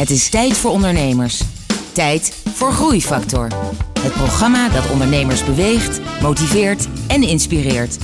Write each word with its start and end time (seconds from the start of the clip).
Het 0.00 0.10
is 0.10 0.28
tijd 0.28 0.56
voor 0.56 0.70
ondernemers. 0.70 1.42
Tijd 1.92 2.32
voor 2.54 2.72
Groeifactor. 2.72 3.48
Het 4.00 4.12
programma 4.12 4.68
dat 4.68 4.90
ondernemers 4.90 5.44
beweegt, 5.44 6.00
motiveert 6.22 6.88
en 7.06 7.22
inspireert. 7.22 7.98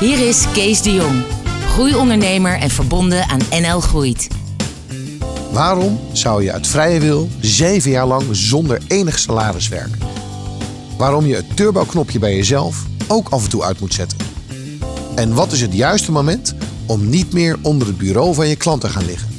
Hier 0.00 0.28
is 0.28 0.44
Kees 0.52 0.82
de 0.82 0.92
Jong, 0.92 1.22
groeiondernemer 1.68 2.58
en 2.58 2.70
verbonden 2.70 3.28
aan 3.28 3.40
NL 3.50 3.80
Groeit. 3.80 4.28
Waarom 5.52 6.00
zou 6.12 6.42
je 6.42 6.52
uit 6.52 6.66
vrije 6.66 7.00
wil 7.00 7.28
zeven 7.40 7.90
jaar 7.90 8.06
lang 8.06 8.22
zonder 8.30 8.80
enig 8.86 9.18
salaris 9.18 9.68
werken? 9.68 9.98
Waarom 10.96 11.26
je 11.26 11.34
het 11.34 11.56
turbo-knopje 11.56 12.18
bij 12.18 12.36
jezelf 12.36 12.84
ook 13.08 13.28
af 13.28 13.44
en 13.44 13.50
toe 13.50 13.62
uit 13.62 13.80
moet 13.80 13.94
zetten? 13.94 14.18
En 15.14 15.34
wat 15.34 15.52
is 15.52 15.60
het 15.60 15.74
juiste 15.74 16.12
moment 16.12 16.54
om 16.86 17.08
niet 17.08 17.32
meer 17.32 17.58
onder 17.62 17.86
het 17.86 17.98
bureau 17.98 18.34
van 18.34 18.48
je 18.48 18.56
klant 18.56 18.80
te 18.80 18.88
gaan 18.88 19.04
liggen? 19.04 19.29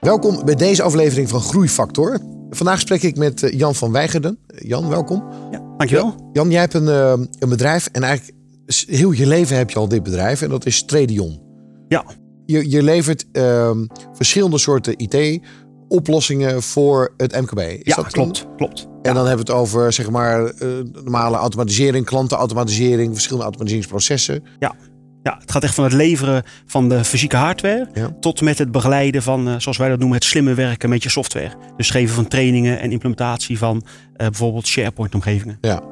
Welkom 0.00 0.44
bij 0.44 0.54
deze 0.54 0.82
aflevering 0.82 1.28
van 1.28 1.40
Groeifactor. 1.40 2.18
Vandaag 2.50 2.80
spreek 2.80 3.02
ik 3.02 3.16
met 3.16 3.42
eh, 3.42 3.58
Jan 3.58 3.74
van 3.74 3.92
Weigerden. 3.92 4.38
Jan, 4.46 4.88
welkom. 4.88 5.24
Ja, 5.50 5.62
dankjewel. 5.76 6.30
Jan, 6.32 6.50
jij 6.50 6.60
hebt 6.60 6.74
een, 6.74 6.88
eh, 6.88 7.12
een 7.38 7.48
bedrijf 7.48 7.86
en 7.86 8.02
eigenlijk 8.02 8.38
heel 8.86 9.10
je 9.10 9.26
leven 9.26 9.56
heb 9.56 9.70
je 9.70 9.78
al 9.78 9.88
dit 9.88 10.02
bedrijf 10.02 10.42
en 10.42 10.48
dat 10.48 10.66
is 10.66 10.84
Tradion. 10.84 11.40
Ja, 11.88 12.04
Je, 12.46 12.70
je 12.70 12.82
levert 12.82 13.26
ehm, 13.32 13.86
verschillende 14.12 14.58
soorten 14.58 14.94
IT-oplossingen 14.96 16.62
voor 16.62 17.14
het 17.16 17.40
MKB. 17.40 17.58
Is 17.58 17.78
ja 17.82 17.96
dat 17.96 18.12
klopt, 18.12 18.46
klopt. 18.56 18.86
En 19.02 19.14
dan 19.14 19.26
hebben 19.26 19.46
we 19.46 19.52
het 19.52 19.60
over 19.60 19.92
zeg 19.92 20.10
maar 20.10 20.44
eh, 20.44 20.68
normale 20.92 21.36
automatisering, 21.36 22.04
klantenautomatisering, 22.06 23.12
verschillende 23.12 23.44
automatiseringsprocessen. 23.44 24.44
Ja. 24.58 24.74
Ja, 25.22 25.36
het 25.40 25.50
gaat 25.52 25.62
echt 25.62 25.74
van 25.74 25.84
het 25.84 25.92
leveren 25.92 26.42
van 26.66 26.88
de 26.88 27.04
fysieke 27.04 27.36
hardware 27.36 27.88
Ja. 27.94 28.16
tot 28.20 28.40
met 28.40 28.58
het 28.58 28.72
begeleiden 28.72 29.22
van, 29.22 29.48
eh, 29.48 29.54
zoals 29.58 29.76
wij 29.78 29.88
dat 29.88 29.98
noemen, 29.98 30.16
het 30.16 30.26
slimme 30.26 30.54
werken 30.54 30.88
met 30.88 31.02
je 31.02 31.08
software. 31.08 31.50
Dus 31.76 31.90
geven 31.90 32.14
van 32.14 32.28
trainingen 32.28 32.80
en 32.80 32.92
implementatie 32.92 33.58
van 33.58 33.82
eh, 34.16 34.26
bijvoorbeeld 34.28 34.66
SharePoint-omgevingen. 34.66 35.58
Ja. 35.60 35.82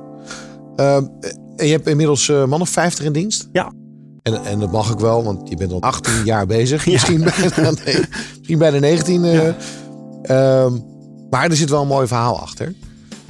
Ehm, 0.76 1.04
en 1.56 1.66
je 1.66 1.72
hebt 1.72 1.86
inmiddels 1.86 2.28
eh 2.28 2.44
man 2.44 2.60
of 2.60 2.68
50 2.68 3.04
in 3.04 3.12
dienst. 3.12 3.48
Ja. 3.52 3.72
En, 4.22 4.44
en 4.44 4.58
dat 4.58 4.72
mag 4.72 4.90
ik 4.90 4.98
wel, 4.98 5.24
want 5.24 5.48
je 5.48 5.56
bent 5.56 5.72
al 5.72 5.80
18 5.82 6.24
jaar 6.24 6.46
bezig. 6.46 6.84
Ja. 6.84 6.92
Misschien, 6.92 7.18
bijna, 7.24 7.70
nee, 7.84 7.96
misschien 8.36 8.58
bijna 8.58 8.78
19. 8.78 9.24
eh. 9.24 9.34
Ja. 9.34 9.54
Ehm, 10.22 10.72
maar 11.30 11.50
er 11.50 11.56
zit 11.56 11.70
wel 11.70 11.82
een 11.82 11.86
mooi 11.88 12.06
verhaal 12.06 12.40
achter. 12.40 12.74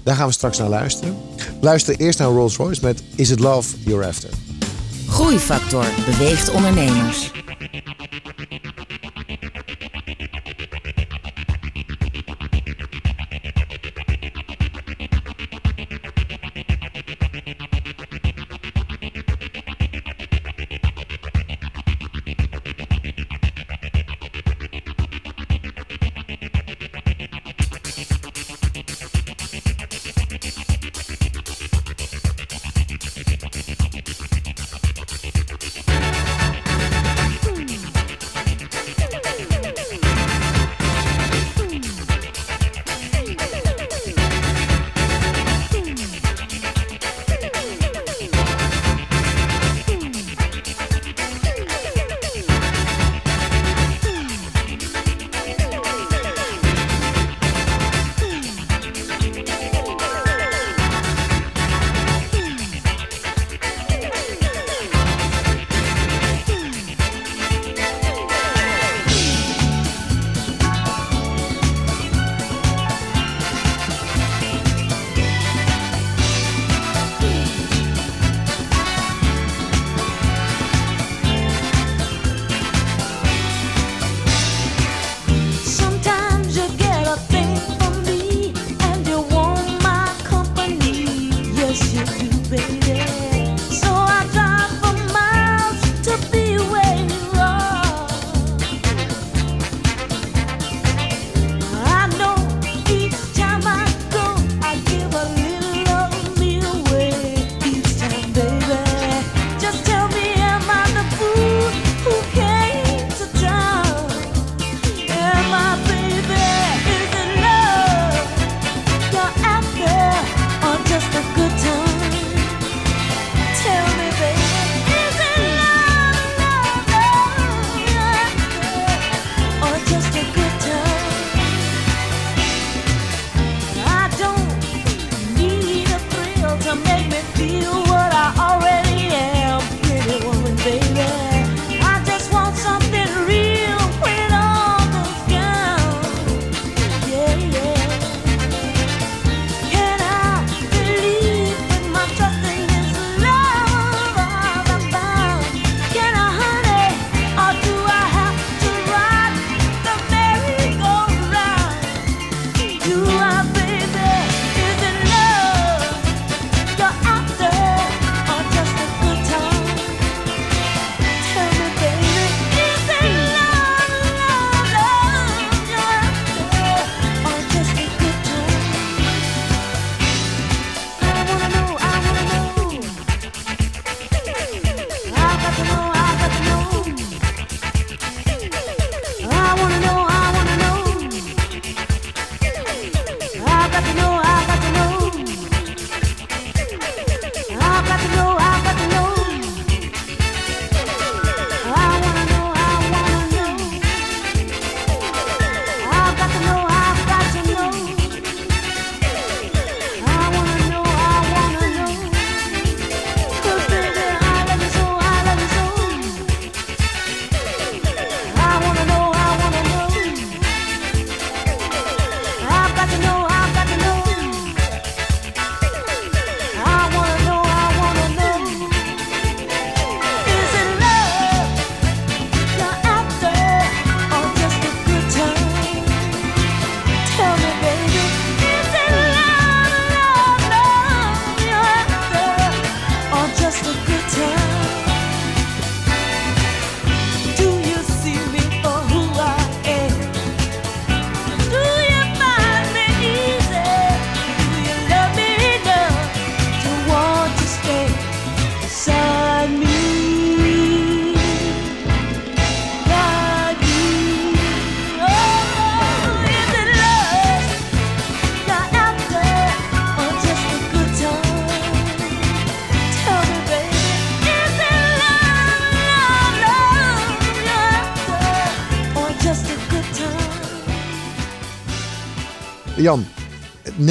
Daar 0.03 0.15
gaan 0.17 0.27
we 0.27 0.33
straks 0.33 0.59
naar 0.59 0.69
luisteren. 0.69 1.15
Luister 1.61 1.97
eerst 1.97 2.19
naar 2.19 2.29
Rolls 2.29 2.57
Royce 2.57 2.81
met 2.85 3.03
Is 3.15 3.31
It 3.31 3.39
Love 3.39 3.77
You're 3.85 4.07
After. 4.07 4.31
Groeifactor 5.09 5.85
beweegt 6.07 6.51
ondernemers. 6.51 7.31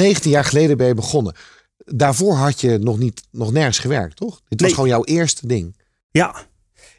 19 0.08 0.30
jaar 0.30 0.44
geleden 0.44 0.76
ben 0.76 0.86
je 0.86 0.94
begonnen. 0.94 1.34
Daarvoor 1.84 2.34
had 2.34 2.60
je 2.60 2.78
nog, 2.78 2.98
niet, 2.98 3.22
nog 3.30 3.52
nergens 3.52 3.78
gewerkt, 3.78 4.16
toch? 4.16 4.40
Dit 4.48 4.60
was 4.60 4.68
Nee. 4.68 4.74
gewoon 4.74 4.88
jouw 4.88 5.04
eerste 5.04 5.46
ding. 5.46 5.76
Ja. 6.10 6.34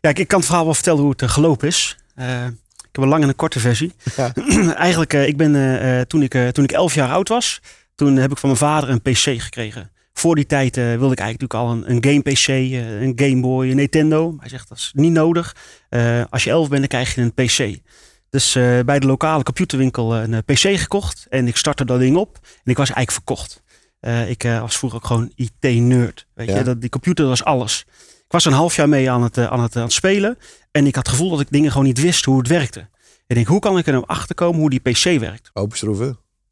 ja, 0.02 0.10
ik, 0.10 0.20
ik 0.20 0.28
kan 0.28 0.38
het 0.38 0.48
verhaal 0.48 0.66
wel 0.66 0.74
vertellen 0.74 1.02
hoe 1.02 1.12
het 1.12 1.22
eh, 1.22 1.30
gelopen 1.30 1.68
is. 1.68 1.98
Eh, 2.16 2.46
ik 2.78 2.96
heb 2.96 3.04
een 3.04 3.08
lange 3.08 3.24
en 3.24 3.30
een 3.30 3.36
korte 3.36 3.60
versie. 3.60 3.94
Ja. 4.16 4.34
Eigenlijk, 4.74 5.14
eh, 5.14 5.28
ik 5.28 5.38
ben, 5.38 6.08
toen, 6.08 6.22
ik, 6.24 6.52
toen 6.52 6.64
ik 6.64 6.72
11 6.72 6.94
jaar 6.94 7.10
oud 7.12 7.28
was, 7.28 7.62
toen 7.96 8.16
heb 8.16 8.32
ik 8.32 8.38
van 8.38 8.50
mijn 8.50 8.62
vader 8.62 8.90
een 8.90 9.02
PC 9.02 9.42
gekregen. 9.42 9.92
Voor 10.14 10.36
die 10.36 10.46
tijd 10.46 10.76
wilde 10.76 11.12
ik 11.12 11.20
eigenlijk 11.20 11.42
natuurlijk 11.42 11.54
al 11.54 11.72
een, 11.72 11.92
een 11.92 12.04
game 12.04 12.22
PC, 12.22 12.48
een 12.48 13.14
Game 13.16 13.42
Boy, 13.42 13.70
een 13.70 13.76
Nintendo. 13.76 14.36
Hij 14.40 14.50
zegt 14.50 14.70
dat 14.70 14.78
is 14.78 14.92
niet 14.96 15.12
nodig. 15.12 15.56
Als 16.30 16.44
je 16.44 16.50
11 16.50 16.68
bent, 16.70 16.80
dan 16.80 16.88
krijg 16.90 17.16
je 17.16 17.22
een 17.22 17.34
PC. 17.34 17.80
Dus 18.30 18.56
eh, 18.56 18.80
bij 18.80 19.00
de 19.00 19.08
lokale 19.08 19.44
computerwinkel 19.44 20.16
eh, 20.16 20.22
een 20.22 20.34
eh, 20.34 20.40
PC 20.46 20.80
gekocht 20.80 21.26
en 21.30 21.48
ik 21.48 21.56
startte 21.58 21.86
dat 21.86 22.00
ding 22.00 22.16
op 22.18 22.40
en 22.44 22.72
ik 22.72 22.78
was 22.78 22.92
eigenlijk 22.92 23.12
verkocht. 23.12 23.62
Ik 24.28 24.44
was 24.44 24.78
vroeger 24.78 25.00
ook 25.00 25.06
gewoon 25.06 25.32
IT-nerd. 25.36 26.28
Weet 26.34 26.50
Ja. 26.50 26.58
je, 26.58 26.64
dat, 26.64 26.82
die 26.82 26.90
computer 26.90 27.26
was 27.28 27.44
alles. 27.44 27.86
Ik 28.26 28.32
was 28.36 28.46
een 28.46 28.52
half 28.54 28.76
jaar 28.76 28.90
mee 28.90 29.12
aan 29.12 29.24
het, 29.24 29.38
aan, 29.38 29.62
het, 29.62 29.76
aan 29.76 29.82
het 29.84 29.92
spelen. 29.94 30.38
En 30.72 30.88
ik 30.88 30.96
had 30.96 31.06
het 31.08 31.16
gevoel 31.16 31.30
dat 31.30 31.40
ik 31.40 31.50
dingen 31.50 31.72
gewoon 31.72 31.86
niet 31.86 32.02
wist 32.02 32.26
hoe 32.26 32.38
het 32.38 32.48
werkte. 32.48 32.80
Ik 33.28 33.36
denk, 33.36 33.48
hoe 33.48 33.60
kan 33.60 33.78
ik 33.78 33.86
er 33.86 33.94
nou 33.94 34.04
achter 34.08 34.36
komen 34.36 34.60
hoe 34.60 34.70
die 34.70 34.80
PC 34.80 35.20
werkt? 35.20 35.50
Open 35.54 35.78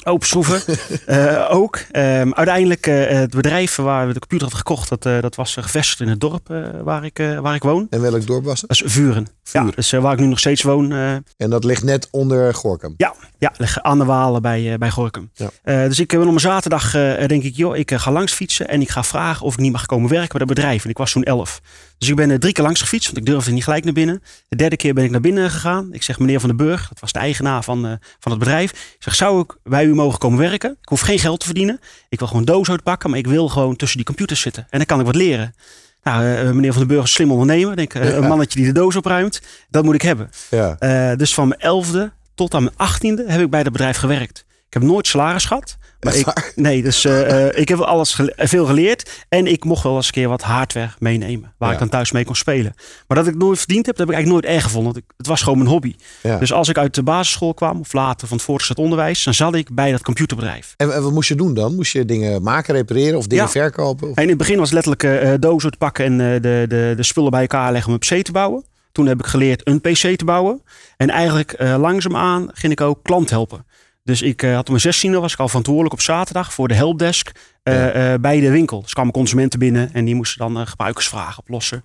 Open 0.07 0.27
schroeven 0.27 0.61
eh, 1.05 1.47
ook. 1.49 1.79
Ehm, 1.91 2.31
uiteindelijk, 2.31 2.87
eh, 2.87 3.07
het 3.07 3.35
bedrijf 3.35 3.75
waar 3.75 4.07
we 4.07 4.13
de 4.13 4.19
computer 4.19 4.47
hadden 4.47 4.65
gekocht, 4.65 4.89
dat, 4.89 5.05
eh, 5.05 5.21
dat 5.21 5.35
was 5.35 5.53
gevestigd 5.53 5.99
in 5.99 6.07
het 6.07 6.19
dorp 6.19 6.47
waar, 6.83 7.05
ik, 7.05 7.17
waar 7.41 7.55
ik 7.55 7.63
woon. 7.63 7.87
En 7.89 8.01
welk 8.01 8.27
dorp 8.27 8.45
was 8.45 8.61
het? 8.61 8.69
Dat 8.69 8.81
is 8.85 8.93
Vuren. 8.93 9.27
Ja, 9.43 9.59
Vuren. 9.59 9.75
dus 9.75 9.91
eh, 9.91 10.01
waar 10.01 10.13
ik 10.13 10.19
nu 10.19 10.25
nog 10.25 10.39
steeds 10.39 10.61
woon. 10.61 10.91
En 10.91 11.49
dat 11.49 11.63
ligt 11.63 11.83
net 11.83 12.07
onder 12.11 12.53
Gorkum. 12.53 12.93
ja, 12.97 13.13
ja, 13.39 13.53
liggen 13.57 13.83
aan 13.83 13.97
de 13.97 14.05
Walen 14.05 14.41
bij, 14.41 14.77
bij 14.77 14.89
Gorkum. 14.89 15.31
Ja. 15.33 15.49
Dus 15.87 15.99
ik 15.99 16.07
ben 16.07 16.27
op 16.27 16.33
een 16.33 16.39
zaterdag, 16.39 16.91
denk 17.27 17.43
ik, 17.43 17.55
joh, 17.55 17.77
ik 17.77 17.91
ga 17.91 18.11
langs 18.11 18.33
fietsen 18.33 18.67
en 18.67 18.81
ik 18.81 18.89
ga 18.89 19.03
vragen 19.03 19.45
of 19.45 19.53
ik 19.53 19.59
niet 19.59 19.71
mag 19.71 19.85
komen 19.85 20.09
werken 20.09 20.37
bij 20.37 20.47
dat 20.47 20.55
bedrijf. 20.55 20.83
En 20.83 20.89
ik 20.89 20.97
was 20.97 21.11
toen 21.11 21.23
elf. 21.23 21.61
Dus 21.97 22.09
ik 22.09 22.15
ben 22.15 22.29
er 22.29 22.39
drie 22.39 22.53
keer 22.53 22.63
langs 22.63 22.81
gefietst, 22.81 23.05
want 23.05 23.17
ik 23.17 23.25
durfde 23.25 23.51
niet 23.51 23.63
gelijk 23.63 23.83
naar 23.83 23.93
binnen. 23.93 24.23
De 24.47 24.55
derde 24.55 24.75
keer 24.75 24.93
ben 24.93 25.03
ik 25.03 25.11
naar 25.11 25.21
binnen 25.21 25.49
gegaan. 25.51 25.89
Ik 25.91 26.03
zeg, 26.03 26.19
meneer 26.19 26.39
Van 26.39 26.49
den 26.49 26.57
Burg, 26.57 26.87
dat 26.87 26.99
was 26.99 27.11
de 27.11 27.19
eigenaar 27.19 27.63
van, 27.63 27.85
eh, 27.85 27.91
van 28.19 28.31
het 28.31 28.39
bedrijf. 28.39 28.71
Ik 28.71 28.95
zeg, 28.99 29.15
zou 29.15 29.41
ik 29.41 29.57
bij 29.63 29.85
u 29.85 29.93
mogen 29.95 30.19
komen 30.19 30.39
werken? 30.39 30.71
Ik 30.81 30.89
hoef 30.89 31.01
geen 31.01 31.19
geld 31.19 31.39
te 31.39 31.45
verdienen. 31.45 31.79
Ik 32.09 32.19
wil 32.19 32.27
gewoon 32.27 32.45
doos 32.45 32.69
uitpakken, 32.69 33.09
maar 33.09 33.19
ik 33.19 33.27
wil 33.27 33.49
gewoon 33.49 33.75
tussen 33.75 33.97
die 33.97 34.05
computers 34.05 34.41
zitten. 34.41 34.67
En 34.69 34.77
dan 34.77 34.85
kan 34.87 34.99
ik 34.99 35.05
wat 35.05 35.15
leren. 35.15 35.55
Nou, 36.03 36.35
eh, 36.35 36.51
meneer 36.51 36.71
Van 36.71 36.79
den 36.79 36.87
Burg 36.87 37.03
is 37.03 37.09
een 37.09 37.15
slim 37.15 37.31
ondernemer. 37.31 37.75
Denk, 37.75 37.93
eh, 37.93 38.15
Een 38.15 38.27
mannetje 38.27 38.59
die 38.59 38.67
de 38.67 38.79
doos 38.79 38.95
opruimt, 38.95 39.41
dat 39.69 39.83
moet 39.83 39.95
ik 39.95 40.01
hebben. 40.01 40.29
Ja. 40.49 40.75
Eh, 40.79 41.17
dus 41.17 41.33
van 41.33 41.47
mijn 41.47 41.59
elfde 41.59 42.11
tot 42.35 42.53
aan 42.53 42.63
mijn 42.63 42.75
achttiende 42.77 43.23
heb 43.27 43.41
ik 43.41 43.49
bij 43.49 43.63
dat 43.63 43.71
bedrijf 43.71 43.97
gewerkt. 43.97 44.45
Ik 44.67 44.73
heb 44.73 44.83
nooit 44.83 45.07
salaris 45.07 45.45
gehad. 45.45 45.77
Maar 45.99 46.15
ik, 46.15 46.51
nee, 46.55 46.83
dus 46.83 47.05
eh, 47.05 47.45
eh, 47.47 47.57
ik 47.59 47.69
heb 47.69 47.79
alles 47.79 48.13
gele- 48.13 48.33
veel 48.37 48.65
geleerd. 48.65 49.25
En 49.29 49.47
ik 49.47 49.63
mocht 49.63 49.83
wel 49.83 49.95
eens 49.95 50.05
een 50.07 50.11
keer 50.13 50.27
wat 50.29 50.41
hardware 50.41 50.89
meenemen. 50.99 51.53
Waar 51.57 51.67
Ja. 51.67 51.73
ik 51.73 51.79
dan 51.79 51.89
thuis 51.89 52.11
mee 52.11 52.25
kon 52.25 52.35
spelen. 52.35 52.73
Maar 53.07 53.17
dat 53.17 53.27
ik 53.27 53.35
nooit 53.35 53.57
verdiend 53.57 53.85
heb, 53.85 53.95
dat 53.97 54.07
heb 54.07 54.15
ik 54.15 54.21
eigenlijk 54.21 54.45
nooit 54.45 54.55
erg 54.55 54.63
gevonden. 54.67 54.93
Want 54.93 55.05
ik- 55.05 55.13
het 55.17 55.27
was 55.27 55.41
gewoon 55.41 55.57
mijn 55.57 55.69
hobby. 55.69 55.95
Ja. 56.23 56.37
Dus 56.37 56.53
als 56.53 56.69
ik 56.69 56.77
uit 56.77 56.95
de 56.95 57.03
basisschool 57.03 57.53
kwam, 57.53 57.79
of 57.79 57.93
later 57.93 58.27
van 58.27 58.37
het 58.37 58.45
voortgezet 58.45 58.77
onderwijs, 58.77 59.23
dan 59.23 59.33
zat 59.33 59.55
ik 59.55 59.75
bij 59.75 59.91
dat 59.91 60.01
computerbedrijf. 60.03 60.73
En, 60.77 60.93
en 60.93 61.03
wat 61.03 61.11
moest 61.11 61.29
je 61.29 61.35
doen 61.35 61.53
dan? 61.53 61.75
Moest 61.75 61.91
je 61.91 62.05
dingen 62.05 62.41
maken, 62.43 62.73
repareren 62.75 63.17
of 63.17 63.27
dingen 63.27 63.43
Ja. 63.43 63.49
verkopen? 63.49 64.09
Of- 64.09 64.15
En 64.15 64.23
in 64.23 64.29
het 64.29 64.37
begin 64.37 64.57
was 64.57 64.71
het 64.71 64.85
letterlijk 64.85 65.23
eh 65.23 65.33
dozen 65.39 65.71
te 65.71 65.77
pakken 65.77 66.05
en 66.05 66.17
de, 66.41 66.65
de, 66.69 66.93
de 66.95 67.03
spullen 67.03 67.31
bij 67.31 67.41
elkaar 67.41 67.71
leggen 67.71 67.93
om 67.93 67.99
een 68.01 68.19
PC 68.19 68.25
te 68.25 68.31
bouwen. 68.31 68.63
Toen 68.91 69.05
heb 69.07 69.19
ik 69.19 69.25
geleerd 69.25 69.67
een 69.67 69.81
PC 69.81 70.17
te 70.17 70.25
bouwen. 70.25 70.61
En 70.97 71.09
eigenlijk 71.09 71.51
eh, 71.51 71.75
langzaamaan 71.79 72.49
ging 72.53 72.71
ik 72.71 72.81
ook 72.81 72.99
klant 73.03 73.29
helpen. 73.29 73.65
Dus 74.07 74.21
ik 74.21 74.43
eh, 74.43 74.53
had 74.53 74.65
om 74.65 74.71
mijn 74.71 74.81
zestiende 74.81 75.19
was 75.19 75.33
ik 75.33 75.39
al 75.39 75.47
verantwoordelijk 75.47 75.93
op 75.93 76.01
zaterdag 76.01 76.53
voor 76.53 76.67
de 76.67 76.73
helpdesk 76.73 77.31
eh, 77.63 78.13
eh, 78.13 78.21
bij 78.21 78.39
de 78.39 78.49
winkel. 78.49 78.81
Dus 78.81 78.93
kwamen 78.93 79.13
consumenten 79.13 79.59
binnen 79.59 79.93
en 79.93 80.05
die 80.05 80.15
moesten 80.15 80.53
dan 80.53 80.67
gebruikersvragen 80.67 81.39
oplossen. 81.39 81.83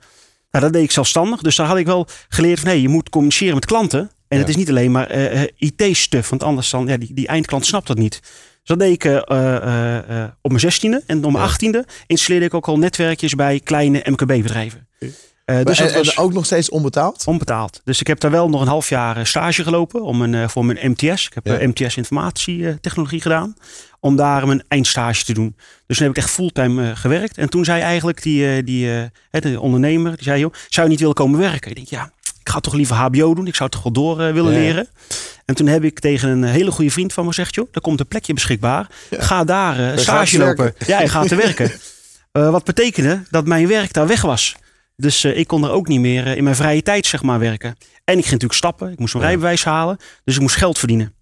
Nou, 0.51 0.65
dat 0.65 0.73
deed 0.73 0.83
ik 0.83 0.91
zelfstandig. 0.91 1.41
Dus 1.41 1.57
daar 1.57 1.67
had 1.67 1.77
ik 1.77 1.87
wel 1.87 2.07
geleerd 2.29 2.61
van 2.61 2.69
hey, 2.69 2.81
je 2.81 2.89
moet 2.89 3.09
communiceren 3.09 3.55
met 3.55 3.67
klanten. 3.67 4.01
En 4.01 4.09
Ja. 4.29 4.39
het 4.39 4.49
is 4.49 4.57
niet 4.57 4.69
alleen 4.69 4.91
maar 4.91 5.11
IT-stuff, 5.57 6.31
want 6.31 6.43
anders 6.43 6.71
dan, 6.71 6.87
ja, 6.87 6.97
die, 6.97 7.15
die 7.15 7.27
eindklant 7.27 7.67
snapt 7.67 7.87
dat 7.87 7.99
niet. 7.99 8.21
Dus 8.21 8.61
dat 8.65 8.79
deed 8.79 9.05
ik 9.05 9.23
op 10.41 10.51
mijn 10.51 10.61
zestiende. 10.61 11.03
En 11.07 11.17
op 11.17 11.23
mijn 11.23 11.35
Ja. 11.35 11.43
achttiende 11.43 11.87
installeerde 12.07 12.47
ik 12.47 12.55
ook 12.55 12.69
al 12.69 12.79
netwerkjes 12.79 13.35
bij 13.35 13.61
kleine 13.61 14.03
MKB-bedrijven. 14.05 14.89
Eh, 15.45 15.63
dus 15.65 15.79
en, 15.79 15.85
dat 15.87 15.95
was 15.95 16.15
en 16.15 16.23
ook 16.23 16.33
nog 16.33 16.45
steeds 16.45 16.71
onbetaald? 16.71 17.23
onbetaald. 17.27 17.81
Dus 17.85 18.01
ik 18.01 18.07
heb 18.07 18.21
daar 18.21 18.31
wel 18.31 18.49
nog 18.49 18.61
een 18.61 18.67
half 18.67 18.89
jaar 18.89 19.17
eh, 19.17 19.25
stage 19.25 19.63
gelopen 19.63 20.03
om 20.03 20.23
een, 20.23 20.35
eh, 20.35 20.49
voor 20.49 20.65
mijn 20.65 20.91
MTS. 20.91 21.27
Ik 21.27 21.35
heb 21.35 21.47
Ja. 21.47 21.59
eh, 21.59 21.69
MTS 21.69 21.97
informatietechnologie 21.97 23.21
gedaan. 23.21 23.55
Om 24.01 24.17
daar 24.17 24.47
mijn 24.47 24.63
eindstage 24.69 25.25
te 25.25 25.33
doen. 25.33 25.57
Dus 25.87 25.97
toen 25.97 26.07
heb 26.07 26.17
ik 26.17 26.23
echt 26.23 26.33
fulltime 26.33 26.91
eh, 26.91 26.97
gewerkt. 26.97 27.39
En 27.39 27.49
toen 27.49 27.65
zei 27.65 27.81
eigenlijk 27.81 28.23
die, 28.23 28.57
eh, 28.57 28.65
die 28.65 29.09
eh, 29.31 29.41
de 29.43 29.61
ondernemer, 29.61 30.11
die 30.15 30.23
zei, 30.25 30.41
joh, 30.41 30.53
zou 30.69 30.87
je 30.87 30.91
niet 30.93 31.01
willen 31.01 31.15
komen 31.15 31.39
werken? 31.41 31.71
Ik 31.71 31.77
denk, 31.77 31.89
ja, 31.89 32.11
ik 32.41 32.49
ga 32.49 32.61
toch 32.61 32.75
liever 32.75 32.97
HBO 32.97 33.35
doen. 33.35 33.47
Ik 33.47 33.55
zou 33.55 33.71
toch 33.71 33.83
wel 33.83 33.93
door 33.93 34.21
eh, 34.21 34.33
willen 34.33 34.53
Ja. 34.53 34.59
leren. 34.59 34.89
En 35.45 35.55
toen 35.55 35.67
heb 35.67 35.85
ik 35.85 35.99
tegen 36.01 36.29
een 36.29 36.43
hele 36.45 36.71
goede 36.71 36.91
vriend 36.91 37.13
van 37.13 37.23
me 37.25 37.29
gezegd, 37.29 37.55
joh, 37.55 37.69
er 37.73 37.81
komt 37.81 38.01
een 38.01 38.09
plekje 38.09 38.33
beschikbaar. 38.35 38.87
Ga 39.11 39.45
daar 39.45 39.93
eh, 39.93 39.99
stage 39.99 40.39
lopen. 40.39 40.57
werken. 40.57 40.87
Ja, 40.87 40.97
hij 40.97 41.09
gaat 41.09 41.29
te 41.29 41.35
werken. 41.37 41.71
Eh, 42.33 42.51
wat 42.51 42.65
betekende 42.65 43.23
dat 43.31 43.47
mijn 43.47 43.69
werk 43.69 43.93
daar 43.93 44.07
weg 44.07 44.23
was. 44.23 44.57
Dus 45.03 45.25
eh, 45.25 45.39
ik 45.39 45.47
kon 45.47 45.65
er 45.65 45.71
ook 45.71 45.89
niet 45.89 46.01
meer 46.01 46.27
eh, 46.27 46.37
in 46.37 46.45
mijn 46.45 46.57
vrije 46.57 46.83
tijd 46.83 47.07
zeg 47.07 47.23
maar 47.23 47.39
werken. 47.39 47.69
En 48.05 48.15
ik 48.19 48.21
ging 48.21 48.25
natuurlijk 48.25 48.53
stappen. 48.53 48.93
Ik 48.93 48.99
moest 48.99 49.13
mijn 49.15 49.25
Ja. 49.25 49.31
rijbewijs 49.31 49.65
halen. 49.65 49.97
Dus 50.25 50.35
ik 50.35 50.41
moest 50.41 50.57
geld 50.57 50.79
verdienen. 50.79 51.15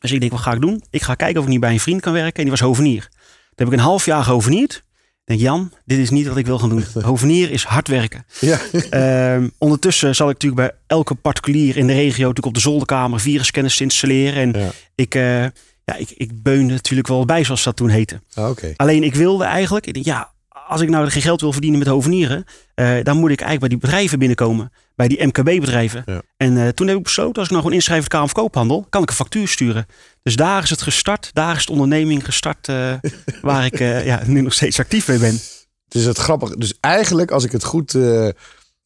Dus 0.00 0.12
ik 0.12 0.20
denk, 0.20 0.32
wat 0.32 0.40
ga 0.40 0.52
ik 0.52 0.60
doen? 0.60 0.82
Ik 0.90 1.02
ga 1.02 1.14
kijken 1.14 1.38
of 1.38 1.44
ik 1.44 1.50
niet 1.50 1.60
bij 1.60 1.72
een 1.72 1.80
vriend 1.80 2.00
kan 2.00 2.12
werken. 2.12 2.34
En 2.36 2.42
die 2.42 2.50
was 2.50 2.60
hovenier. 2.60 3.00
Toen 3.10 3.10
heb 3.54 3.66
ik 3.66 3.72
een 3.72 3.78
half 3.78 4.04
jaar 4.04 4.24
gehovenierd. 4.24 4.74
Ik 4.74 4.82
denk, 5.24 5.40
Jan, 5.40 5.72
dit 5.84 5.98
is 5.98 6.10
niet 6.10 6.26
wat 6.26 6.36
ik 6.36 6.46
wil 6.46 6.58
gaan 6.58 6.68
doen. 6.68 6.84
Hovenier 7.02 7.50
is 7.50 7.64
hard 7.64 7.88
werken. 7.88 8.24
Ja. 8.40 8.58
Ehm, 8.90 9.48
ondertussen 9.58 10.14
zal 10.14 10.28
ik 10.30 10.32
natuurlijk 10.42 10.62
bij 10.70 10.78
elke 10.86 11.14
particulier 11.14 11.76
in 11.76 11.86
de 11.86 11.92
regio 11.92 12.18
natuurlijk 12.28 12.46
op 12.46 12.54
de 12.54 12.60
zolderkamer 12.60 13.20
virusscanners 13.20 13.80
installeren. 13.80 14.54
En 14.54 14.60
Ja. 14.62 14.70
ik, 14.94 15.14
eh, 15.14 15.42
ja, 15.84 15.94
ik, 15.96 16.10
ik 16.16 16.42
beunde 16.42 16.72
natuurlijk 16.72 17.08
wel 17.08 17.24
bij, 17.24 17.44
zoals 17.44 17.62
dat 17.62 17.76
toen 17.76 17.88
heette. 17.88 18.20
Ah. 18.34 18.50
Alleen 18.76 19.02
ik 19.02 19.14
wilde 19.14 19.44
eigenlijk, 19.44 19.86
ik 19.86 19.94
denk, 19.94 20.06
ja, 20.06 20.31
als 20.72 20.80
ik 20.80 20.88
nou 20.88 21.10
geen 21.10 21.22
geld 21.22 21.40
wil 21.40 21.52
verdienen 21.52 21.78
met 21.78 21.88
hovenieren, 21.88 22.44
eh, 22.74 23.02
dan 23.02 23.16
moet 23.16 23.30
ik 23.30 23.40
eigenlijk 23.40 23.60
bij 23.60 23.68
die 23.68 23.78
bedrijven 23.78 24.18
binnenkomen. 24.18 24.72
Bij 24.94 25.08
die 25.08 25.26
MKB-bedrijven. 25.26 26.02
Ja. 26.06 26.22
En 26.36 26.56
eh, 26.56 26.68
toen 26.68 26.86
heb 26.86 26.96
ik 26.96 27.02
besloten, 27.02 27.34
als 27.34 27.44
ik 27.44 27.50
nou 27.50 27.62
gewoon 27.62 27.76
inschrijf 27.76 28.00
bij 28.00 28.08
de 28.08 28.14
Kamer 28.14 28.28
van 28.28 28.42
Koophandel, 28.42 28.86
kan 28.88 29.02
ik 29.02 29.08
een 29.08 29.14
factuur 29.14 29.48
sturen. 29.48 29.86
Dus 30.22 30.36
daar 30.36 30.62
is 30.62 30.70
het 30.70 30.82
gestart. 30.82 31.30
Daar 31.32 31.56
is 31.56 31.66
de 31.66 31.72
onderneming 31.72 32.24
gestart 32.24 32.68
eh, 32.68 32.94
waar 33.42 33.64
ik 33.64 33.78
ja, 33.78 34.22
nu 34.26 34.40
nog 34.40 34.52
steeds 34.52 34.78
actief 34.78 35.08
mee 35.08 35.18
ben. 35.18 35.40
Is 35.88 36.06
het 36.06 36.18
grappige. 36.18 36.58
Dus 36.58 36.74
eigenlijk, 36.80 37.30
als 37.30 37.44
ik 37.44 37.52
het 37.52 37.64
goed 37.64 37.96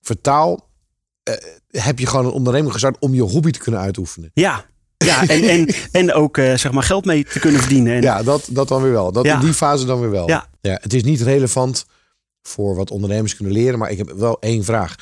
vertaal, 0.00 0.69
heb 1.71 1.99
je 1.99 2.07
gewoon 2.07 2.25
een 2.25 2.33
onderneming 2.33 2.73
gestart 2.73 2.99
om 2.99 3.14
je 3.14 3.23
hobby 3.23 3.50
te 3.50 3.59
kunnen 3.59 3.81
uitoefenen. 3.81 4.31
Ja, 4.35 4.64
ja 4.97 5.29
en, 5.29 5.43
en, 5.49 5.69
en 5.93 6.12
ook 6.12 6.38
eh, 6.38 6.55
zeg 6.55 6.73
maar 6.73 6.83
geld 6.83 7.05
mee 7.05 7.25
te 7.25 7.38
kunnen 7.38 7.61
verdienen. 7.61 7.95
En, 7.95 8.03
Ja, 8.03 8.23
dat, 8.23 8.49
dat 8.50 8.69
dan 8.69 8.83
weer 8.83 8.93
wel. 8.93 9.12
Dat 9.12 9.25
Ja. 9.25 9.35
in 9.35 9.41
die 9.41 9.55
fase 9.55 9.87
dan 9.87 10.00
weer 10.00 10.11
wel. 10.11 10.29
Ja. 10.29 10.49
het 10.61 10.95
is 10.95 11.03
niet 11.03 11.21
relevant 11.21 11.85
voor 12.43 12.76
wat 12.76 12.91
ondernemers 12.91 13.35
kunnen 13.37 13.55
leren, 13.55 13.79
maar 13.79 13.91
ik 13.91 13.99
heb 13.99 14.12
wel 14.17 14.41
één 14.41 14.65
vraag. 14.65 14.95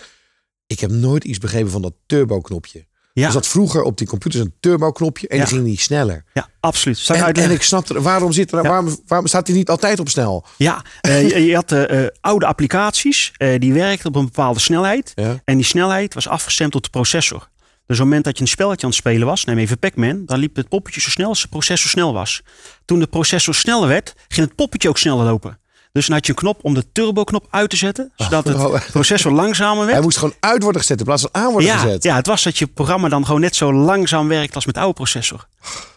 Ik 0.66 0.80
heb 0.80 0.90
nooit 0.90 1.24
iets 1.24 1.38
begrepen 1.38 1.70
van 1.70 1.82
dat 1.82 1.92
turbo-knopje. 2.06 2.86
ja, 3.12 3.26
Er 3.26 3.32
zat 3.32 3.46
vroeger 3.46 3.82
op 3.82 3.98
die 3.98 4.06
computers 4.06 4.42
een 4.44 4.54
turbo-knopje 4.60 5.28
en 5.28 5.36
Ja. 5.36 5.44
die 5.44 5.52
ging 5.54 5.66
niet 5.66 5.80
sneller. 5.80 6.24
ja, 6.34 6.48
absoluut. 6.60 7.04
En, 7.08 7.14
en 7.14 7.24
uitleggen? 7.24 7.54
ik 7.54 7.62
snapte, 7.62 8.00
waarom, 8.02 8.32
zit 8.32 8.52
er, 8.52 8.62
Ja. 8.62 8.68
waarom, 8.68 8.96
waarom 9.06 9.26
staat 9.26 9.46
die 9.46 9.54
niet 9.54 9.68
altijd 9.68 10.00
op 10.00 10.08
snel? 10.08 10.44
Ja, 10.56 10.84
eh, 11.00 11.28
je, 11.28 11.44
je 11.44 11.54
had 11.54 11.72
eh, 11.72 12.06
oude 12.20 12.46
applicaties 12.46 13.32
die 13.58 13.72
werkten 13.72 14.06
op 14.08 14.14
een 14.16 14.24
bepaalde 14.24 14.60
snelheid. 14.60 15.12
Ja. 15.14 15.40
En 15.44 15.56
die 15.56 15.66
snelheid 15.66 16.14
was 16.14 16.28
afgestemd 16.28 16.74
op 16.74 16.82
de 16.82 16.90
processor. 16.90 17.48
Dus 17.86 17.96
op 17.96 18.02
het 18.04 18.04
moment 18.04 18.24
dat 18.24 18.36
je 18.36 18.42
een 18.42 18.48
spelletje 18.48 18.82
aan 18.82 18.88
het 18.88 18.98
spelen 18.98 19.26
was, 19.26 19.44
neem 19.44 19.58
even 19.58 19.78
Pac-Man, 19.78 20.22
dan 20.26 20.38
liep 20.38 20.56
het 20.56 20.68
poppetje 20.68 21.00
zo 21.00 21.10
snel 21.10 21.28
als 21.28 21.42
de 21.42 21.48
processor 21.48 21.90
snel 21.90 22.12
was. 22.12 22.42
Toen 22.84 22.98
de 22.98 23.06
processor 23.06 23.54
sneller 23.54 23.88
werd, 23.88 24.14
ging 24.28 24.46
het 24.46 24.56
poppetje 24.56 24.88
ook 24.88 24.98
sneller 24.98 25.24
lopen. 25.24 25.58
Dus 25.92 26.06
dan 26.06 26.14
had 26.16 26.26
je 26.26 26.32
een 26.32 26.38
knop 26.38 26.58
om 26.62 26.74
de 26.74 26.84
turbo-knop 26.92 27.46
uit 27.50 27.70
te 27.70 27.76
zetten, 27.76 28.12
zodat 28.16 28.46
Oh. 28.54 28.72
het 28.74 28.86
processor 28.92 29.32
langzamer 29.32 29.78
werd. 29.80 29.92
Hij 29.92 30.00
moest 30.02 30.16
gewoon 30.18 30.34
uit 30.40 30.62
worden 30.62 30.80
gezet 30.80 30.98
in 30.98 31.04
plaats 31.04 31.22
van 31.22 31.30
aan 31.42 31.50
worden 31.52 31.68
ja, 31.70 31.76
gezet. 31.78 32.02
ja, 32.02 32.16
het 32.16 32.26
was 32.26 32.42
dat 32.42 32.58
je 32.58 32.66
programma 32.66 33.08
dan 33.08 33.24
gewoon 33.26 33.40
net 33.40 33.56
zo 33.56 33.72
langzaam 33.74 34.28
werkt 34.28 34.54
als 34.54 34.66
met 34.66 34.74
de 34.74 34.80
oude 34.80 34.94
processor. 34.94 35.46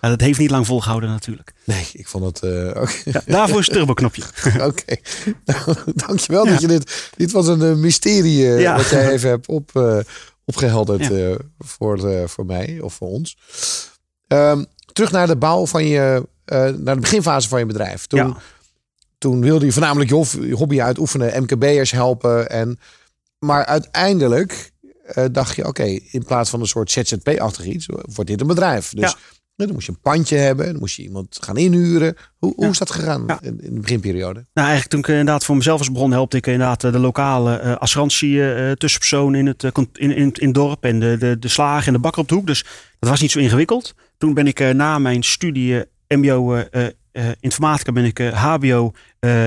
Nou, 0.01 0.13
dat 0.17 0.21
heeft 0.21 0.39
niet 0.39 0.49
lang 0.51 0.65
volgehouden 0.65 1.09
natuurlijk. 1.09 1.53
Nee, 1.63 1.87
ik 1.93 2.07
vond 2.07 2.25
het... 2.25 2.39
eh. 2.43 2.87
Ja, 3.13 3.21
daarvoor 3.25 3.59
is 3.59 3.65
het 3.65 3.75
turboknopje. 3.77 4.23
Oké. 4.61 4.95
Nou, 5.45 5.75
dankjewel 5.95 6.45
Ja. 6.45 6.51
dat 6.51 6.61
je 6.61 6.67
dit... 6.67 7.11
Dit 7.15 7.31
was 7.31 7.47
een 7.47 7.61
eh, 7.61 7.73
mysterie 7.75 8.37
Ja. 8.45 8.75
wat 8.75 8.89
jij 8.89 9.09
even 9.11 9.29
hebt 9.29 9.47
op, 9.47 9.71
opgehelderd 10.47 11.05
Ja. 11.05 11.11
eh, 11.11 11.35
voor, 11.59 12.09
eh, 12.09 12.27
voor 12.27 12.45
mij 12.45 12.79
of 12.81 12.93
voor 12.93 13.07
ons. 13.07 13.37
Ehm, 14.27 14.63
terug 14.93 15.11
naar 15.11 15.27
de 15.27 15.35
bouw 15.37 15.65
van 15.65 15.85
je... 15.85 16.27
eh, 16.45 16.59
naar 16.59 16.95
de 16.95 17.01
beginfase 17.01 17.47
van 17.47 17.59
je 17.59 17.65
bedrijf. 17.65 18.05
Toen, 18.07 18.19
Ja. 18.19 18.37
toen 19.17 19.41
wilde 19.41 19.65
je 19.65 19.71
voornamelijk 19.71 20.09
je 20.09 20.53
hobby 20.55 20.81
uitoefenen. 20.81 21.41
MKB'ers 21.43 21.91
helpen. 21.91 22.49
En, 22.49 22.79
maar 23.39 23.65
uiteindelijk 23.65 24.71
dacht 25.31 25.55
je... 25.55 25.65
Oké, 25.67 25.83
in 26.11 26.23
plaats 26.25 26.49
van 26.49 26.59
een 26.59 26.67
soort 26.67 26.91
ZZP-achtig 26.91 27.65
iets... 27.65 27.85
wordt 27.85 28.29
dit 28.29 28.41
een 28.41 28.47
bedrijf. 28.47 28.89
Dus 28.89 29.11
Ja. 29.11 29.17
Dan 29.57 29.73
moest 29.73 29.85
je 29.85 29.91
een 29.91 29.99
pandje 30.01 30.35
hebben, 30.37 30.65
dan 30.65 30.79
moest 30.79 30.95
je 30.95 31.03
iemand 31.03 31.37
gaan 31.41 31.57
inhuren. 31.57 32.15
Hoe, 32.37 32.53
hoe 32.55 32.65
Ja. 32.65 32.71
is 32.71 32.77
dat 32.77 32.91
gegaan 32.91 33.23
Ja. 33.27 33.39
in, 33.41 33.57
de 33.61 33.79
beginperiode? 33.79 34.33
Nou, 34.53 34.67
eigenlijk 34.67 34.87
toen 34.89 34.99
ik 34.99 35.07
inderdaad 35.07 35.45
voor 35.45 35.55
mezelf 35.55 35.77
was 35.77 35.91
begonnen, 35.91 36.17
helpte 36.17 36.37
ik 36.37 36.47
inderdaad 36.47 36.83
eh, 36.83 36.91
de 36.91 36.99
lokale 36.99 37.55
eh 37.55 37.75
assurantie 37.75 38.53
eh, 38.53 38.71
tussenpersoon 38.71 39.35
in 39.35 39.45
het, 39.45 39.63
in, 39.63 39.89
in, 39.93 40.15
in 40.15 40.45
het 40.45 40.53
dorp 40.53 40.83
en 40.83 40.99
de, 40.99 41.15
de, 41.19 41.39
de 41.39 41.47
slager 41.47 41.87
en 41.87 41.93
de 41.93 41.99
bakker 41.99 42.21
op 42.21 42.27
de 42.27 42.35
hoek. 42.35 42.47
Dus 42.47 42.65
dat 42.99 43.09
was 43.09 43.21
niet 43.21 43.31
zo 43.31 43.39
ingewikkeld. 43.39 43.95
Toen 44.17 44.33
ben 44.33 44.47
ik 44.47 44.73
na 44.73 44.99
mijn 44.99 45.23
studie 45.23 45.83
MBO 46.07 46.63
informatica 47.39 47.91
ben 47.91 48.05
ik 48.05 48.19
HBO 48.19 48.91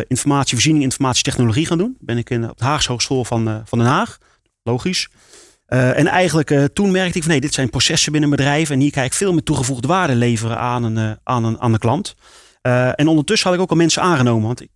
informatievoorziening 0.08 0.84
informatietechnologie 0.84 1.66
gaan 1.66 1.78
doen. 1.78 1.96
Ben 2.00 2.18
ik 2.18 2.30
in, 2.30 2.50
op 2.50 2.58
de 2.58 2.64
Haagse 2.64 2.88
Hogeschool 2.90 3.24
van, 3.24 3.62
van 3.64 3.78
Den 3.78 3.88
Haag. 3.88 4.18
Logisch. 4.62 5.08
Eh, 5.70 5.98
en 5.98 6.06
eigenlijk 6.06 6.50
eh, 6.50 6.64
toen 6.64 6.90
merkte 6.90 7.16
ik 7.16 7.22
van 7.22 7.30
nee, 7.30 7.40
dit 7.40 7.54
zijn 7.54 7.70
processen 7.70 8.12
binnen 8.12 8.30
een 8.30 8.36
bedrijf. 8.36 8.70
En 8.70 8.80
hier 8.80 8.90
kan 8.90 9.04
ik 9.04 9.12
veel 9.12 9.32
meer 9.32 9.42
toegevoegde 9.42 9.88
waarde 9.88 10.14
leveren 10.14 10.58
aan 10.58 10.82
een, 10.84 10.96
eh, 10.96 11.16
aan 11.24 11.44
een, 11.44 11.60
aan 11.60 11.72
een 11.72 11.78
klant. 11.78 12.14
En 12.94 13.08
ondertussen 13.08 13.48
had 13.48 13.56
ik 13.56 13.62
ook 13.62 13.70
al 13.70 13.76
mensen 13.76 14.02
aangenomen. 14.02 14.46
Want 14.46 14.60
ik, 14.60 14.68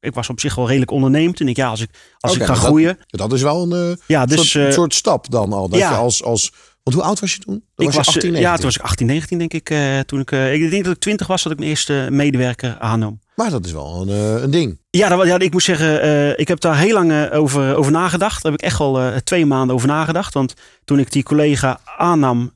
ik 0.00 0.14
was 0.14 0.28
op 0.28 0.40
zich 0.40 0.54
wel 0.54 0.66
redelijk 0.66 0.90
ondernemend. 0.90 1.40
En 1.40 1.48
ik, 1.48 1.56
ja, 1.56 1.68
als 1.68 1.80
ik, 1.80 1.90
als 2.18 2.34
ik 2.34 2.40
ga 2.42 2.46
dat- 2.46 2.56
groeien. 2.56 2.98
Dat 3.06 3.32
is 3.32 3.42
wel 3.42 3.72
een 3.72 4.00
Ja, 4.06 4.26
dus 4.26 4.50
soort, 4.50 4.72
soort 4.72 4.94
stap 4.94 5.30
dan 5.30 5.52
al. 5.52 5.68
Dat 5.68 5.78
ja. 5.78 5.90
je 5.90 5.96
als, 5.96 6.22
als, 6.22 6.52
want 6.82 6.96
hoe 6.96 7.06
oud 7.06 7.20
was 7.20 7.32
je 7.34 7.38
toen? 7.38 7.62
Dan 7.74 7.86
ik 7.86 7.92
was 7.92 7.94
je 7.94 8.10
18, 8.10 8.14
eh, 8.14 8.22
19. 8.30 8.40
ja, 8.50 8.54
toen 8.56 8.64
was 8.64 8.76
ik 8.76 8.82
18, 8.82 9.06
19 9.06 9.38
denk 9.38 9.52
ik. 9.52 9.70
eh, 9.70 9.98
toen 10.00 10.20
ik, 10.20 10.30
eh, 10.32 10.52
ik 10.54 10.70
denk 10.70 10.84
dat 10.84 10.94
ik 10.94 11.00
20 11.00 11.26
was 11.26 11.42
dat 11.42 11.52
ik 11.52 11.58
mijn 11.58 11.70
eerste 11.70 12.06
medewerker 12.10 12.76
aannam. 12.78 13.20
Maar 13.36 13.50
dat 13.50 13.64
is 13.64 13.72
wel 13.72 14.02
een, 14.08 14.42
een 14.42 14.50
ding. 14.50 14.78
Ja, 14.90 15.08
dat, 15.08 15.26
ja, 15.26 15.38
ik 15.38 15.52
moet 15.52 15.62
zeggen, 15.62 16.38
ik 16.38 16.48
heb 16.48 16.60
daar 16.60 16.78
heel 16.78 16.94
lang 16.94 17.30
over, 17.30 17.76
over 17.76 17.92
nagedacht. 17.92 18.42
Daar 18.42 18.52
heb 18.52 18.60
ik 18.60 18.66
echt 18.66 18.80
al 18.80 19.00
twee 19.24 19.46
maanden 19.46 19.74
over 19.76 19.88
nagedacht. 19.88 20.34
Want 20.34 20.54
toen 20.84 20.98
ik 20.98 21.12
die 21.12 21.22
collega 21.22 21.80
aannam, 21.96 22.52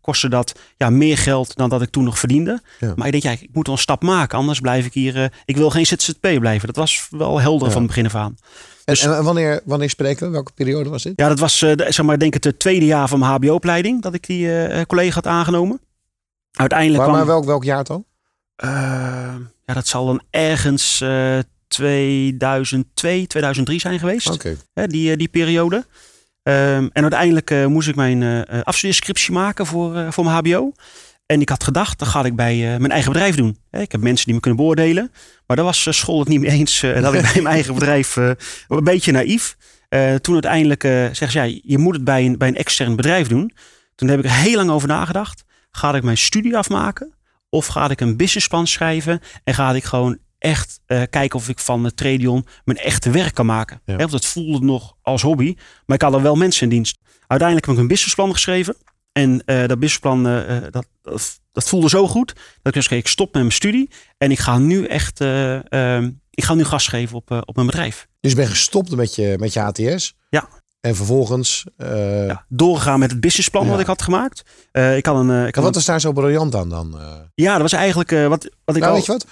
kostte 0.00 0.28
dat 0.28 0.58
ja, 0.76 0.90
meer 0.90 1.18
geld 1.18 1.56
dan 1.56 1.68
dat 1.68 1.82
ik 1.82 1.90
toen 1.90 2.04
nog 2.04 2.18
verdiende. 2.18 2.62
Ja. 2.80 2.92
Maar 2.96 3.06
ik 3.06 3.12
denk, 3.12 3.24
ja, 3.24 3.30
ik 3.30 3.48
moet 3.52 3.66
wel 3.66 3.74
een 3.76 3.80
stap 3.82 4.02
maken. 4.02 4.38
Anders 4.38 4.60
blijf 4.60 4.86
ik 4.86 4.94
hier, 4.94 5.32
ik 5.44 5.56
wil 5.56 5.70
geen 5.70 5.86
ZZP 5.86 6.20
blijven. 6.38 6.66
Dat 6.66 6.76
was 6.76 7.06
wel 7.10 7.40
helder 7.40 7.66
Ja. 7.66 7.72
van 7.72 7.82
het 7.82 7.90
begin 7.90 8.06
af 8.06 8.14
aan. 8.14 8.36
En, 8.84 8.94
Dus- 8.94 9.02
en 9.02 9.24
wanneer, 9.24 9.60
wanneer 9.64 9.90
spreken 9.90 10.26
we? 10.26 10.32
Welke 10.32 10.52
periode 10.52 10.90
was 10.90 11.02
dit? 11.02 11.12
Ja, 11.16 11.28
dat 11.28 11.38
was 11.38 11.62
eh, 11.62 11.72
zeg 11.76 12.02
maar, 12.02 12.18
denk 12.18 12.34
ik 12.34 12.44
het 12.44 12.58
tweede 12.58 12.86
jaar 12.86 13.08
van 13.08 13.18
mijn 13.18 13.30
HBO-opleiding 13.30 14.02
dat 14.02 14.14
ik 14.14 14.26
die 14.26 14.64
eh, 14.64 14.82
collega 14.86 15.14
had 15.14 15.26
aangenomen. 15.26 15.80
Uiteindelijk 16.52 16.98
Maar, 16.98 17.06
kwam... 17.08 17.18
maar 17.18 17.28
welk, 17.34 17.44
welk 17.44 17.64
jaar 17.64 17.84
dan? 17.84 18.04
Eh, 18.56 18.68
ja, 19.64 19.74
dat 19.74 19.86
zal 19.86 20.06
dan 20.06 20.22
ergens 20.30 21.00
eh 21.00 21.38
2002, 21.68 23.26
2003 23.26 23.80
zijn 23.80 23.98
geweest. 23.98 24.30
Oké. 24.30 24.56
Hè, 24.72 24.86
die, 24.86 25.10
eh, 25.10 25.16
die 25.16 25.28
periode. 25.28 25.86
Ehm, 26.42 26.88
en 26.92 27.02
uiteindelijk 27.02 27.50
eh, 27.50 27.66
moest 27.66 27.88
ik 27.88 27.94
mijn 27.96 28.22
eh 28.22 28.58
eh, 28.58 28.62
afstudeerscriptie 28.62 29.32
maken 29.32 29.66
voor, 29.66 29.96
eh, 29.96 30.10
voor 30.10 30.24
mijn 30.24 30.36
HBO. 30.36 30.72
En 31.30 31.40
ik 31.40 31.48
had 31.48 31.64
gedacht, 31.64 31.98
dat 31.98 32.08
ga 32.08 32.24
ik 32.24 32.36
bij 32.36 32.72
eh, 32.72 32.78
mijn 32.78 32.90
eigen 32.90 33.12
bedrijf 33.12 33.34
doen. 33.34 33.58
Hè, 33.70 33.80
ik 33.80 33.92
heb 33.92 34.00
mensen 34.00 34.24
die 34.24 34.34
me 34.34 34.40
kunnen 34.40 34.60
beoordelen. 34.60 35.12
Maar 35.46 35.56
daar 35.56 35.64
was 35.64 35.86
eh, 35.86 35.92
school 35.92 36.18
het 36.18 36.28
niet 36.28 36.40
mee 36.40 36.50
eens 36.50 36.82
eh, 36.82 37.02
dat 37.02 37.14
ik 37.14 37.22
bij 37.22 37.32
mijn 37.34 37.46
eigen 37.46 37.74
bedrijf... 37.74 38.16
eh, 38.16 38.30
een 38.68 38.84
beetje 38.84 39.12
naïef. 39.12 39.56
Eh, 39.88 40.14
toen 40.14 40.34
uiteindelijk 40.34 40.84
eh 40.84 40.90
zeggen 40.92 41.30
ze, 41.30 41.38
ja, 41.38 41.58
je 41.62 41.78
moet 41.78 41.94
het 41.94 42.04
bij 42.04 42.24
een, 42.26 42.38
bij 42.38 42.48
een 42.48 42.56
extern 42.56 42.96
bedrijf 42.96 43.28
doen. 43.28 43.52
Toen 43.94 44.08
heb 44.08 44.18
ik 44.18 44.24
er 44.24 44.30
heel 44.30 44.56
lang 44.56 44.70
over 44.70 44.88
nagedacht. 44.88 45.44
Ga 45.70 45.94
ik 45.94 46.02
mijn 46.02 46.18
studie 46.18 46.56
afmaken? 46.56 47.14
Of 47.48 47.66
ga 47.66 47.90
ik 47.90 48.00
een 48.00 48.16
businessplan 48.16 48.66
schrijven? 48.66 49.20
En 49.44 49.54
ga 49.54 49.74
ik 49.74 49.84
gewoon 49.84 50.18
echt 50.38 50.80
eh, 50.86 51.02
kijken 51.10 51.38
of 51.38 51.48
ik 51.48 51.58
van 51.58 51.84
uh, 51.84 51.90
Tradion 51.90 52.46
mijn 52.64 52.78
echte 52.78 53.10
werk 53.10 53.34
kan 53.34 53.46
maken. 53.46 53.80
Ja. 53.84 53.96
Want 53.96 54.10
dat 54.10 54.26
voelde 54.26 54.66
nog 54.66 54.96
als 55.02 55.22
hobby. 55.22 55.54
Maar 55.86 55.96
ik 55.96 56.02
had 56.02 56.14
er 56.14 56.22
wel 56.22 56.36
mensen 56.36 56.62
in 56.62 56.68
dienst. 56.68 56.98
Uiteindelijk 57.26 57.66
heb 57.66 57.76
ik 57.76 57.82
een 57.82 57.88
businessplan 57.88 58.32
geschreven. 58.32 58.76
En 59.20 59.42
eh, 59.44 59.58
dat 59.58 59.78
businessplan, 59.78 60.26
eh, 60.26 60.56
eh, 60.56 60.62
dat, 60.72 60.86
dat, 61.02 61.40
dat 61.52 61.68
voelde 61.68 61.88
zo 61.88 62.08
goed. 62.08 62.32
Dat 62.34 62.44
ik 62.62 62.72
dus, 62.72 62.88
ik 62.88 63.06
stop 63.08 63.32
met 63.32 63.42
mijn 63.42 63.52
studie. 63.54 63.90
En 64.18 64.30
ik 64.30 64.38
ga 64.38 64.58
nu 64.58 64.84
echt, 64.86 65.20
eh, 65.20 65.72
ehm, 65.72 66.10
ik 66.30 66.44
ga 66.44 66.54
nu 66.54 66.64
gas 66.64 66.86
geven 66.86 67.16
op, 67.16 67.30
op 67.44 67.54
mijn 67.54 67.66
bedrijf. 67.66 68.08
Dus 68.20 68.30
je 68.30 68.36
bent 68.36 68.48
gestopt 68.48 68.96
met 68.96 69.14
je, 69.14 69.36
met 69.38 69.52
je 69.52 69.62
ATS. 69.62 70.14
Ja. 70.30 70.48
En 70.80 70.96
vervolgens... 70.96 71.64
Ja, 71.76 72.44
doorgegaan 72.48 72.98
met 72.98 73.10
het 73.10 73.20
businessplan 73.20 73.64
Ja. 73.64 73.70
wat 73.70 73.80
ik 73.80 73.86
had 73.86 74.02
gemaakt. 74.02 74.42
Ik 74.96 75.06
had 75.06 75.16
een, 75.16 75.30
ik 75.30 75.36
en 75.36 75.44
had 75.44 75.54
wat 75.64 75.74
een- 75.74 75.80
is 75.80 75.86
daar 75.86 76.00
zo 76.00 76.12
briljant 76.12 76.54
aan 76.54 76.68
dan? 76.68 76.98
ja, 77.34 77.52
dat 77.52 77.62
was 77.62 77.72
eigenlijk 77.72 78.10
wat, 78.10 78.48
wat 78.64 78.76
ik 78.76 78.82
nou, 78.82 78.84
al... 78.84 78.92
weet 78.94 79.06
je 79.06 79.12
wat? 79.12 79.26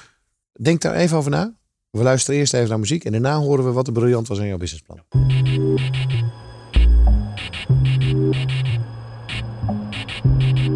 Denk 0.52 0.80
daar 0.80 0.95
even 0.95 1.16
over 1.16 1.30
na. 1.30 1.54
We 1.90 2.02
luisteren 2.02 2.40
eerst 2.40 2.54
even 2.54 2.68
naar 2.68 2.78
muziek. 2.78 3.04
En 3.04 3.12
daarna 3.12 3.37
horen 3.37 3.64
we 3.64 3.73
wat 3.73 3.87
er 3.87 3.92
briljant 3.92 4.28
was 4.28 4.38
aan 4.38 4.47
jouw 4.47 4.57
businessplan. 4.57 5.00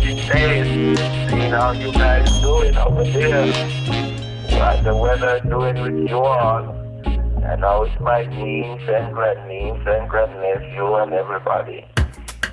Seeing 0.00 0.96
how 1.52 1.72
you 1.72 1.92
guys 1.92 2.40
doing 2.40 2.76
over 2.76 3.04
there. 3.04 3.52
What 4.58 4.82
the 4.82 4.96
weather 4.96 5.40
doing 5.40 5.80
with 5.82 6.08
you 6.08 6.16
all. 6.16 6.74
And 7.04 7.60
how 7.60 7.86
my 8.00 8.24
niece 8.24 8.88
and 8.88 9.12
grandniece 9.14 9.86
and 9.86 10.08
grandnephew 10.08 10.94
and 10.96 11.12
everybody. 11.12 11.84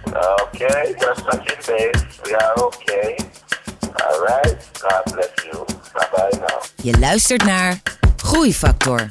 Okay, 0.07 0.95
just 0.99 1.23
touching 1.25 1.61
base. 1.67 2.21
We 2.25 2.33
are 2.33 2.53
okay. 2.59 3.17
Alright, 4.01 4.57
God 4.81 5.03
bless 5.13 5.45
you. 5.45 5.65
Bye 5.93 6.07
bye 6.13 6.39
now. 6.39 6.61
Je 6.75 6.99
luistert 6.99 7.45
naar 7.45 7.81
Groeifactor. 8.17 9.07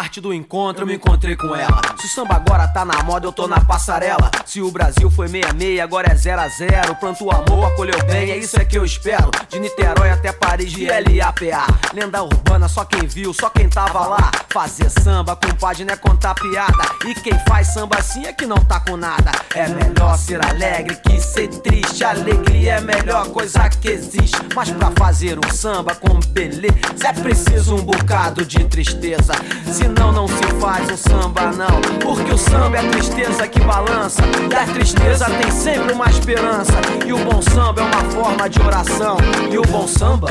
Arte 0.00 0.20
do 0.20 0.32
encontro, 0.32 0.82
eu 0.82 0.86
me 0.86 0.94
encontrei 0.94 1.36
com 1.36 1.54
ela. 1.54 1.80
Se 1.98 2.06
o 2.06 2.08
samba 2.08 2.34
agora 2.34 2.66
tá 2.66 2.84
na 2.84 3.02
moda, 3.02 3.26
eu 3.26 3.32
tô 3.32 3.46
na 3.46 3.60
passarela. 3.60 4.30
Se 4.46 4.62
o 4.62 4.70
Brasil 4.70 5.10
foi 5.10 5.28
66, 5.28 5.80
agora 5.80 6.10
é 6.10 6.16
0 6.16 6.40
a 6.40 6.48
0 6.48 6.94
Pronto, 6.96 7.24
o 7.24 7.30
amor 7.30 7.66
acolheu 7.66 8.02
bem, 8.06 8.30
é 8.30 8.36
isso 8.38 8.58
é 8.58 8.64
que 8.64 8.78
eu 8.78 8.84
espero. 8.84 9.30
De 9.48 9.58
Niterói 9.58 10.10
até 10.10 10.32
Paris, 10.32 10.72
de 10.72 10.86
LAPA. 10.86 11.66
Lenda 11.92 12.22
urbana, 12.22 12.66
só 12.66 12.84
quem 12.84 13.06
viu, 13.06 13.34
só 13.34 13.50
quem 13.50 13.68
tava 13.68 14.06
lá. 14.06 14.30
Fazer 14.48 14.90
samba 14.90 15.36
com 15.36 15.54
página 15.56 15.92
é 15.92 15.96
contar 15.96 16.34
piada. 16.34 16.82
E 17.06 17.14
quem 17.16 17.38
faz 17.46 17.68
samba 17.68 17.98
assim 17.98 18.24
é 18.24 18.32
que 18.32 18.46
não 18.46 18.56
tá 18.56 18.80
com 18.80 18.96
nada. 18.96 19.30
É 19.54 19.68
melhor 19.68 20.16
ser 20.16 20.44
alegre 20.44 20.96
que 20.96 21.20
ser 21.20 21.48
triste. 21.48 22.02
Alegria 22.02 22.72
é 22.72 22.78
a 22.78 22.80
melhor 22.80 23.28
coisa 23.28 23.68
que 23.68 23.88
existe. 23.88 24.40
Mas 24.54 24.70
pra 24.70 24.90
fazer 24.96 25.38
um 25.38 25.50
samba 25.50 25.94
com 25.94 26.18
beleza, 26.30 27.08
é 27.08 27.12
preciso 27.12 27.76
um 27.76 27.82
bocado 27.82 28.44
de 28.44 28.64
tristeza. 28.64 29.32
Senão 29.72 30.12
não 30.12 30.26
se 30.26 30.44
faz 30.60 30.90
um 30.90 30.96
samba, 30.96 31.52
não. 31.52 31.80
Porque 32.00 32.32
o 32.32 32.38
samba 32.38 32.76
é 32.76 32.80
a 32.80 32.90
tristeza 32.90 33.46
que 33.46 33.60
balança. 33.60 34.22
Da 34.48 34.64
tristeza 34.72 35.26
tem 35.26 35.50
sempre 35.50 35.92
uma 35.92 36.06
esperança. 36.10 36.74
E 37.06 37.12
o 37.12 37.18
bom 37.24 37.40
samba 37.40 37.82
é 37.82 37.84
uma 37.84 38.10
forma 38.10 38.48
de 38.48 38.60
oração. 38.60 39.16
E 39.50 39.58
o 39.58 39.62
bom 39.62 39.86
samba. 39.86 40.28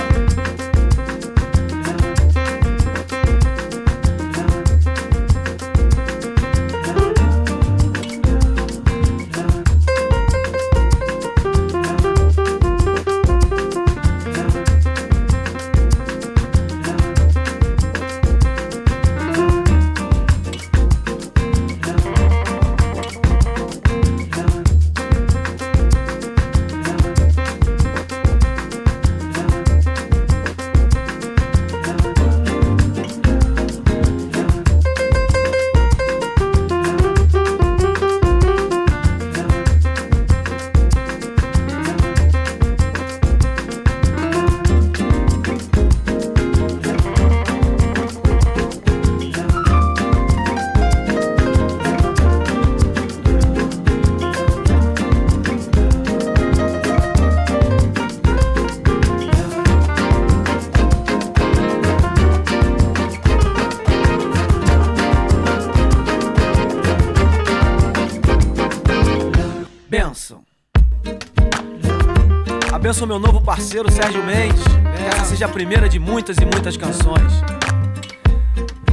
Abençoa 72.90 73.06
meu 73.06 73.20
novo 73.20 73.40
parceiro 73.40 73.92
Sérgio 73.92 74.24
Mendes. 74.24 74.64
Que 74.64 75.16
essa 75.16 75.26
seja 75.26 75.46
a 75.46 75.48
primeira 75.48 75.88
de 75.88 76.00
muitas 76.00 76.38
e 76.38 76.42
muitas 76.44 76.76
canções. 76.76 77.34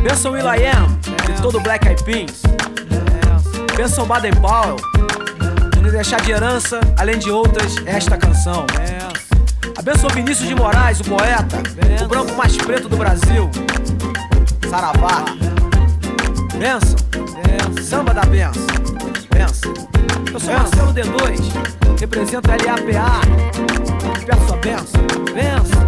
Benção 0.03 0.33
Will.i.am 0.33 0.99
e 1.31 1.41
todo 1.41 1.57
o 1.57 1.61
Black 1.63 1.89
Eyed 1.89 2.05
Peas. 2.05 2.43
Benção 3.75 4.07
Baden 4.07 4.35
Powell. 4.35 4.77
Por 5.73 5.83
nos 5.83 5.93
deixar 5.93 6.21
de 6.21 6.31
herança, 6.31 6.79
além 6.99 7.19
de 7.19 7.31
outras, 7.31 7.75
esta 7.87 8.19
canção. 8.19 8.67
Abençoa 9.79 10.11
Vinícius 10.11 10.47
de 10.47 10.55
Moraes, 10.55 11.01
o 11.01 11.05
poeta. 11.05 11.57
O 12.05 12.07
branco 12.07 12.35
mais 12.35 12.55
preto 12.55 12.91
do 12.91 12.99
Brasil. 12.99 13.51
Saravá. 14.69 15.25
Benção. 16.59 16.99
Samba 17.83 18.13
da 18.13 18.27
benção. 18.27 18.63
Benção. 19.33 19.73
Eu 20.35 20.39
sou 20.39 20.53
Marcelo 20.53 20.93
D2, 20.93 21.99
represento 21.99 22.51
a 22.51 22.57
LAPA. 22.57 23.76
Benção, 24.27 24.61
benção, 24.61 25.07
benção, 25.33 25.87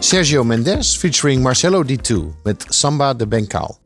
Sergio 0.00 0.44
Mendes 0.44 0.96
featuring 0.96 1.40
Marcelo 1.40 1.84
D2 1.84 2.34
met 2.42 2.66
Samba 2.68 3.14
de 3.14 3.26
Bencal. 3.26 3.78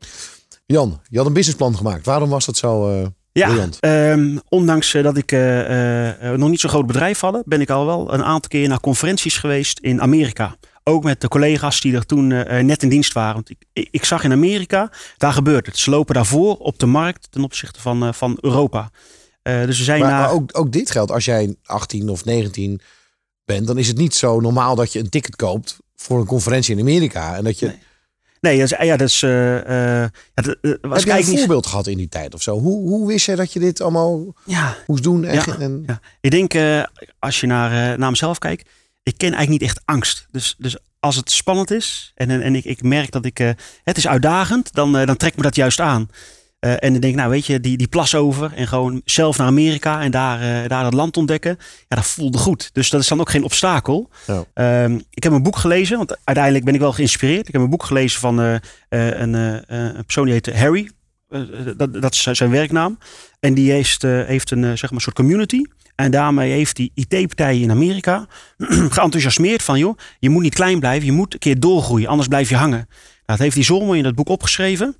Jan, 0.65 1.01
je 1.09 1.17
had 1.17 1.27
een 1.27 1.33
businessplan 1.33 1.75
gemaakt. 1.75 2.05
Waarom 2.05 2.29
was 2.29 2.45
dat 2.45 2.57
zo 2.57 2.89
eh 2.89 3.07
Ja, 3.33 3.67
ehm, 3.79 4.37
ondanks 4.49 4.93
eh, 4.93 5.03
dat 5.03 5.17
ik 5.17 5.31
eh, 5.31 6.31
eh, 6.31 6.37
nog 6.37 6.49
niet 6.49 6.59
zo'n 6.59 6.69
groot 6.69 6.85
bedrijf 6.85 7.19
had, 7.19 7.41
ben 7.45 7.61
ik 7.61 7.69
al 7.69 7.85
wel 7.85 8.13
een 8.13 8.23
aantal 8.23 8.49
keer 8.49 8.67
naar 8.67 8.79
conferenties 8.79 9.37
geweest 9.37 9.79
in 9.79 10.01
Amerika. 10.01 10.55
Ook 10.83 11.03
met 11.03 11.21
de 11.21 11.27
collega's 11.27 11.81
die 11.81 11.95
er 11.95 12.05
toen 12.05 12.27
net 12.65 12.83
in 12.83 12.89
dienst 12.89 13.13
waren. 13.13 13.33
Want 13.33 13.49
ik, 13.49 13.87
ik, 13.91 14.05
zag 14.05 14.23
in 14.23 14.31
Amerika, 14.31 14.91
daar 15.17 15.33
gebeurt 15.33 15.65
het. 15.65 15.77
Ze 15.77 15.89
lopen 15.89 16.15
daarvoor 16.15 16.57
op 16.57 16.79
de 16.79 16.85
markt 16.85 17.27
ten 17.31 17.43
opzichte 17.43 17.81
van, 17.81 18.13
van 18.13 18.37
Europa. 18.41 18.89
Dus 19.41 19.77
we 19.77 19.83
zijn 19.83 19.99
Maar, 19.99 20.09
naar... 20.09 20.19
maar 20.21 20.31
ook, 20.31 20.49
ook 20.57 20.71
dit 20.71 20.91
geldt. 20.91 21.11
Als 21.11 21.25
jij 21.25 21.55
18 21.63 22.09
of 22.09 22.25
19 22.25 22.81
bent, 23.45 23.67
dan 23.67 23.77
is 23.77 23.87
het 23.87 23.97
niet 23.97 24.15
zo 24.15 24.39
normaal 24.39 24.75
dat 24.75 24.93
je 24.93 24.99
een 24.99 25.09
ticket 25.09 25.35
koopt 25.35 25.77
voor 25.95 26.19
een 26.19 26.25
conferentie 26.25 26.75
in 26.75 26.81
Amerika. 26.81 27.35
En 27.35 27.43
dat 27.43 27.59
je. 27.59 27.65
Nee. 27.65 27.77
Nee, 28.43 28.59
dat 28.59 28.71
is, 28.71 28.77
ja, 28.85 28.97
dat 28.97 29.07
is. 29.07 29.19
ja, 29.19 30.09
dat, 30.33 30.57
eh, 30.61 30.71
was 30.81 30.99
Heb 30.99 31.07
jij 31.07 31.19
een 31.19 31.29
niet. 31.29 31.37
voorbeeld 31.39 31.65
gehad 31.67 31.87
in 31.87 31.97
die 31.97 32.09
tijd 32.09 32.33
of 32.33 32.41
zo? 32.41 32.59
Hoe, 32.59 32.87
hoe 32.89 33.07
wist 33.07 33.25
je 33.25 33.35
dat 33.35 33.53
je 33.53 33.59
dit 33.59 33.81
allemaal 33.81 34.33
Ja, 34.45 34.75
moest 34.87 35.03
doen? 35.03 35.23
En, 35.25 35.33
Ja. 35.35 35.57
en, 35.59 35.83
ja. 35.85 35.99
Ik 36.21 36.31
denk, 36.31 36.53
als 37.19 37.39
je 37.39 37.47
naar, 37.47 37.97
naar 37.99 38.09
mezelf 38.09 38.37
kijkt, 38.37 38.69
ik 39.03 39.17
ken 39.17 39.33
eigenlijk 39.33 39.61
niet 39.61 39.69
echt 39.69 39.81
angst. 39.85 40.25
Dus, 40.31 40.55
dus 40.57 40.77
als 40.99 41.15
het 41.15 41.31
spannend 41.31 41.71
is 41.71 42.11
en, 42.15 42.41
en, 42.41 42.55
ik, 42.55 42.63
ik 42.65 42.81
merk 42.83 43.11
dat 43.11 43.25
ik, 43.25 43.37
het 43.83 43.97
is 43.97 44.07
uitdagend, 44.07 44.73
dan, 44.73 44.91
dan 44.91 45.17
trekt 45.17 45.35
me 45.35 45.41
dat 45.43 45.55
juist 45.55 45.79
aan. 45.79 46.09
Eh, 46.63 46.71
en 46.71 46.91
dan 46.91 47.01
denk 47.01 47.03
ik, 47.03 47.15
nou 47.15 47.29
weet 47.29 47.45
je, 47.45 47.59
die, 47.59 47.77
die 47.77 47.87
plas 47.87 48.15
over 48.15 48.53
en 48.53 48.67
gewoon 48.67 49.01
zelf 49.05 49.37
naar 49.37 49.47
Amerika 49.47 50.01
en 50.01 50.11
daar, 50.11 50.41
eh, 50.41 50.69
daar 50.69 50.85
het 50.85 50.93
land 50.93 51.17
ontdekken. 51.17 51.57
Ja, 51.87 51.95
dat 51.95 52.05
voelde 52.05 52.37
goed. 52.37 52.69
Dus 52.73 52.89
dat 52.89 53.01
is 53.01 53.07
dan 53.07 53.19
ook 53.19 53.29
geen 53.29 53.43
obstakel. 53.43 54.09
Ja. 54.27 54.45
Ehm, 54.53 54.99
ik 55.09 55.23
heb 55.23 55.31
een 55.31 55.43
boek 55.43 55.57
gelezen, 55.57 55.97
want 55.97 56.17
uiteindelijk 56.23 56.65
ben 56.65 56.73
ik 56.73 56.79
wel 56.79 56.93
geïnspireerd. 56.93 57.47
Ik 57.47 57.53
heb 57.53 57.61
een 57.61 57.69
boek 57.69 57.83
gelezen 57.83 58.19
van 58.19 58.41
eh, 58.41 58.55
een, 58.89 59.33
een 59.33 60.03
persoon 60.05 60.25
die 60.25 60.33
heet 60.33 60.55
Harry. 60.55 60.89
Dat, 61.77 62.01
dat 62.01 62.13
is 62.13 62.21
zijn 62.21 62.49
werknaam. 62.49 62.97
En 63.39 63.53
die 63.53 63.71
heeft, 63.71 64.01
heeft 64.01 64.51
een 64.51 64.77
zeg 64.77 64.91
maar, 64.91 65.01
soort 65.01 65.15
community. 65.15 65.61
En 65.95 66.11
daarmee 66.11 66.51
heeft 66.51 66.75
die 66.75 66.91
IT-partijen 66.95 67.61
in 67.61 67.71
Amerika 67.71 68.27
geenthousiasmeerd 68.97 69.63
van... 69.63 69.79
joh, 69.79 69.97
je 70.19 70.29
moet 70.29 70.43
niet 70.43 70.55
klein 70.55 70.79
blijven, 70.79 71.05
je 71.05 71.11
moet 71.11 71.33
een 71.33 71.39
keer 71.39 71.59
doorgroeien, 71.59 72.07
anders 72.07 72.27
blijf 72.27 72.49
je 72.49 72.55
hangen. 72.55 72.87
Nou, 72.87 72.87
dat 73.25 73.39
heeft 73.39 73.55
hij 73.55 73.63
zo 73.63 73.79
mooi 73.79 73.97
in 73.97 74.03
dat 74.03 74.15
boek 74.15 74.29
opgeschreven. 74.29 74.97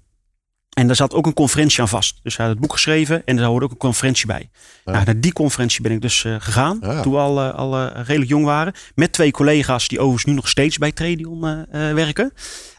En 0.74 0.88
daar 0.88 0.96
zat 0.96 1.14
ook 1.14 1.26
een 1.26 1.34
conferentie 1.34 1.82
aan 1.82 1.88
vast. 1.88 2.20
Dus 2.24 2.38
hij 2.38 2.46
had 2.46 2.54
het 2.54 2.64
boek 2.64 2.74
geschreven 2.74 3.26
en 3.26 3.36
daar 3.36 3.46
hoorde 3.46 3.66
ook 3.66 3.72
een 3.72 3.78
conferentie 3.78 4.26
bij. 4.26 4.50
Nou, 4.86 5.06
naar 5.06 5.20
die 5.20 5.34
conferentie 5.34 5.82
ben 5.82 5.92
ik 5.92 6.02
dus 6.02 6.24
eh, 6.24 6.36
gegaan, 6.40 6.78
Ja. 6.82 7.02
toen 7.02 7.14
we 7.14 7.20
al, 7.20 7.42
eh, 7.42 7.54
al 7.54 7.78
eh, 7.78 8.02
redelijk 8.06 8.30
jong 8.30 8.46
waren. 8.46 8.74
Met 8.96 9.12
twee 9.12 9.32
collega's 9.32 9.88
die 9.88 10.00
overigens 10.00 10.26
nu 10.26 10.34
nog 10.34 10.50
steeds 10.50 10.78
bij 10.78 10.92
Tradion 10.92 11.66
werken. 11.72 12.34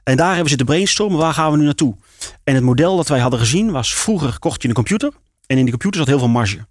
En 0.04 0.16
daar 0.16 0.26
hebben 0.26 0.42
we 0.42 0.48
zitten 0.48 0.66
brainstormen, 0.66 1.18
waar 1.18 1.34
gaan 1.34 1.50
we 1.50 1.56
nu 1.56 1.64
naartoe? 1.64 1.96
En 2.44 2.54
het 2.54 2.64
model 2.64 2.96
dat 2.96 3.08
wij 3.08 3.18
hadden 3.18 3.38
gezien 3.38 3.70
was, 3.70 3.94
vroeger 3.94 4.38
kocht 4.38 4.62
je 4.62 4.68
een 4.68 4.74
computer. 4.74 5.12
En 5.46 5.56
in 5.56 5.62
die 5.62 5.70
computer 5.70 5.98
zat 6.00 6.08
heel 6.08 6.18
veel 6.18 6.28
marge. 6.28 6.66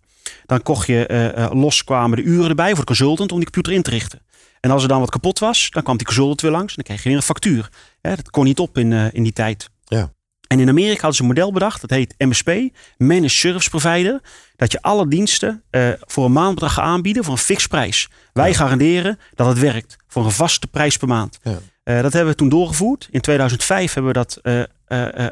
Dan 0.45 0.61
kocht 0.61 0.87
je, 0.87 1.49
los 1.53 1.83
kwamen 1.83 2.17
de 2.17 2.23
uren 2.23 2.49
erbij 2.49 2.69
voor 2.69 2.79
de 2.79 2.83
consultant 2.85 3.31
om 3.31 3.37
die 3.37 3.45
computer 3.45 3.73
in 3.73 3.81
te 3.81 3.89
richten. 3.89 4.21
En 4.59 4.71
als 4.71 4.81
er 4.81 4.87
dan 4.87 4.99
wat 4.99 5.09
kapot 5.09 5.39
was, 5.39 5.69
dan 5.69 5.83
kwam 5.83 5.97
die 5.97 6.05
consultant 6.05 6.41
weer 6.41 6.51
langs 6.51 6.67
en 6.67 6.75
dan 6.75 6.83
kreeg 6.83 7.03
je 7.03 7.09
weer 7.09 7.17
een 7.17 7.23
factuur. 7.23 7.69
Hè, 8.01 8.15
dat 8.15 8.29
kon 8.29 8.43
niet 8.43 8.59
op 8.59 8.77
in, 8.77 8.91
in 9.13 9.23
die 9.23 9.33
tijd. 9.33 9.69
Ja. 9.83 10.11
En 10.47 10.59
in 10.59 10.69
Amerika 10.69 10.93
hadden 11.01 11.13
ze 11.15 11.21
een 11.21 11.27
model 11.27 11.51
bedacht, 11.51 11.81
dat 11.81 11.89
heet 11.89 12.15
MSP, 12.17 12.51
Managed 12.97 13.31
Service 13.31 13.69
Provider. 13.69 14.21
Dat 14.55 14.71
je 14.71 14.81
alle 14.81 15.07
diensten 15.07 15.63
eh, 15.69 15.87
voor 15.99 16.25
een 16.25 16.31
maandbedrag 16.31 16.73
gaat 16.73 16.85
aanbieden 16.85 17.23
voor 17.23 17.33
een 17.33 17.39
fix 17.39 17.67
prijs. 17.67 18.09
Wij 18.33 18.53
garanderen 18.53 19.19
dat 19.35 19.47
het 19.47 19.59
werkt 19.59 19.95
voor 20.07 20.25
een 20.25 20.31
vaste 20.31 20.67
prijs 20.67 20.97
per 20.97 21.07
maand. 21.07 21.39
Ja. 21.43 21.59
Eh, 21.83 22.01
dat 22.01 22.13
hebben 22.13 22.31
we 22.31 22.37
toen 22.37 22.49
doorgevoerd. 22.49 23.07
In 23.11 23.21
2005 23.21 23.93
hebben 23.93 24.13
we 24.13 24.17
dat 24.19 24.39
eh, 24.43 24.61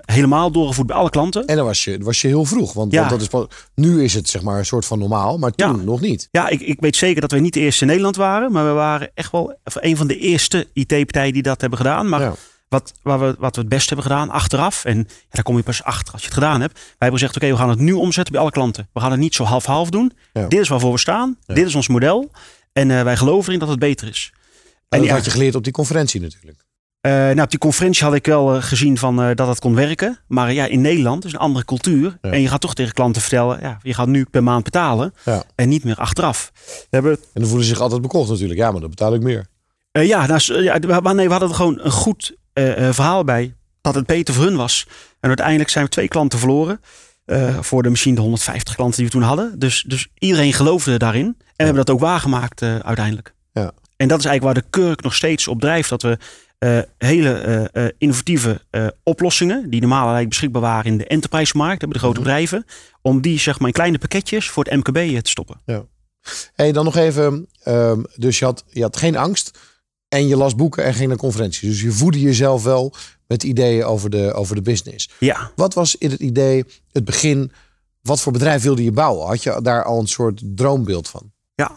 helemaal 0.06 0.52
doorgevoerd 0.52 0.88
bij 0.88 0.96
alle 0.96 1.10
klanten. 1.10 1.46
En 1.46 1.56
dan 1.56 1.66
was 1.66 1.84
je, 1.84 1.98
was 2.02 2.22
je 2.22 2.28
heel 2.28 2.46
vroeg. 2.46 2.74
Want, 2.74 2.92
Ja. 2.92 2.98
want 3.00 3.10
dat 3.12 3.22
is 3.22 3.28
pas, 3.28 3.46
nu 3.76 4.04
is 4.04 4.14
het 4.14 4.30
zeg 4.30 4.42
maar 4.42 4.58
een 4.58 4.66
soort 4.66 4.86
van 4.86 5.00
normaal, 5.00 5.38
maar 5.38 5.52
toen 5.52 5.84
nog 5.84 6.02
niet. 6.02 6.28
Ja, 6.32 6.48
ik, 6.50 6.62
ik 6.62 6.80
weet 6.80 6.96
zeker 6.96 7.22
dat 7.22 7.32
we 7.32 7.40
niet 7.40 7.54
de 7.54 7.60
eerste 7.60 7.82
in 7.82 7.88
Nederland 7.88 8.16
waren. 8.16 8.52
Maar 8.52 8.66
we 8.66 8.72
waren 8.72 9.12
echt 9.14 9.32
wel 9.32 9.56
een 9.64 9.98
van 9.98 10.08
de 10.08 10.18
eerste 10.18 10.68
IT-partijen 10.74 11.34
die 11.34 11.42
dat 11.44 11.62
hebben 11.62 11.80
gedaan. 11.80 12.10
Maar 12.10 12.22
Ja. 12.22 12.34
Wat, 12.72 12.94
waar 13.02 13.20
we, 13.20 13.36
wat 13.40 13.56
we 13.56 13.62
het 13.62 13.70
best 13.70 13.88
hebben 13.88 14.06
gedaan 14.06 14.30
achteraf. 14.30 14.86
En 14.86 14.98
ja, 14.98 15.04
daar 15.30 15.44
kom 15.44 15.58
je 15.58 15.64
pas 15.64 15.84
achter 15.84 16.14
als 16.14 16.22
je 16.22 16.28
het 16.28 16.38
gedaan 16.38 16.62
hebt. 16.62 16.74
Wij 16.74 16.84
hebben 16.98 17.20
gezegd, 17.20 17.36
oké, 17.36 17.48
we 17.52 17.58
gaan 17.58 17.70
het 17.70 17.80
nu 17.80 17.92
omzetten 17.94 18.32
bij 18.34 18.42
alle 18.42 18.52
klanten. 18.52 18.90
We 18.94 19.00
gaan 19.00 19.12
het 19.12 19.20
niet 19.20 19.36
zo 19.36 19.44
half-half 19.44 19.90
doen. 19.90 20.12
Ja. 20.34 20.48
Dit 20.48 20.60
is 20.60 20.68
waarvoor 20.68 20.92
we 20.92 20.98
staan. 21.00 21.38
Dit 21.46 21.66
is 21.68 21.76
ons 21.76 21.88
model. 21.88 22.32
En 22.74 22.92
eh, 22.92 23.04
wij 23.04 23.18
geloven 23.18 23.48
erin 23.48 23.60
dat 23.60 23.70
het 23.70 23.80
beter 23.80 24.08
is. 24.08 24.32
En 24.90 25.00
dat 25.00 25.10
had 25.10 25.26
je 25.26 25.32
geleerd 25.32 25.56
op 25.56 25.64
die 25.64 25.74
conferentie 25.74 26.22
natuurlijk. 26.22 26.66
eh, 27.02 27.12
nou, 27.12 27.42
op 27.42 27.50
die 27.50 27.60
conferentie 27.60 28.04
had 28.04 28.14
ik 28.14 28.26
wel 28.26 28.56
eh, 28.56 28.64
gezien 28.64 28.98
van, 28.98 29.16
dat 29.36 29.48
het 29.48 29.60
kon 29.60 29.76
werken. 29.76 30.20
Maar 30.28 30.54
ja, 30.54 30.66
in 30.66 30.82
Nederland 30.82 31.26
is 31.26 31.34
een 31.34 31.40
andere 31.40 31.66
cultuur. 31.66 32.18
Ja. 32.22 32.32
En 32.32 32.42
je 32.42 32.48
gaat 32.48 32.62
toch 32.62 32.74
tegen 32.74 32.94
klanten 32.94 33.22
vertellen, 33.22 33.60
ja, 33.62 33.78
je 33.82 33.94
gaat 33.94 34.08
nu 34.08 34.26
per 34.32 34.44
maand 34.44 34.64
betalen. 34.64 35.14
Ja. 35.26 35.44
En 35.56 35.70
niet 35.70 35.84
meer 35.84 35.96
achteraf. 35.96 36.52
We 36.66 36.86
hebben 36.90 37.12
En 37.12 37.20
dan 37.34 37.46
voelen 37.46 37.64
ze 37.68 37.72
zich 37.74 37.82
altijd 37.82 38.02
bekocht 38.02 38.30
natuurlijk. 38.30 38.60
Ja, 38.60 38.72
maar 38.72 38.82
dan 38.82 38.90
betaal 38.90 39.14
ik 39.14 39.22
meer. 39.22 39.46
Ja, 39.92 40.26
nou, 40.26 40.64
ja, 40.64 40.80
we- 40.80 41.00
maar 41.02 41.16
nee, 41.16 41.26
we 41.26 41.32
hadden 41.32 41.56
gewoon 41.56 41.80
een 41.82 41.92
goed 41.92 42.36
verhaal 42.94 43.24
bij. 43.24 43.56
Dat 43.82 43.96
het 43.96 44.06
beter 44.06 44.34
voor 44.34 44.44
hun 44.44 44.56
was. 44.56 44.88
En 45.20 45.28
uiteindelijk 45.28 45.70
zijn 45.70 45.86
we 45.86 45.92
twee 45.92 46.08
klanten 46.08 46.40
verloren. 46.40 46.80
eh, 47.26 47.58
voor 47.60 47.84
de 47.84 47.90
misschien 47.90 48.16
de 48.16 48.22
150 48.22 48.76
klanten 48.76 48.98
die 48.98 49.06
we 49.06 49.12
toen 49.12 49.22
hadden. 49.22 49.60
Dus, 49.60 49.84
dus 49.88 50.08
iedereen 50.18 50.54
geloofde 50.54 50.98
daarin. 50.98 51.26
En 51.26 51.34
we 51.38 51.64
hebben 51.64 51.86
dat 51.86 51.96
ook 51.96 52.02
waargemaakt 52.02 52.62
eh, 52.62 52.76
uiteindelijk. 52.80 53.34
Ja. 53.54 53.72
En 53.98 54.08
dat 54.08 54.20
is 54.20 54.26
eigenlijk 54.26 54.44
waar 54.44 54.64
de 54.64 54.70
Kurk 54.70 55.02
nog 55.02 55.16
steeds 55.16 55.48
op 55.48 55.60
drijft. 55.62 55.90
Dat 55.90 56.02
we 56.02 56.18
eh, 56.58 56.80
hele 56.98 57.34
eh, 57.34 57.86
eh, 57.86 57.92
innovatieve 57.98 58.62
eh, 58.70 58.88
oplossingen. 59.04 59.70
Die 59.70 59.80
normaal 59.80 60.00
eigenlijk 60.00 60.30
beschikbaar 60.30 60.62
waren 60.62 60.92
in 60.92 60.98
de 60.98 61.08
enterprise-markt. 61.08 61.80
Hebben 61.82 61.98
de 61.98 62.04
grote 62.04 62.20
bedrijven. 62.20 62.66
Om 63.02 63.22
die 63.22 63.40
zeg 63.40 63.60
maar 63.60 63.68
in 63.68 63.74
kleine 63.74 63.98
pakketjes 63.98 64.50
voor 64.50 64.64
het 64.64 64.74
MKB 64.76 65.22
te 65.24 65.30
stoppen. 65.30 65.62
Hey, 66.54 66.72
dan 66.72 66.86
nog 66.86 66.96
even. 66.96 67.48
ehm, 67.64 68.02
dus 68.16 68.40
je 68.40 68.46
had, 68.46 68.64
je 68.70 68.82
had 68.82 68.98
geen 68.98 69.18
angst. 69.18 69.60
En 70.14 70.28
je 70.28 70.36
las 70.36 70.56
boeken 70.56 70.84
en 70.84 70.94
ging 70.94 71.08
naar 71.08 71.18
conferenties. 71.18 71.70
Dus 71.70 71.82
je 71.82 71.92
voedde 71.92 72.20
jezelf 72.20 72.64
wel 72.64 72.94
met 73.28 73.44
ideeën 73.44 73.84
over 73.84 74.10
de, 74.10 74.34
over 74.34 74.56
de 74.56 74.62
business. 74.62 75.10
Ja, 75.20 75.52
Wat 75.56 75.74
was 75.74 75.96
in 75.96 76.10
het 76.10 76.20
idee, 76.20 76.66
het 76.92 77.06
begin, 77.06 77.52
wat 78.02 78.22
voor 78.22 78.32
bedrijf 78.32 78.64
wilde 78.64 78.84
je 78.84 78.92
bouwen? 78.92 79.28
Had 79.28 79.44
je 79.44 79.60
daar 79.62 79.84
al 79.84 80.00
een 80.00 80.08
soort 80.08 80.42
droombeeld 80.44 81.10
van? 81.10 81.32
Ja. 81.56 81.72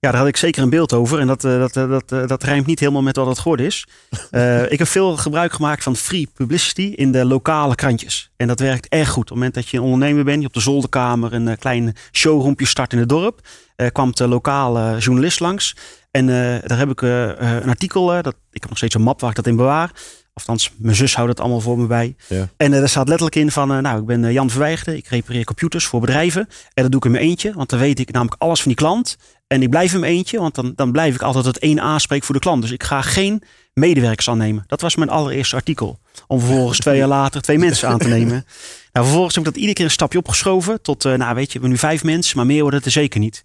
ja, 0.00 0.10
daar 0.10 0.16
had 0.16 0.28
ik 0.28 0.36
zeker 0.36 0.62
een 0.62 0.70
beeld 0.70 0.92
over. 0.92 1.18
En 1.18 1.26
dat, 1.26 1.44
eh, 1.44 1.58
dat, 1.58 1.76
eh, 1.76 1.88
dat, 1.88 2.12
eh, 2.12 2.26
dat 2.26 2.42
rijmt 2.42 2.66
niet 2.66 2.80
helemaal 2.80 3.02
met 3.02 3.16
wat 3.16 3.26
het 3.26 3.38
geworden 3.38 3.66
is. 3.66 3.86
Ik 4.68 4.78
heb 4.78 4.88
veel 4.88 5.16
gebruik 5.16 5.52
gemaakt 5.52 5.82
van 5.82 5.96
free 5.96 6.28
publicity 6.34 6.92
in 6.94 7.12
de 7.12 7.24
lokale 7.24 7.74
krantjes. 7.74 8.30
En 8.36 8.46
dat 8.46 8.60
werkt 8.60 8.88
erg 8.88 9.08
goed. 9.08 9.22
Op 9.22 9.28
het 9.28 9.34
moment 9.36 9.54
dat 9.54 9.68
je 9.68 9.76
een 9.76 9.82
ondernemer 9.82 10.24
bent, 10.24 10.40
je 10.40 10.46
op 10.46 10.54
de 10.54 10.60
zolderkamer 10.60 11.32
een 11.32 11.58
klein 11.58 11.96
showroompje 12.12 12.66
start 12.66 12.92
in 12.92 12.98
het 12.98 13.08
dorp, 13.08 13.40
eh, 13.76 13.86
kwam 13.92 14.12
de 14.12 14.28
lokale 14.28 14.98
journalist 14.98 15.40
langs. 15.40 15.76
En 16.14 16.28
eh, 16.28 16.68
daar 16.68 16.78
heb 16.78 16.90
ik 16.90 17.02
eh, 17.02 17.30
eh, 17.30 17.62
een 17.62 17.68
artikel, 17.68 18.06
dat, 18.06 18.34
ik 18.50 18.60
heb 18.60 18.68
nog 18.68 18.76
steeds 18.76 18.94
een 18.94 19.02
map 19.02 19.20
waar 19.20 19.30
ik 19.30 19.36
dat 19.36 19.46
in 19.46 19.56
bewaar. 19.56 19.90
Althans, 20.32 20.70
mijn 20.76 20.96
zus 20.96 21.14
houdt 21.14 21.30
het 21.30 21.40
allemaal 21.40 21.60
voor 21.60 21.78
me 21.78 21.86
bij. 21.86 22.16
Ja. 22.28 22.48
En 22.56 22.70
daar 22.70 22.88
staat 22.88 23.08
letterlijk 23.08 23.36
in 23.36 23.50
van, 23.50 23.68
nou, 23.82 24.00
ik 24.00 24.06
ben 24.06 24.32
Jan 24.32 24.50
Verwijgde. 24.50 24.96
Ik 24.96 25.06
repareer 25.06 25.44
computers 25.44 25.86
voor 25.86 26.00
bedrijven. 26.00 26.48
En 26.74 26.82
dat 26.82 26.90
doe 26.90 27.00
ik 27.00 27.06
in 27.06 27.10
mijn 27.10 27.24
eentje, 27.24 27.52
want 27.52 27.70
dan 27.70 27.78
weet 27.78 27.98
ik 27.98 28.12
namelijk 28.12 28.42
alles 28.42 28.58
van 28.62 28.68
die 28.68 28.80
klant. 28.80 29.16
En 29.46 29.62
ik 29.62 29.70
blijf 29.70 29.94
in 29.94 30.00
mijn 30.00 30.12
eentje, 30.12 30.38
want 30.38 30.54
dan, 30.54 30.72
dan 30.76 30.92
blijf 30.92 31.14
ik 31.14 31.22
altijd 31.22 31.44
het 31.44 31.58
één 31.58 31.80
aanspreek 31.80 32.24
voor 32.24 32.34
de 32.34 32.40
klant. 32.40 32.62
Dus 32.62 32.70
ik 32.70 32.82
ga 32.82 33.02
geen 33.02 33.42
medewerkers 33.72 34.28
aannemen. 34.28 34.64
Dat 34.66 34.80
was 34.80 34.96
mijn 34.96 35.10
allereerste 35.10 35.56
artikel. 35.56 35.98
Om 36.26 36.40
vervolgens 36.40 36.78
twee 36.78 36.96
jaar 36.96 37.08
later 37.08 37.42
twee 37.42 37.58
mensen 37.58 37.88
aan 37.88 37.98
te 37.98 38.08
nemen. 38.08 38.46
Nou, 38.92 39.06
vervolgens 39.06 39.34
heb 39.34 39.44
ik 39.44 39.50
dat 39.50 39.60
iedere 39.60 39.76
keer 39.76 39.84
een 39.84 39.90
stapje 39.90 40.18
opgeschoven. 40.18 40.82
Tot, 40.82 41.04
nou 41.04 41.34
weet 41.34 41.52
je, 41.52 41.58
we 41.58 41.66
hebben 41.66 41.70
nu 41.70 41.78
vijf 41.78 42.04
mensen, 42.04 42.36
maar 42.36 42.46
meer 42.46 42.60
worden 42.60 42.78
het 42.78 42.86
er 42.86 42.94
zeker 42.94 43.20
niet. 43.20 43.44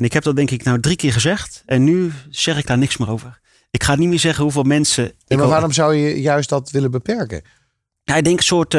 En 0.00 0.06
ik 0.06 0.12
heb 0.12 0.22
dat 0.22 0.36
denk 0.36 0.50
ik 0.50 0.64
nou 0.64 0.80
drie 0.80 0.96
keer 0.96 1.12
gezegd. 1.12 1.62
En 1.66 1.84
nu 1.84 2.12
zeg 2.30 2.58
ik 2.58 2.66
daar 2.66 2.78
niks 2.78 2.96
meer 2.96 3.10
over. 3.10 3.40
Ik 3.70 3.82
ga 3.82 3.94
niet 3.94 4.08
meer 4.08 4.18
zeggen 4.18 4.42
hoeveel 4.42 4.62
mensen... 4.62 5.04
En 5.04 5.14
ik 5.26 5.36
maar 5.36 5.46
waarom 5.46 5.72
zou 5.72 5.94
je 5.94 6.20
juist 6.20 6.48
dat 6.48 6.70
willen 6.70 6.90
beperken? 6.90 7.42
ja, 8.04 8.16
ik 8.16 8.24
denk 8.24 8.38
een 8.38 8.44
soort, 8.44 8.74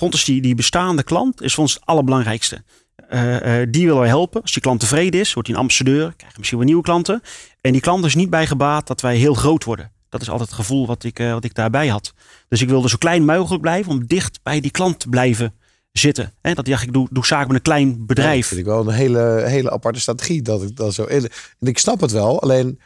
ons 0.00 0.24
die, 0.24 0.42
die 0.42 0.54
bestaande 0.54 1.02
klant 1.02 1.42
is 1.42 1.54
voor 1.54 1.62
ons 1.62 1.74
het 1.74 1.86
allerbelangrijkste. 1.86 2.62
Eh, 3.08 3.62
die 3.68 3.86
willen 3.86 4.00
wij 4.00 4.08
helpen. 4.08 4.42
Als 4.42 4.52
die 4.52 4.62
klant 4.62 4.80
tevreden 4.80 5.20
is, 5.20 5.32
wordt 5.32 5.48
hij 5.48 5.56
een 5.56 5.62
ambassadeur, 5.62 6.00
krijgen 6.02 6.28
we 6.28 6.34
misschien 6.36 6.58
weer 6.58 6.66
nieuwe 6.66 6.82
klanten. 6.82 7.22
En 7.60 7.72
die 7.72 7.80
klant 7.80 8.04
is 8.04 8.14
niet 8.14 8.30
bij 8.30 8.46
gebaat 8.46 8.86
dat 8.86 9.00
wij 9.00 9.16
heel 9.16 9.34
groot 9.34 9.64
worden. 9.64 9.92
Dat 10.08 10.20
is 10.20 10.30
altijd 10.30 10.48
het 10.48 10.58
gevoel 10.58 10.86
wat 10.86 11.04
ik, 11.04 11.18
wat 11.18 11.44
ik 11.44 11.54
daarbij 11.54 11.88
had. 11.88 12.14
Dus 12.48 12.62
ik 12.62 12.68
wilde 12.68 12.88
zo 12.88 12.96
klein 12.96 13.24
mogelijk 13.24 13.62
blijven 13.62 13.92
om 13.92 14.06
dicht 14.06 14.40
bij 14.42 14.60
die 14.60 14.70
klant 14.70 14.98
te 14.98 15.08
blijven 15.08 15.54
zitten. 15.98 16.32
Hè, 16.40 16.54
dat 16.54 16.64
dacht 16.64 16.82
ik, 16.82 16.92
doe, 16.92 17.08
doe 17.10 17.26
zaken 17.26 17.46
met 17.46 17.56
een 17.56 17.62
klein 17.62 17.88
Dat 17.96 18.06
bedrijf. 18.06 18.46
vind 18.46 18.60
ik 18.60 18.66
wel 18.66 18.80
een 18.88 18.94
hele, 18.94 19.42
hele 19.46 19.70
aparte 19.70 20.00
strategie. 20.00 20.42
Dat 20.42 20.62
ik 20.62 20.76
dat 20.76 20.94
zo. 20.94 21.04
En, 21.04 21.22
en 21.60 21.66
ik 21.66 21.78
snap 21.78 22.00
het 22.00 22.10
wel, 22.10 22.42
alleen 22.42 22.80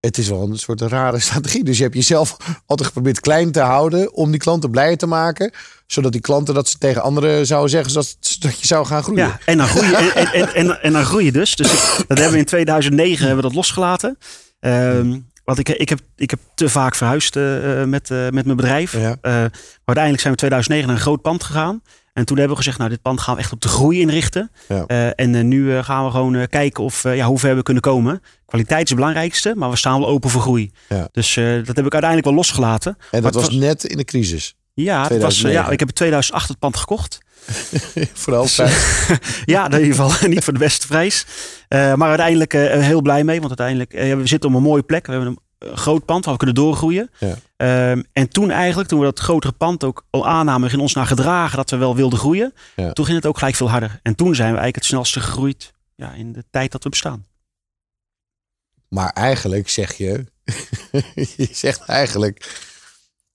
het 0.00 0.18
is 0.18 0.28
wel 0.28 0.42
een 0.42 0.58
soort 0.58 0.80
rare 0.80 1.18
strategie. 1.28 1.64
Dus 1.64 1.76
je 1.76 1.82
hebt 1.82 1.94
jezelf 1.94 2.36
altijd 2.66 2.88
geprobeerd 2.88 3.20
klein 3.20 3.52
te 3.52 3.60
houden 3.60 4.14
om 4.14 4.30
die 4.30 4.40
klanten 4.40 4.70
blijer 4.70 4.96
te 4.96 5.06
maken. 5.06 5.52
Zodat 5.86 6.12
die 6.12 6.20
klanten 6.20 6.54
dat 6.54 6.68
ze 6.68 6.78
tegen 6.78 7.02
anderen 7.02 7.46
zouden 7.46 7.70
zeggen 7.70 7.94
dat, 7.94 8.16
dat 8.38 8.60
je 8.60 8.66
zou 8.66 8.86
gaan 8.86 9.02
groeien. 9.02 9.26
Ja, 9.26 9.38
en 9.44 9.58
dan 9.58 9.66
groei 9.68 9.86
je, 9.88 9.96
en, 10.12 10.26
en, 10.32 10.54
en, 10.54 10.82
en 10.82 10.92
dan 10.92 11.04
groei 11.04 11.24
je 11.24 11.32
dus. 11.32 11.56
dus 11.56 11.72
ik- 11.72 12.04
dat 12.08 12.16
hebben 12.18 12.32
we 12.32 12.38
in 12.38 12.44
2009 12.44 13.18
hebben 13.26 13.36
we 13.36 13.48
dat 13.48 13.54
losgelaten. 13.56 14.18
Ehm, 14.60 15.18
Want 15.48 15.60
ik, 15.60 15.68
ik, 15.68 15.88
heb, 15.88 16.00
ik 16.16 16.30
heb 16.30 16.40
te 16.54 16.68
vaak 16.68 16.94
verhuisd 16.94 17.36
eh, 17.36 17.80
eh, 17.80 17.88
met, 17.88 18.10
eh, 18.10 18.18
met 18.18 18.44
mijn 18.44 18.56
bedrijf. 18.56 18.92
Ja. 18.92 19.18
Maar 19.22 19.50
uiteindelijk 19.84 20.20
zijn 20.20 20.34
we 20.34 20.42
in 20.42 20.48
2009 20.48 20.86
naar 20.86 20.96
een 20.96 21.02
groot 21.02 21.22
pand 21.22 21.44
gegaan. 21.44 21.82
En 22.12 22.24
toen 22.24 22.36
hebben 22.36 22.56
we 22.56 22.62
gezegd, 22.62 22.78
nou 22.78 22.90
dit 22.90 23.02
pand 23.02 23.20
gaan 23.20 23.34
we 23.34 23.40
echt 23.40 23.52
op 23.52 23.60
de 23.60 23.68
groei 23.68 24.00
inrichten. 24.00 24.50
Ja. 24.68 25.14
En 25.14 25.48
nu 25.48 25.82
gaan 25.82 26.04
we 26.04 26.10
gewoon 26.10 26.48
kijken 26.48 26.84
of, 26.84 27.02
ja, 27.02 27.26
hoe 27.26 27.38
ver 27.38 27.56
we 27.56 27.62
kunnen 27.62 27.82
komen. 27.82 28.22
Kwaliteit 28.46 28.82
is 28.82 28.88
het 28.88 28.98
belangrijkste, 28.98 29.52
maar 29.56 29.70
we 29.70 29.76
staan 29.76 30.00
wel 30.00 30.08
open 30.08 30.30
voor 30.30 30.40
groei. 30.40 30.70
Ja. 30.88 31.08
Dus 31.12 31.34
dat 31.34 31.76
heb 31.76 31.86
ik 31.86 31.92
uiteindelijk 31.92 32.24
wel 32.24 32.34
losgelaten. 32.34 32.98
En 33.10 33.22
dat 33.22 33.34
was 33.34 33.50
net 33.50 33.84
in 33.84 33.96
de 33.96 34.04
crisis. 34.04 34.54
Ja, 34.74 35.02
het 35.02 35.22
was, 35.22 35.34
2009. 35.34 35.62
ja, 35.62 35.70
ik 35.72 35.78
heb 35.78 35.88
in 35.88 35.94
2008 35.94 36.48
het 36.48 36.58
pand 36.58 36.76
gekocht. 36.76 37.18
Vooral. 38.22 38.46
Ja, 39.44 39.70
in 39.70 39.80
ieder 39.80 39.94
geval 39.94 40.12
niet 40.28 40.44
voor 40.44 40.52
de 40.52 40.58
beste 40.58 40.86
prijs. 40.86 41.26
Eh, 41.68 41.94
maar 41.94 42.08
uiteindelijk 42.08 42.54
eh, 42.54 42.80
heel 42.80 43.02
blij 43.02 43.24
mee. 43.24 43.40
Want 43.40 43.60
uiteindelijk, 43.60 43.92
eh, 43.92 44.16
we 44.16 44.26
zitten 44.26 44.50
op 44.50 44.56
een 44.56 44.62
mooie 44.62 44.82
plek. 44.82 45.06
We 45.06 45.12
hebben 45.12 45.30
een 45.30 45.68
eh, 45.68 45.76
groot 45.76 46.04
pand 46.04 46.24
waar 46.24 46.32
we 46.32 46.38
kunnen 46.38 46.62
doorgroeien. 46.62 47.10
Ja. 47.18 47.36
Ehm, 47.56 48.02
en 48.12 48.28
toen 48.28 48.50
eigenlijk, 48.50 48.88
toen 48.88 48.98
we 48.98 49.04
dat 49.04 49.18
grotere 49.18 49.52
pand 49.52 49.84
ook 49.84 50.06
al 50.10 50.26
aannamen, 50.26 50.70
ging 50.70 50.82
ons 50.82 50.94
naar 50.94 51.06
gedragen 51.06 51.56
dat 51.56 51.70
we 51.70 51.76
wel 51.76 51.96
wilden 51.96 52.18
groeien. 52.18 52.54
Ja. 52.76 52.92
Toen 52.92 53.04
ging 53.04 53.16
het 53.16 53.26
ook 53.26 53.38
gelijk 53.38 53.56
veel 53.56 53.70
harder. 53.70 54.00
En 54.02 54.14
toen 54.14 54.34
zijn 54.34 54.52
we 54.52 54.58
eigenlijk 54.58 54.76
het 54.76 54.84
snelste 54.84 55.20
gegroeid 55.20 55.72
ja, 55.94 56.12
in 56.12 56.32
de 56.32 56.44
tijd 56.50 56.72
dat 56.72 56.82
we 56.82 56.88
bestaan. 56.88 57.26
Maar 58.88 59.10
eigenlijk 59.10 59.68
zeg 59.68 59.92
je, 59.94 60.24
je 61.36 61.48
zegt 61.52 61.80
eigenlijk 61.80 62.66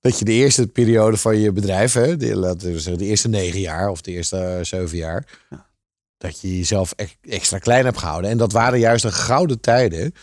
dat 0.03 0.19
je 0.19 0.25
de 0.25 0.31
eerste 0.31 0.67
periode 0.67 1.17
van 1.17 1.37
je 1.37 1.51
bedrijf, 1.51 1.93
hè, 1.93 2.17
de, 2.17 2.35
laten 2.35 2.71
we 2.71 2.79
zeggen, 2.79 2.97
de 2.97 3.05
eerste 3.09 3.27
negen 3.29 3.59
jaar 3.59 3.89
of 3.89 4.01
de 4.01 4.11
eerste 4.11 4.37
eh, 4.37 4.63
zeven 4.63 4.97
jaar, 4.97 5.25
Ja. 5.49 5.65
dat 6.17 6.41
je 6.41 6.57
jezelf 6.57 6.93
e- 6.95 7.05
extra 7.29 7.57
klein 7.57 7.85
hebt 7.85 7.97
gehouden. 7.97 8.29
En 8.31 8.37
dat 8.37 8.51
waren 8.51 8.79
juist 8.79 9.03
de 9.03 9.11
gouden 9.11 9.59
tijden 9.59 10.13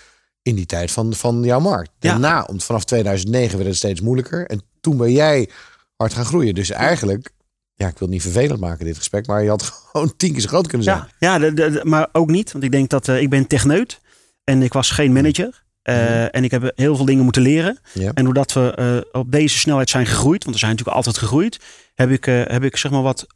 in 0.43 0.55
die 0.55 0.67
tijd 0.67 0.91
van, 0.91 1.15
van 1.15 1.43
jouw 1.43 1.61
markt. 1.61 1.91
Ja. 1.99 2.11
Daarna, 2.11 2.43
om, 2.43 2.61
vanaf 2.61 2.85
2009 2.85 3.57
werd 3.57 3.69
het 3.69 3.79
steeds 3.79 4.01
moeilijker. 4.01 4.47
En 4.47 4.63
toen 4.81 4.97
ben 4.97 5.13
jij 5.13 5.49
hard 5.97 6.13
gaan 6.15 6.25
groeien. 6.25 6.55
Dus 6.55 6.71
eigenlijk, 6.71 7.31
ja, 7.75 7.87
ik 7.87 7.99
wil 7.99 8.09
het 8.09 8.11
niet 8.11 8.23
vervelend 8.23 8.61
maken 8.61 8.85
dit 8.85 8.97
gesprek, 8.97 9.27
maar 9.27 9.43
je 9.43 9.49
had 9.49 9.63
gewoon 9.93 10.17
tien 10.17 10.33
keer 10.33 10.41
zo 10.41 10.49
groot 10.49 10.67
kunnen 10.67 10.85
zijn. 10.87 10.99
Ja, 10.99 11.09
ja 11.19 11.39
de, 11.39 11.55
de- 11.55 11.71
de- 11.71 11.85
maar 11.85 12.09
ook 12.13 12.29
niet. 12.31 12.53
Want 12.53 12.65
ik 12.65 12.71
denk 12.71 12.91
dat 12.91 13.09
eh, 13.09 13.21
ik 13.21 13.31
ben 13.31 13.47
techneut 13.47 14.01
en 14.45 14.63
ik 14.63 14.73
was 14.73 14.91
geen 14.91 15.13
manager. 15.13 15.63
Eh, 15.83 15.95
Mhm. 15.97 16.27
En 16.31 16.45
ik 16.45 16.51
heb 16.51 16.73
heel 16.75 16.97
veel 16.97 17.05
dingen 17.05 17.25
moeten 17.25 17.43
leren. 17.43 17.79
En 18.15 18.25
doordat 18.25 18.53
we 18.53 18.75
eh, 18.75 19.21
op 19.21 19.31
deze 19.33 19.59
snelheid 19.59 19.91
zijn 19.91 20.07
gegroeid, 20.07 20.43
want 20.45 20.55
we 20.55 20.61
zijn 20.61 20.71
natuurlijk 20.71 20.97
altijd 20.97 21.19
gegroeid, 21.19 21.61
heb 21.95 22.11
ik, 22.11 22.27
eh, 22.27 22.43
heb 22.47 22.65
ik 22.65 22.77
zeg 22.77 22.91
maar 22.91 23.03
wat 23.03 23.27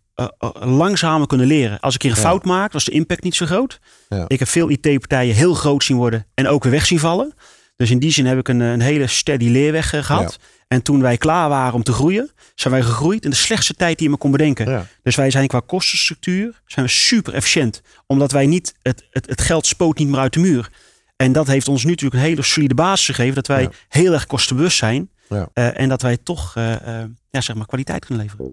langzamer 0.61 1.27
kunnen 1.27 1.47
leren. 1.47 1.81
Als 1.81 1.95
ik 1.95 2.03
hier 2.03 2.11
een 2.11 2.17
Ja. 2.17 2.23
fout 2.23 2.45
maak, 2.45 2.73
was 2.73 2.85
de 2.85 2.91
impact 2.91 3.23
niet 3.23 3.35
zo 3.35 3.47
groot. 3.47 3.79
Ja. 4.09 4.25
Ik 4.29 4.39
heb 4.39 4.49
veel 4.49 4.71
IT-partijen 4.71 5.35
heel 5.35 5.55
groot 5.55 5.85
zien 5.85 5.97
worden 5.97 6.27
en 6.35 6.49
ook 6.49 6.63
weer 6.63 6.73
weg 6.73 6.87
zien 6.87 6.99
vallen. 6.99 7.35
Dus 7.77 7.91
in 7.91 7.99
die 7.99 8.11
zin 8.11 8.27
heb 8.27 8.39
ik 8.39 8.49
een, 8.49 8.61
een 8.61 8.81
hele 8.81 9.07
steady 9.07 9.49
leerweg 9.49 9.93
eh, 9.93 10.03
gehad. 10.05 10.39
En 10.69 10.83
toen 10.83 11.01
wij 11.03 11.17
klaar 11.17 11.49
waren 11.49 11.75
om 11.75 11.83
te 11.83 11.93
groeien, 11.93 12.31
zijn 12.55 12.75
wij 12.75 12.83
gegroeid 12.83 13.25
in 13.25 13.31
de 13.31 13.37
slechtste 13.37 13.75
tijd 13.75 13.97
die 13.99 14.07
je 14.07 14.13
me 14.13 14.19
kon 14.19 14.31
bedenken. 14.31 14.71
Ja. 14.71 14.87
Dus 15.03 15.15
wij 15.15 15.31
zijn 15.31 15.47
qua 15.49 15.61
kostenstructuur 15.67 16.63
zijn 16.67 16.87
we 16.87 16.93
super 16.93 17.35
efficiënt. 17.35 17.81
Omdat 18.07 18.33
wij 18.33 18.47
niet, 18.47 18.75
het, 18.83 19.07
het, 19.11 19.27
het 19.29 19.41
geld 19.41 19.67
spoot 19.67 19.99
niet 19.99 20.09
meer 20.09 20.21
uit 20.21 20.33
de 20.33 20.41
muur. 20.41 20.71
En 21.25 21.33
dat 21.33 21.47
heeft 21.47 21.69
ons 21.69 21.85
nu 21.85 21.91
natuurlijk 21.91 22.23
een 22.23 22.29
hele 22.29 22.43
solide 22.43 22.75
basis 22.75 23.07
gegeven. 23.07 23.35
Dat 23.35 23.47
wij 23.47 23.63
Ja. 23.63 23.71
heel 23.89 24.13
erg 24.13 24.27
kostenbewust 24.27 24.77
zijn. 24.79 25.09
Ja. 25.29 25.49
eh, 25.53 25.81
en 25.81 25.89
dat 25.89 26.03
wij 26.03 26.17
toch 26.17 26.57
eh, 26.57 27.03
eh, 27.03 27.09
ja, 27.31 27.41
zeg 27.41 27.57
maar 27.57 27.67
kwaliteit 27.67 28.05
kunnen 28.05 28.25
leveren. 28.25 28.53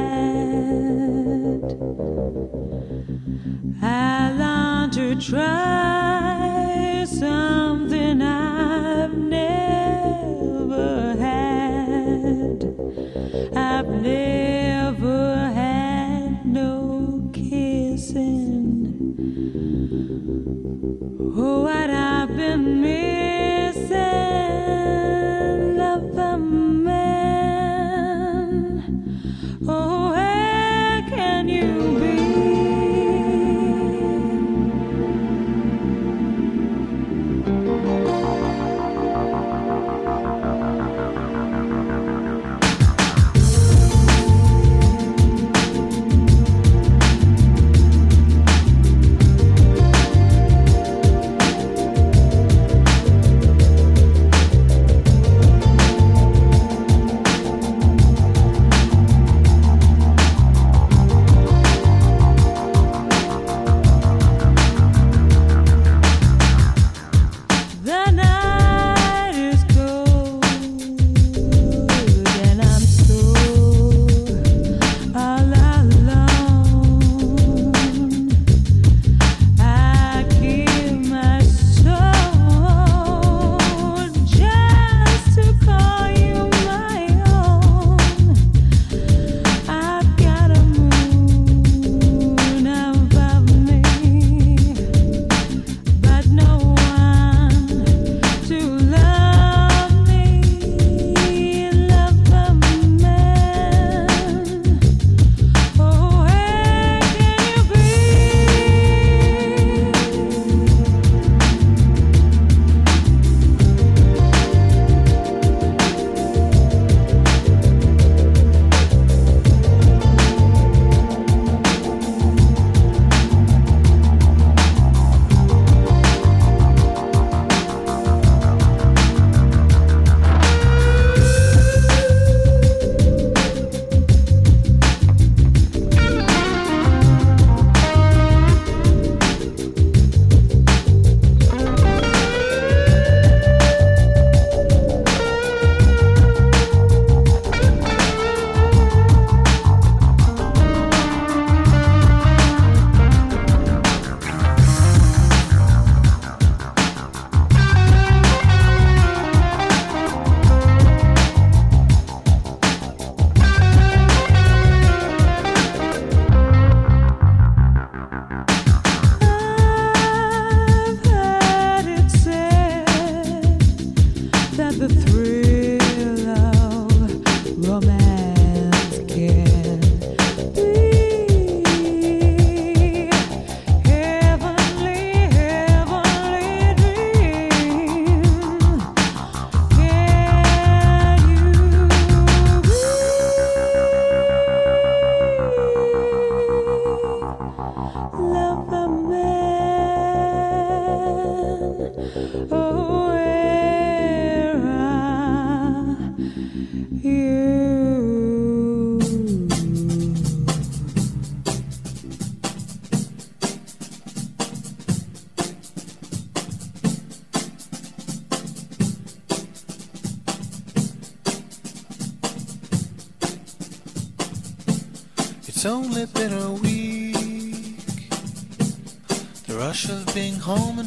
To 5.10 5.16
try 5.16 7.04
something 7.04 8.22
I've 8.22 9.12
never 9.12 10.76
had. 11.18 12.64
I've 13.56 13.88
never 13.88 15.50
had 15.52 16.46
no 16.46 17.28
kissing. 17.32 18.94
Oh, 21.36 21.62
what 21.62 21.90
I've 21.90 22.28
been 22.36 22.80
missing, 22.80 23.09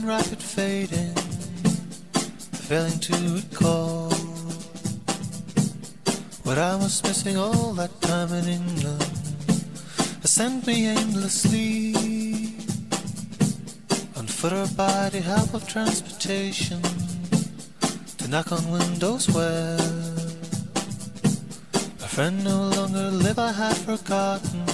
rapid 0.03 0.41
fading, 0.41 1.13
failing 2.67 2.99
to 2.99 3.15
recall 3.35 4.09
what 6.43 6.57
I 6.57 6.75
was 6.75 7.01
missing 7.03 7.37
all 7.37 7.73
that 7.73 8.01
time 8.01 8.33
in 8.33 8.45
England. 8.47 9.03
Has 10.21 10.31
sent 10.31 10.67
me 10.67 10.87
aimlessly 10.87 11.95
on 14.17 14.27
foot 14.27 14.51
or 14.51 14.67
by 14.75 15.09
the 15.09 15.21
help 15.21 15.53
of 15.53 15.67
transportation 15.67 16.81
to 18.17 18.27
knock 18.27 18.51
on 18.51 18.69
windows 18.71 19.29
where 19.29 19.77
a 22.03 22.09
friend 22.15 22.43
no 22.43 22.67
longer 22.75 23.09
live 23.09 23.39
I 23.39 23.53
had 23.53 23.77
forgotten. 23.77 24.72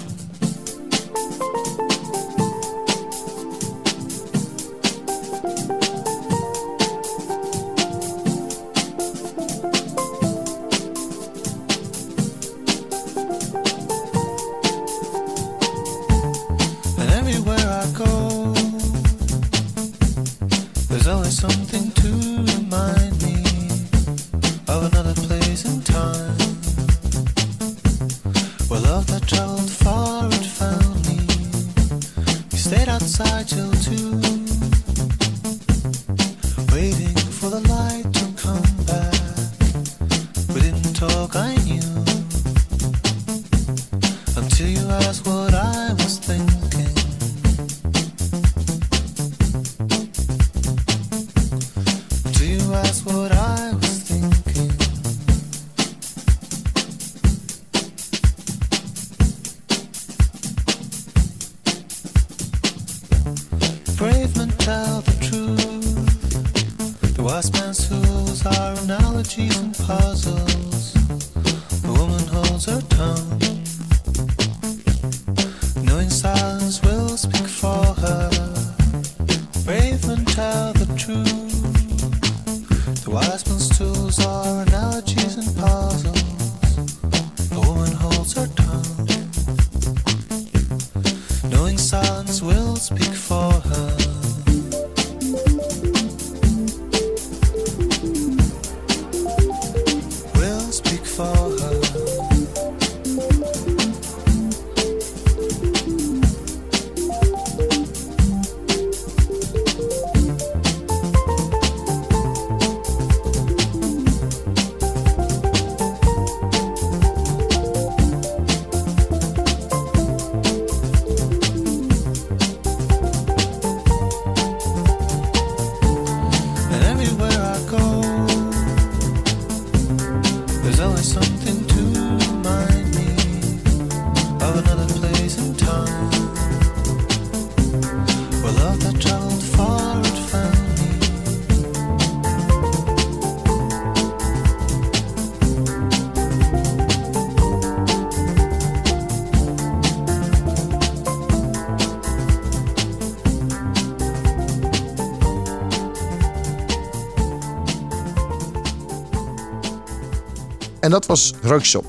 En 160.89 160.95
dat 160.95 161.05
was 161.05 161.33
Rookshop. 161.41 161.85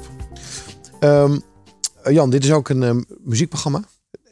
Ehm, 1.01 1.38
Jan, 2.05 2.30
dit 2.30 2.44
is 2.44 2.51
ook 2.51 2.68
een 2.68 2.82
ehm, 2.82 3.01
muziekprogramma. 3.20 3.84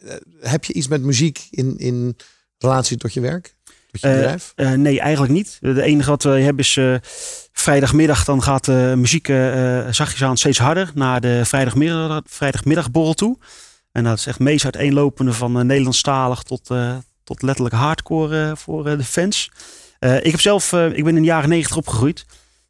Eh, 0.04 0.14
heb 0.40 0.64
je 0.64 0.72
iets 0.72 0.88
met 0.88 1.02
muziek 1.02 1.46
in, 1.50 1.78
in 1.78 2.16
relatie 2.58 2.96
tot 2.96 3.14
je 3.14 3.20
werk? 3.20 3.54
Tot 3.90 4.00
je 4.00 4.06
Eh, 4.08 4.14
bedrijf? 4.14 4.52
eh, 4.56 4.72
nee, 4.72 5.00
eigenlijk 5.00 5.32
niet. 5.32 5.58
Het 5.60 5.76
enige 5.78 6.10
wat 6.10 6.22
we 6.22 6.30
hebben 6.30 6.64
is 6.64 6.78
vrijdagmiddag. 7.52 8.24
Dan 8.24 8.42
gaat 8.42 8.64
de 8.64 8.94
muziek 8.96 9.26
zachtjes 9.90 10.22
aan 10.22 10.36
steeds 10.36 10.58
harder 10.58 10.90
naar 10.94 11.20
de 11.20 11.44
vrijdagmiddag, 11.44 12.20
vrijdagmiddagborrel 12.26 13.14
toe. 13.14 13.38
En 13.92 14.04
dat 14.04 14.18
is 14.18 14.26
echt 14.26 14.38
meest 14.38 14.64
uiteenlopende 14.64 15.32
van 15.32 15.66
Nederlandstalig 15.66 16.42
tot, 16.42 16.70
tot 17.24 17.42
letterlijk 17.42 17.74
hardcore 17.74 18.52
voor 18.56 18.84
de 18.84 19.04
fans. 19.04 19.50
Ik 19.98 20.30
heb 20.30 20.40
zelf, 20.40 20.72
ik 20.72 21.04
ben 21.04 21.16
in 21.16 21.22
de 21.22 21.28
jaren 21.28 21.48
negentig 21.48 21.76
opgegroeid. 21.76 22.26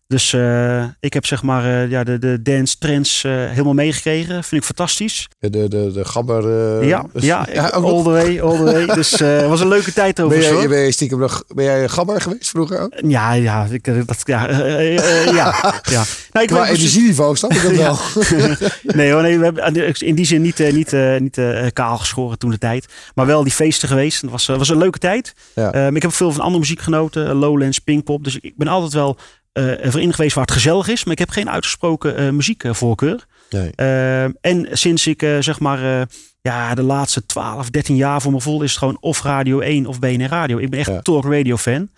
Dus 0.08 0.32
eh, 0.32 0.84
ik 1.00 1.12
heb 1.12 1.26
zeg 1.26 1.42
maar 1.42 1.64
eh, 1.64 1.90
ja, 1.90 2.04
de, 2.04 2.18
de 2.18 2.42
dance 2.42 2.78
trends 2.78 3.24
eh, 3.24 3.32
helemaal 3.32 3.74
meegekregen. 3.74 4.44
Vind 4.44 4.60
ik 4.60 4.66
fantastisch. 4.66 5.28
De, 5.38 5.50
de, 5.50 5.68
de, 5.68 6.04
gabber... 6.04 6.84
ja, 6.84 7.06
ja, 7.14 7.68
all 7.68 8.02
the 8.02 8.10
way, 8.10 8.40
all 8.40 8.56
the 8.56 8.64
way. 8.64 8.86
Dus 8.98 9.10
het 9.10 9.46
was 9.46 9.60
een 9.60 9.68
leuke 9.68 9.92
tijd 9.92 10.14
Ben 10.16 10.24
overigens. 10.24 10.58
jij, 10.58 10.68
ben, 10.68 10.78
jij 10.78 10.90
stiekem 10.90 11.18
nog, 11.18 11.44
ben 11.54 11.64
jij 11.64 11.82
een 11.82 11.90
gabber 11.90 12.20
geweest 12.20 12.48
vroeger 12.48 12.80
ook? 12.80 12.92
Ja, 13.06 13.32
ja, 13.32 13.66
ik, 13.70 14.06
dat, 14.06 14.20
ja, 14.24 14.50
ja, 14.50 15.54
ja. 15.90 16.04
Nou, 16.32 16.44
ik 16.44 16.46
Qua 16.46 16.68
energieniveau 16.68 17.36
snap 17.36 17.52
ik 17.52 17.62
dat 17.62 17.76
wel. 17.86 17.98
nee 18.82 19.12
hoor, 19.12 19.22
nee, 19.22 19.38
we 19.38 19.44
hebben 19.44 19.94
in 19.98 20.14
die 20.14 20.26
zin 20.26 20.42
niet, 20.42 20.58
niet, 20.72 20.92
niet 21.18 21.40
kaal 21.72 21.98
geschoren 21.98 22.38
toen 22.38 22.50
de 22.50 22.58
tijd. 22.58 22.86
Maar 23.14 23.26
wel 23.26 23.42
die 23.42 23.52
feesten 23.52 23.88
geweest. 23.88 24.20
Het 24.20 24.30
was, 24.30 24.46
was 24.46 24.68
een 24.68 24.78
leuke 24.78 24.98
tijd. 24.98 25.34
Ja. 25.54 25.72
Ehm, 25.72 25.96
ik 25.96 26.02
heb 26.02 26.12
veel 26.12 26.32
van 26.32 26.40
andere 26.40 26.60
muziek 26.60 26.80
genoten. 26.80 27.34
Lowlands, 27.34 27.78
Pinkpop. 27.78 28.24
Dus 28.24 28.38
ik, 28.40 28.56
ben 28.56 28.68
altijd 28.68 28.92
wel 28.92 29.18
erin 29.66 30.14
geweest 30.14 30.34
waar 30.34 30.44
het 30.44 30.52
gezellig 30.54 30.88
is. 30.88 31.04
Maar 31.04 31.12
ik 31.12 31.18
heb 31.18 31.30
geen 31.30 31.50
uitgesproken 31.50 32.16
eh, 32.16 32.30
muziekvoorkeur. 32.30 33.26
Nee. 33.50 33.70
Eh, 33.74 34.22
en 34.24 34.68
sinds 34.72 35.06
ik 35.06 35.22
eh, 35.22 35.38
zeg 35.40 35.60
maar 35.60 36.00
eh, 36.00 36.06
ja, 36.40 36.74
de 36.74 36.82
laatste 36.82 37.26
12, 37.26 37.70
13 37.70 37.96
jaar 37.96 38.22
voor 38.22 38.32
me 38.32 38.40
voel, 38.40 38.62
is 38.62 38.70
het 38.70 38.78
gewoon 38.78 38.96
of 39.00 39.22
Radio 39.22 39.60
1 39.60 39.86
of 39.86 39.98
BNR 39.98 40.28
Radio. 40.28 40.58
Ik 40.58 40.70
ben 40.70 40.78
echt 40.78 40.88
Ja. 40.88 40.94
een 40.96 41.02
talk 41.02 41.24
radio 41.24 41.56
fan. 41.56 41.90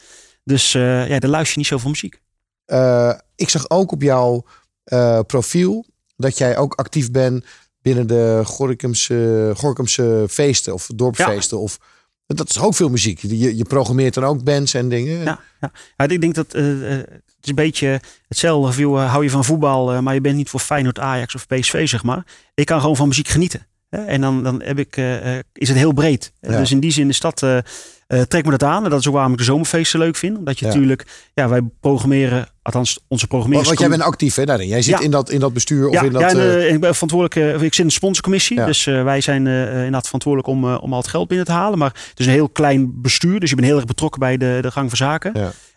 Dus 0.44 0.74
eh, 0.74 1.08
ja, 1.08 1.18
daar 1.18 1.30
luister 1.30 1.52
je 1.52 1.58
niet 1.58 1.66
zoveel 1.66 1.90
muziek. 1.90 2.20
Eh, 2.64 3.12
ik 3.36 3.48
zag 3.48 3.70
ook 3.70 3.92
op 3.92 4.02
jouw 4.02 4.44
eh, 4.84 5.20
profiel 5.26 5.86
dat 6.16 6.38
jij 6.38 6.56
ook 6.56 6.74
actief 6.74 7.10
bent 7.10 7.44
binnen 7.82 8.06
de 8.06 8.40
Gorkumse, 8.44 9.52
Gorkumse 9.56 10.26
feesten 10.30 10.74
of 10.74 10.88
dorpsfeesten. 10.94 11.60
Of, 11.60 11.78
dat 12.26 12.48
is 12.50 12.58
ook 12.60 12.74
veel 12.74 12.88
muziek. 12.88 13.18
Je, 13.20 13.56
je 13.56 13.64
programmeert 13.64 14.14
dan 14.14 14.24
ook 14.24 14.44
bands 14.44 14.74
en 14.74 14.88
dingen. 14.88 15.18
Ja, 15.18 15.40
ja. 15.60 15.72
ja 15.96 16.08
ik 16.08 16.20
denk 16.20 16.34
dat 16.34 16.54
eh, 16.54 16.98
eh, 16.98 17.06
is 17.42 17.48
een 17.48 17.54
beetje 17.54 18.00
hetzelfde. 18.28 18.68
Of 18.68 18.78
joh, 18.78 19.10
hou 19.10 19.24
je 19.24 19.30
van 19.30 19.44
voetbal, 19.44 19.92
eh, 19.92 19.98
maar 19.98 20.14
je 20.14 20.20
bent 20.20 20.36
niet 20.36 20.48
voor 20.50 20.60
Feyenoord, 20.60 20.98
Ajax 20.98 21.34
of 21.34 21.46
PSV, 21.46 21.88
zeg 21.88 22.02
maar. 22.02 22.24
Ik 22.54 22.66
kan 22.66 22.80
gewoon 22.80 22.96
van 22.96 23.08
muziek 23.08 23.28
genieten. 23.28 23.66
Hè? 23.90 24.04
En 24.04 24.20
dan, 24.20 24.42
dan 24.42 24.62
heb 24.64 24.78
ik, 24.78 24.96
eh, 24.96 25.36
eh, 25.36 25.42
is 25.52 25.68
het 25.68 25.76
heel 25.76 25.92
breed. 25.92 26.32
Ja. 26.40 26.56
Dus 26.58 26.70
in 26.70 26.80
die 26.80 26.92
zin 26.92 27.08
is 27.08 27.20
dat, 27.20 27.42
eh 27.42 27.58
eh, 28.06 28.20
trekt 28.22 28.44
me 28.44 28.50
dat 28.50 28.62
aan. 28.62 28.84
En 28.84 28.90
dat 28.90 29.00
is 29.00 29.06
ook 29.08 29.14
waarom 29.14 29.32
ik 29.32 29.38
de 29.38 29.44
zomerfeesten 29.44 29.98
leuk 29.98 30.16
vind. 30.16 30.38
Omdat 30.38 30.58
je 30.58 30.64
Ja. 30.64 30.70
natuurlijk, 30.72 31.06
ja, 31.34 31.48
wij 31.48 31.60
programmeren, 31.80 32.48
althans 32.62 32.98
onze 33.08 33.26
programmeren. 33.26 33.64
Want, 33.64 33.78
want 33.78 33.90
jij 33.90 33.98
bent 33.98 34.10
actief 34.10 34.34
hè, 34.34 34.44
daarin. 34.44 34.68
Jij 34.68 34.82
zit 34.82 34.98
Ja. 34.98 35.04
in, 35.04 35.10
dat, 35.10 35.30
in 35.30 35.40
dat 35.40 35.52
bestuur 35.52 35.86
of 35.88 35.94
ja, 35.94 36.02
in 36.02 36.12
dat... 36.12 36.20
ja, 36.20 36.28
en, 36.28 36.36
eh, 36.38 36.66
eh, 36.66 36.74
ik 36.74 36.80
ben 36.80 36.94
verantwoordelijk. 36.94 37.54
eh, 37.54 37.62
ik 37.62 37.74
zit 37.74 37.78
in 37.78 37.86
de 37.86 37.92
sponsorcommissie. 37.92 38.64
Dus 38.64 38.86
eh, 38.86 39.02
wij 39.02 39.20
zijn 39.20 39.46
eh, 39.46 39.74
inderdaad 39.76 40.04
verantwoordelijk 40.04 40.48
om, 40.50 40.64
eh, 40.64 40.82
om 40.82 40.92
al 40.92 40.98
het 40.98 41.08
geld 41.08 41.28
binnen 41.28 41.46
te 41.46 41.52
halen. 41.52 41.78
Maar 41.78 41.92
het 42.10 42.18
is 42.20 42.26
een 42.26 42.32
heel 42.32 42.48
klein 42.48 43.00
bestuur. 43.00 43.40
Dus 43.40 43.48
je 43.50 43.54
bent 43.56 43.66
heel 43.68 43.76
erg 43.76 43.86
betrokken 43.86 44.20
bij 44.20 44.36
de, 44.36 44.58
de 44.60 44.70
gang 44.70 44.88
van 44.88 44.96
zaken. 44.96 45.32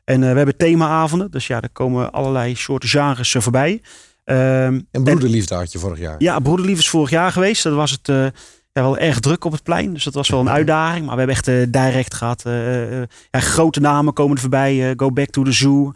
Ja. 0.06 0.14
En 0.14 0.24
eh, 0.24 0.30
we 0.32 0.38
hebben 0.38 0.58
themaavonden. 0.58 1.32
Dus 1.32 1.48
ja, 1.48 1.62
er 1.62 1.70
komen 1.70 2.12
allerlei 2.12 2.56
soorten 2.56 2.90
genres 2.90 3.36
voorbij. 3.40 3.82
Ehm, 4.24 4.82
en 4.92 5.04
broederliefde 5.04 5.56
had 5.56 5.72
je 5.72 5.80
vorig 5.80 6.00
jaar. 6.00 6.16
ja, 6.18 6.40
Broederlief 6.40 6.78
is 6.80 6.90
vorig 6.90 7.10
jaar 7.10 7.32
geweest. 7.32 7.64
Dat 7.64 7.74
was 7.74 7.92
het 7.92 8.10
eh, 8.10 8.16
ja, 8.72 8.82
wel 8.82 8.98
erg 8.98 9.20
druk 9.20 9.44
op 9.46 9.52
het 9.52 9.64
plein. 9.64 9.94
Dus 9.94 10.04
dat 10.04 10.14
was 10.14 10.30
wel 10.30 10.40
een 10.40 10.50
uitdaging. 10.50 11.06
Maar 11.06 11.14
we 11.16 11.22
hebben 11.22 11.36
echt 11.36 11.48
eh, 11.48 11.56
direct 11.70 12.14
gehad. 12.14 12.46
eh, 12.46 13.02
eh, 13.02 13.08
ja, 13.32 13.40
grote 13.40 13.80
namen 13.80 14.14
komen 14.14 14.36
er 14.36 14.42
voorbij. 14.42 14.94
Go 14.98 15.12
Back 15.12 15.30
to 15.30 15.44
the 15.44 15.52
Zoo. 15.52 15.92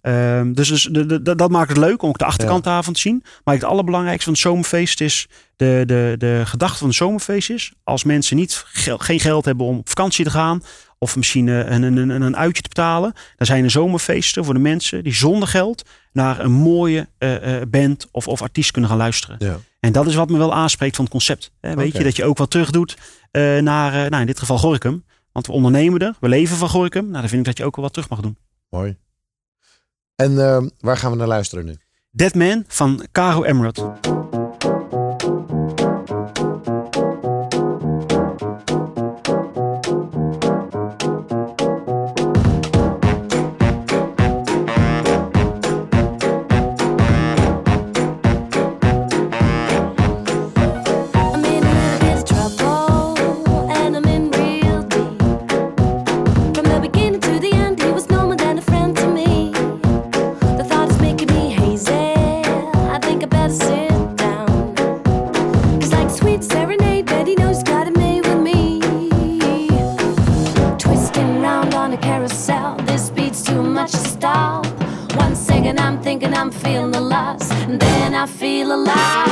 Ehm, 0.00 0.52
dus 0.52 0.68
dus 0.68 0.82
de, 0.90 1.06
de- 1.06 1.22
de- 1.22 1.34
dat 1.34 1.50
maakt 1.50 1.68
het 1.68 1.76
leuk 1.78 2.02
om 2.02 2.08
ook 2.08 2.18
de 2.18 2.24
achterkant 2.24 2.64
daarvan 2.64 2.92
te 2.92 3.00
zien. 3.00 3.22
Maar 3.44 3.54
het 3.54 3.64
allerbelangrijkste 3.64 4.24
van 4.24 4.32
het 4.32 4.42
zomerfeest 4.42 5.00
is... 5.00 5.26
De, 5.56 5.82
de, 5.86 6.14
de 6.18 6.42
gedachte 6.44 6.78
van 6.78 6.86
het 6.86 6.96
zomerfeest 6.96 7.50
is... 7.50 7.72
als 7.84 8.04
mensen 8.04 8.36
niet, 8.36 8.64
geen 8.98 9.20
geld 9.20 9.44
hebben 9.44 9.66
om 9.66 9.78
op 9.78 9.88
vakantie 9.88 10.24
te 10.24 10.30
gaan... 10.30 10.62
of 11.02 11.16
misschien 11.16 11.48
eh, 11.48 11.70
een, 11.70 11.82
een, 11.82 11.96
een, 11.96 12.22
een 12.22 12.36
uitje 12.36 12.62
te 12.62 12.68
betalen... 12.68 13.12
dan 13.36 13.46
zijn 13.46 13.64
er 13.64 13.70
zomerfeesten 13.70 14.44
voor 14.44 14.54
de 14.54 14.60
mensen 14.60 15.04
die 15.04 15.14
zonder 15.14 15.48
geld... 15.48 15.88
naar 16.12 16.40
een 16.40 16.52
mooie 16.52 17.08
eh, 17.18 17.60
eh, 17.60 17.68
band 17.68 18.08
of, 18.10 18.28
of 18.28 18.42
artiest 18.42 18.70
kunnen 18.70 18.90
gaan 18.90 18.98
luisteren. 18.98 19.36
Ja. 19.38 19.58
En 19.80 19.92
dat 19.92 20.06
is 20.06 20.14
wat 20.14 20.30
me 20.30 20.38
wel 20.38 20.54
aanspreekt 20.54 20.96
van 20.96 21.04
het 21.04 21.12
concept. 21.12 21.52
Hè, 21.60 21.74
weet 21.74 21.96
je, 21.96 22.02
dat 22.02 22.16
je 22.16 22.24
ook 22.24 22.38
wat 22.38 22.50
terug 22.50 22.70
doet 22.70 22.96
naar, 23.60 23.92
nou, 23.92 24.20
in 24.20 24.26
dit 24.26 24.38
geval 24.38 24.58
Gorkum. 24.58 25.04
Want 25.32 25.46
we 25.46 25.52
ondernemen 25.52 26.00
er, 26.00 26.14
we 26.20 26.28
leven 26.28 26.56
van 26.56 26.68
Gorkum. 26.68 27.02
Nou, 27.02 27.20
dan 27.20 27.28
vind 27.28 27.40
ik 27.40 27.46
dat 27.46 27.58
je 27.58 27.64
ook 27.64 27.76
wel 27.76 27.84
wat 27.84 27.94
terug 27.94 28.08
mag 28.08 28.20
doen. 28.20 28.36
Mooi. 28.70 28.96
En 30.16 30.38
eh, 30.38 30.62
waar 30.80 30.96
gaan 30.96 31.10
we 31.10 31.16
naar 31.16 31.26
luisteren 31.26 31.64
nu? 31.64 31.76
Dead 32.10 32.34
Man 32.34 32.64
van 32.66 33.06
Caro 33.12 33.44
Emerald. 33.44 34.31
I 78.22 78.26
feel 78.26 78.70
alive. 78.72 79.31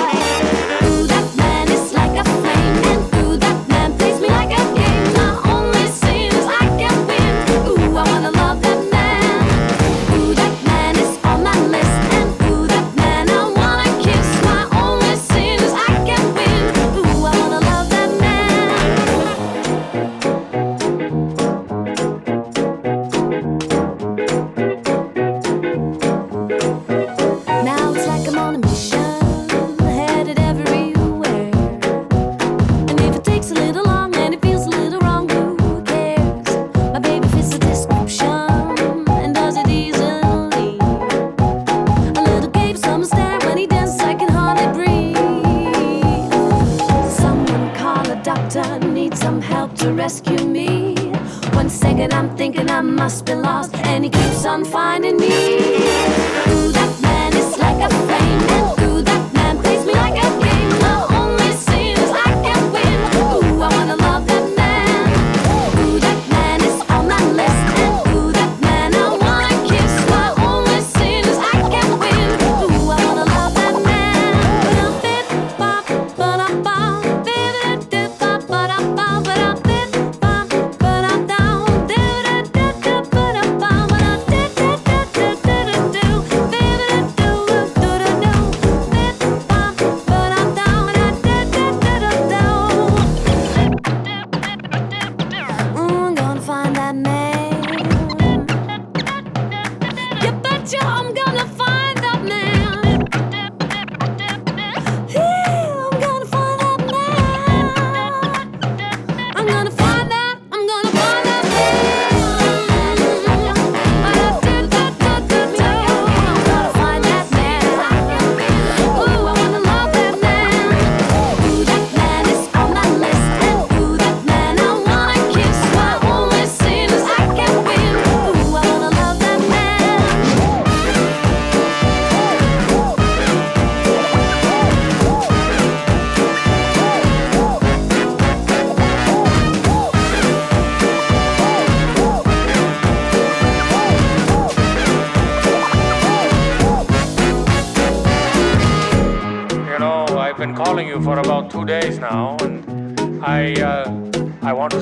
Help 50.10 50.24
to 50.24 50.39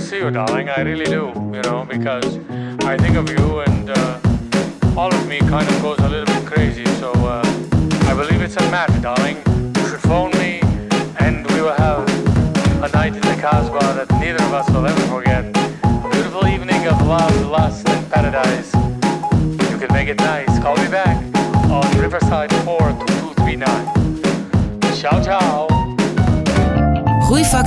see 0.00 0.18
you, 0.18 0.30
darling. 0.30 0.68
I 0.68 0.82
really 0.82 1.04
do, 1.04 1.32
you 1.52 1.62
know, 1.62 1.84
because 1.88 2.37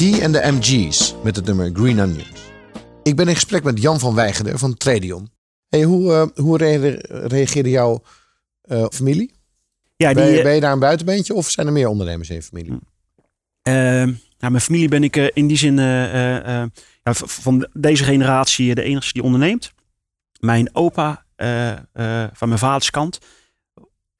T 0.00 0.18
en 0.20 0.32
de 0.32 0.40
MG's 0.44 1.14
met 1.22 1.36
het 1.36 1.44
nummer 1.44 1.70
Green 1.72 2.00
Onions. 2.00 2.52
Ik 3.02 3.16
ben 3.16 3.28
in 3.28 3.34
gesprek 3.34 3.62
met 3.62 3.82
Jan 3.82 3.98
van 3.98 4.14
Weijgeder 4.14 4.58
van 4.58 4.74
Tradion. 4.74 5.30
Hey, 5.68 5.82
hoe, 5.82 6.12
eh, 6.12 6.44
hoe 6.44 6.56
rea- 6.56 6.98
reageerde 7.08 7.70
jouw 7.70 8.02
eh, 8.62 8.84
familie? 8.90 9.32
Ja, 9.96 10.06
die, 10.06 10.16
ben, 10.16 10.32
je, 10.32 10.38
eh, 10.38 10.42
ben 10.42 10.54
je 10.54 10.60
daar 10.60 10.72
een 10.72 10.78
buitenbeentje 10.78 11.34
of 11.34 11.50
zijn 11.50 11.66
er 11.66 11.72
meer 11.72 11.88
ondernemers 11.88 12.28
in 12.28 12.34
je 12.34 12.42
familie? 12.42 12.78
Nou, 13.62 14.16
mijn 14.38 14.60
familie 14.60 14.88
ben 14.88 15.04
ik 15.04 15.16
in 15.16 15.46
die 15.46 15.56
zin 15.56 15.76
ja, 15.76 16.68
van 17.12 17.68
deze 17.72 18.04
generatie 18.04 18.74
de 18.74 18.82
enige 18.82 19.12
die 19.12 19.22
onderneemt. 19.22 19.72
Mijn 20.38 20.74
opa 20.74 21.24
van 22.32 22.48
mijn 22.48 22.58
vaders 22.58 22.90
kant 22.90 23.18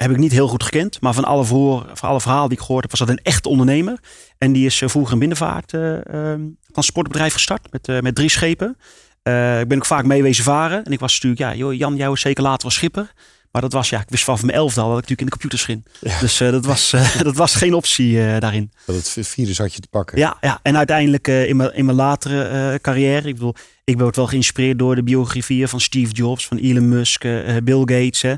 heb 0.03 0.11
ik 0.11 0.17
niet 0.17 0.33
heel 0.33 0.49
goed 0.49 0.63
gekend. 0.63 1.01
Maar 1.01 1.15
van 1.15 1.25
alle, 1.25 1.45
voor, 1.45 1.87
van 1.93 2.09
alle 2.09 2.21
verhalen 2.21 2.49
die 2.49 2.59
ik 2.59 2.65
gehoord 2.65 2.83
heb, 2.83 2.91
was 2.91 3.01
dat 3.01 3.09
een 3.09 3.23
echte 3.23 3.49
ondernemer. 3.49 3.99
En 4.39 4.53
die 4.53 4.67
is 4.67 4.83
eh, 4.83 4.89
vroeger 4.89 5.13
een 5.13 5.19
binnenvaart 5.19 5.75
eh, 5.75 6.35
transportbedrijf 6.73 7.33
gestart 7.33 7.73
met, 7.73 7.89
eh, 7.89 8.01
met 8.01 8.15
drie 8.15 8.29
schepen. 8.29 8.77
Eh, 9.23 9.61
ik 9.61 9.69
ben 9.69 9.77
ook 9.77 9.87
vaak 9.87 10.05
mee 10.05 10.23
wezen 10.23 10.45
varen. 10.45 10.85
En 10.85 10.93
ik 10.93 11.01
was 11.01 11.13
natuurlijk, 11.13 11.41
ja, 11.41 11.55
joh, 11.55 11.75
Jan, 11.75 11.97
jij 11.97 12.09
was 12.09 12.21
zeker 12.21 12.43
later 12.43 12.63
wel 12.63 12.71
schipper. 12.71 13.13
Maar 13.53 13.63
dat 13.63 13.73
was, 13.73 13.89
ja, 13.89 14.01
ik 14.01 14.09
wist 14.11 14.25
vanaf 14.25 14.43
mijn 14.43 14.57
elfde 14.57 14.81
al 14.81 14.89
dat 14.95 14.99
ik 14.99 15.09
natuurlijk 15.09 15.21
in 15.21 15.27
de 15.27 15.33
computers 15.33 15.65
ging. 15.65 16.21
Dus 16.21 16.41
eh, 16.41 16.51
dat, 16.51 16.65
was, 16.65 16.93
eh, 16.93 17.21
dat 17.23 17.37
was 17.37 17.55
geen 17.55 17.75
optie 17.75 18.25
eh, 18.27 18.41
daarin. 18.41 18.73
Dat 18.87 19.15
het 19.15 19.29
virus 19.29 19.59
had 19.59 19.75
je 19.75 19.81
te 19.81 19.89
pakken. 19.89 20.19
Ja, 20.19 20.37
ja. 20.41 20.61
en 20.63 20.77
uiteindelijk 20.77 21.29
in, 21.29 21.57
mijn, 21.57 21.75
in 21.75 21.85
mijn 21.85 21.97
latere 21.97 22.79
carrière. 22.83 23.29
Ik 23.29 23.35
bedoel, 23.35 23.55
ik 23.85 23.97
ben 23.97 24.07
ook 24.07 24.15
wel 24.15 24.27
geïnspireerd 24.27 24.79
door 24.79 24.95
de 24.95 25.03
biografieën 25.03 25.69
van 25.69 25.81
Steve 25.81 26.13
Jobs, 26.13 26.47
van 26.47 26.57
Elon 26.59 26.89
Musk, 26.89 27.23
Bill 27.65 27.79
Gates. 27.81 28.23
Hè. 28.23 28.35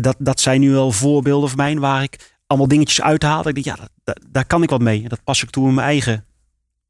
Dat, 0.00 0.16
dat 0.18 0.40
zijn 0.40 0.60
nu 0.60 0.70
wel 0.70 0.92
voorbeelden 0.92 1.48
voor 1.48 1.58
mij 1.58 1.78
waar 1.78 2.02
ik 2.02 2.32
allemaal 2.46 2.68
dingetjes 2.68 3.00
uithaal. 3.02 3.42
Dat 3.42 3.56
ik 3.56 3.64
denk, 3.64 3.76
ja, 3.76 3.82
dat- 3.82 3.90
dat- 4.04 4.20
daar 4.30 4.46
kan 4.46 4.62
ik 4.62 4.70
wat 4.70 4.80
mee. 4.80 5.02
En 5.02 5.08
dat 5.08 5.24
pas 5.24 5.42
ik 5.42 5.50
toe 5.50 5.68
in 5.68 5.74
mijn 5.74 5.86
eigen 5.86 6.24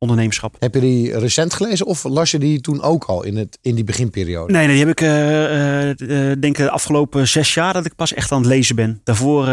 ondernemerschap. 0.04 0.56
Heb 0.58 0.74
je 0.74 0.80
die 0.80 1.18
recent 1.18 1.54
gelezen 1.54 1.86
of 1.86 2.04
las 2.04 2.30
je 2.30 2.38
die 2.38 2.60
toen 2.60 2.82
ook 2.82 3.04
al 3.04 3.22
in, 3.24 3.36
het, 3.36 3.58
in 3.62 3.74
die 3.74 3.84
beginperiode? 3.84 4.52
Nee, 4.52 4.66
nee, 4.66 4.76
die 4.76 4.86
heb 4.86 4.94
ik 4.94 5.00
eh, 5.00 6.30
eh, 6.30 6.40
denk 6.40 6.56
de 6.56 6.70
afgelopen 6.70 7.28
zes 7.28 7.54
jaar 7.54 7.72
dat 7.72 7.86
ik 7.86 7.94
pas 7.94 8.14
echt 8.14 8.32
aan 8.32 8.38
het 8.38 8.46
lezen 8.46 8.76
ben. 8.76 9.00
Daarvoor 9.04 9.44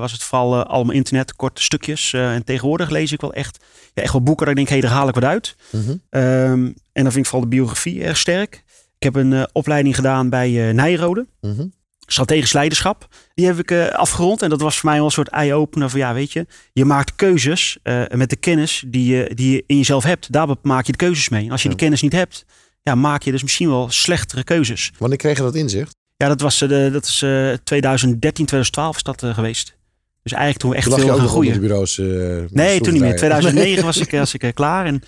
was 0.00 0.12
het 0.12 0.22
vooral 0.22 0.64
allemaal 0.64 0.94
internet, 0.94 1.36
korte 1.36 1.62
stukjes. 1.62 2.12
en 2.12 2.44
tegenwoordig 2.44 2.90
lees 2.90 3.12
ik 3.12 3.20
wel 3.20 3.32
echt, 3.32 3.64
ja, 3.94 4.02
echt 4.02 4.12
wel 4.12 4.22
boeken 4.22 4.46
dat 4.46 4.58
ik 4.58 4.66
denk, 4.66 4.80
hé, 4.80 4.88
daar 4.88 4.98
haal 4.98 5.08
ik 5.08 5.14
wat 5.14 5.24
uit. 5.24 5.56
Mhm. 5.70 5.96
Ehm, 6.10 6.64
en 6.92 7.02
dan 7.02 7.12
vind 7.12 7.16
ik 7.16 7.26
vooral 7.26 7.48
de 7.48 7.56
biografie 7.56 8.02
erg 8.02 8.16
sterk. 8.16 8.64
Ik 8.98 9.04
heb 9.04 9.14
een 9.14 9.48
opleiding 9.52 9.94
gedaan 9.94 10.28
bij 10.28 10.72
Nijrode. 10.72 11.26
Mhm. 11.40 11.66
Strategisch 12.12 12.52
leiderschap. 12.52 13.08
Die 13.34 13.46
heb 13.46 13.58
ik 13.58 13.70
eh, 13.70 13.88
afgerond. 13.88 14.42
En 14.42 14.48
dat 14.50 14.60
was 14.60 14.78
voor 14.78 14.88
mij 14.88 14.96
wel 14.96 15.04
een 15.06 15.10
soort 15.12 15.28
eye-opener 15.28 15.90
van 15.90 16.00
ja, 16.00 16.14
weet 16.14 16.32
je, 16.32 16.46
je 16.72 16.84
maakt 16.84 17.16
keuzes 17.16 17.78
eh, 17.82 18.02
met 18.14 18.30
de 18.30 18.36
kennis 18.36 18.84
die 18.86 19.16
je, 19.16 19.30
die 19.34 19.52
je 19.52 19.64
in 19.66 19.76
jezelf 19.76 20.04
hebt. 20.04 20.32
Daar 20.32 20.48
maak 20.62 20.86
je 20.86 20.92
de 20.92 20.98
keuzes 20.98 21.28
mee. 21.28 21.44
En 21.44 21.50
als 21.50 21.62
je 21.62 21.68
Ja. 21.68 21.74
die 21.74 21.82
kennis 21.82 22.02
niet 22.02 22.12
hebt, 22.12 22.44
ja, 22.82 22.94
maak 22.94 23.22
je 23.22 23.30
dus 23.30 23.42
misschien 23.42 23.68
wel 23.68 23.90
slechtere 23.90 24.44
keuzes. 24.44 24.92
Wanneer 24.98 25.18
kreeg 25.18 25.36
je 25.36 25.42
dat 25.42 25.54
inzicht? 25.54 25.96
Ja, 26.16 26.28
dat 26.28 26.40
was 26.40 26.58
de, 26.58 26.88
dat 26.92 27.04
is 27.06 27.22
eh 27.22 27.52
2013, 27.64 28.46
2012 28.46 28.96
is 28.96 29.02
dat 29.02 29.24
geweest. 29.34 29.76
Dus 30.22 30.32
eigenlijk 30.32 30.60
toen 30.62 30.70
we 30.70 30.76
echt 30.76 30.86
Toen 30.90 31.00
veel 31.00 31.18
gaan 31.18 31.28
groeien. 31.28 31.60
bureaus. 31.60 31.96
Nee, 31.96 32.46
toen 32.46 32.92
niet 32.92 33.02
meer. 33.02 33.18
schroevendraaier. 33.18 33.18
2009 33.18 33.84
was 33.84 33.96
ik, 33.96 34.10
was 34.10 34.34
ik 34.34 34.54
klaar. 34.54 34.86
En 34.86 35.02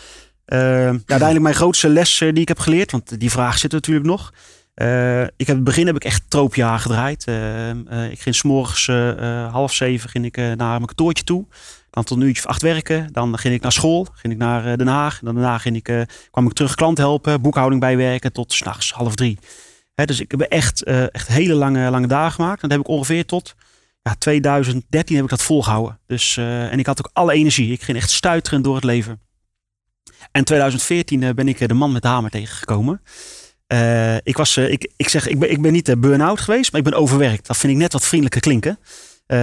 ja, 0.47 0.57
uiteindelijk 0.87 1.41
mijn 1.41 1.55
grootste 1.55 1.89
les 1.89 2.19
die 2.19 2.33
ik 2.33 2.49
heb 2.49 2.59
geleerd, 2.59 2.91
want 2.91 3.21
die 3.21 3.31
vraag 3.31 3.59
zit 3.59 3.73
natuurlijk 3.73 4.07
nog. 4.07 4.33
Eh, 4.81 5.23
ik 5.23 5.47
heb 5.47 5.49
in 5.49 5.55
het 5.55 5.65
begin 5.65 5.87
heb 5.87 5.97
ik 5.97 6.05
echt 6.05 6.23
troopjaar 6.29 6.79
gedraaid. 6.79 7.25
Eh, 7.25 7.71
eh, 7.71 8.11
ik 8.11 8.21
ging 8.21 8.35
s'morgens 8.35 8.87
half 9.51 9.73
zeven 9.73 10.11
ging 10.11 10.25
ik, 10.25 10.37
naar 10.37 10.57
mijn 10.57 10.87
kantoortje 10.87 11.25
toe. 11.25 11.47
Dan 11.91 12.05
tot 12.05 12.17
een 12.17 12.27
uurtje 12.27 12.43
of 12.43 12.49
acht 12.49 12.63
werken. 12.63 13.13
Dan 13.13 13.39
ging 13.39 13.55
ik 13.55 13.63
naar 13.63 13.73
school. 13.73 14.07
Ging 14.15 14.33
ik 14.33 14.39
naar 14.39 14.77
Den 14.77 14.87
Haag. 14.87 15.21
Dan 15.23 15.35
daarna 15.35 15.59
ging 15.59 15.77
ik, 15.77 16.07
kwam 16.31 16.47
ik 16.47 16.53
terug 16.53 16.75
klant 16.75 16.99
helpen. 16.99 17.41
Boekhouding 17.41 17.81
bijwerken 17.81 18.33
tot 18.33 18.53
s'nachts 18.53 18.93
half 18.93 19.15
drie. 19.15 19.39
Hè, 19.95 20.05
dus 20.05 20.21
ik 20.21 20.31
heb 20.31 20.41
echt, 20.41 20.83
echt 20.83 21.29
hele 21.29 21.55
lange, 21.55 21.91
lange 21.91 22.07
dagen 22.07 22.33
gemaakt. 22.33 22.63
En 22.63 22.69
dat 22.69 22.79
heb 22.79 22.87
ik 22.87 22.93
ongeveer 22.93 23.27
tot 23.27 23.55
ja, 24.03 24.15
2013 24.19 25.15
heb 25.15 25.25
ik 25.25 25.31
dat 25.31 25.43
volgehouden. 25.43 25.99
Dus, 26.07 26.37
en 26.37 26.79
ik 26.79 26.87
had 26.87 26.99
ook 26.99 27.11
alle 27.13 27.33
energie. 27.33 27.73
Ik 27.73 27.83
ging 27.83 27.97
echt 27.99 28.11
stuiterend 28.11 28.65
door 28.65 28.75
het 28.75 28.85
leven. 28.85 29.21
En 30.33 30.45
2014 30.45 31.23
eh, 31.23 31.35
ben 31.35 31.49
ik 31.49 31.69
de 31.69 31.75
man 31.75 31.93
met 31.93 32.03
de 32.03 32.09
hamer 32.09 32.31
tegengekomen. 32.31 33.03
Eh, 33.71 34.17
ik, 34.23 34.37
was, 34.37 34.57
eh, 34.57 34.71
ik, 34.71 34.91
ik 34.97 35.09
zeg, 35.09 35.29
ik 35.29 35.39
ben, 35.39 35.51
ik 35.51 35.63
ben 35.63 35.73
niet 35.73 35.89
eh, 35.89 35.97
burn-out 35.97 36.41
geweest, 36.41 36.73
maar 36.73 36.81
ik 36.81 36.87
ben 36.91 36.99
overwerkt. 36.99 37.47
Dat 37.47 37.57
vind 37.57 37.73
ik 37.73 37.79
net 37.79 37.93
wat 37.93 38.05
vriendelijker 38.05 38.41
klinken. 38.41 38.79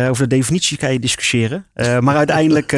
Over 0.09 0.29
de 0.29 0.35
definitie 0.35 0.77
kan 0.77 0.93
je 0.93 0.99
discussiëren. 0.99 1.65
Maar 1.99 2.15
uiteindelijk, 2.15 2.71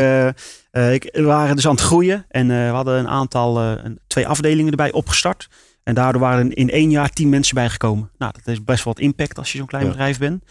ik, 0.71 1.09
we 1.11 1.23
waren 1.23 1.55
dus 1.55 1.65
aan 1.65 1.71
het 1.71 1.81
groeien. 1.81 2.25
En 2.29 2.47
we 2.47 2.71
hadden 2.73 2.99
een 2.99 3.07
aantal, 3.07 3.77
twee 4.07 4.27
afdelingen 4.27 4.71
erbij 4.71 4.91
opgestart. 4.91 5.47
En 5.83 5.93
daardoor 5.93 6.21
waren 6.21 6.49
er 6.49 6.57
in 6.57 6.69
één 6.69 6.91
jaar 6.91 7.09
tien 7.09 7.29
mensen 7.29 7.55
bijgekomen. 7.55 8.11
Nou, 8.17 8.31
dat 8.35 8.41
heeft 8.45 8.65
best 8.65 8.83
wel 8.83 8.93
wat 8.93 9.03
impact 9.03 9.37
als 9.37 9.51
je 9.51 9.57
zo'n 9.57 9.67
klein 9.67 9.85
Ja. 9.85 9.89
bedrijf 9.89 10.17
bent. 10.17 10.43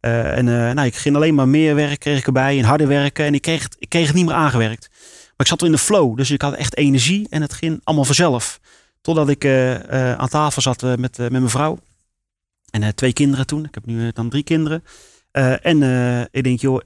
En 0.00 0.44
nou, 0.44 0.82
ik 0.86 0.96
ging 0.96 1.16
alleen 1.16 1.34
maar 1.34 1.48
meer 1.48 1.74
werk 1.74 2.00
kreeg 2.00 2.18
ik 2.18 2.26
erbij 2.26 2.58
en 2.58 2.64
harder 2.64 2.88
werken. 2.88 3.24
En 3.24 3.34
ik 3.34 3.42
kreeg, 3.42 3.62
het, 3.62 3.76
ik 3.78 3.88
kreeg 3.88 4.06
het 4.06 4.16
niet 4.16 4.26
meer 4.26 4.34
aangewerkt. 4.34 4.88
Maar 4.90 5.32
ik 5.36 5.46
zat 5.46 5.60
wel 5.60 5.70
in 5.70 5.76
de 5.76 5.82
flow, 5.82 6.16
dus 6.16 6.30
ik 6.30 6.42
had 6.42 6.54
echt 6.54 6.76
energie 6.76 7.26
en 7.30 7.42
het 7.42 7.52
ging 7.52 7.80
allemaal 7.84 8.04
vanzelf. 8.04 8.60
Totdat 9.04 9.28
ik 9.28 9.44
eh, 9.44 9.74
eh, 9.74 10.18
aan 10.18 10.28
tafel 10.28 10.62
zat 10.62 10.82
eh, 10.82 10.94
met, 10.94 11.18
met 11.18 11.30
mijn 11.30 11.48
vrouw. 11.48 11.78
En 12.70 12.94
twee 12.94 13.12
kinderen 13.12 13.46
toen. 13.46 13.64
Ik 13.64 13.74
heb 13.74 13.86
nu 13.86 14.12
dan 14.12 14.28
drie 14.28 14.42
kinderen. 14.42 14.84
En 15.62 15.82
ik 16.30 16.44
denk, 16.44 16.60
joh, 16.60 16.80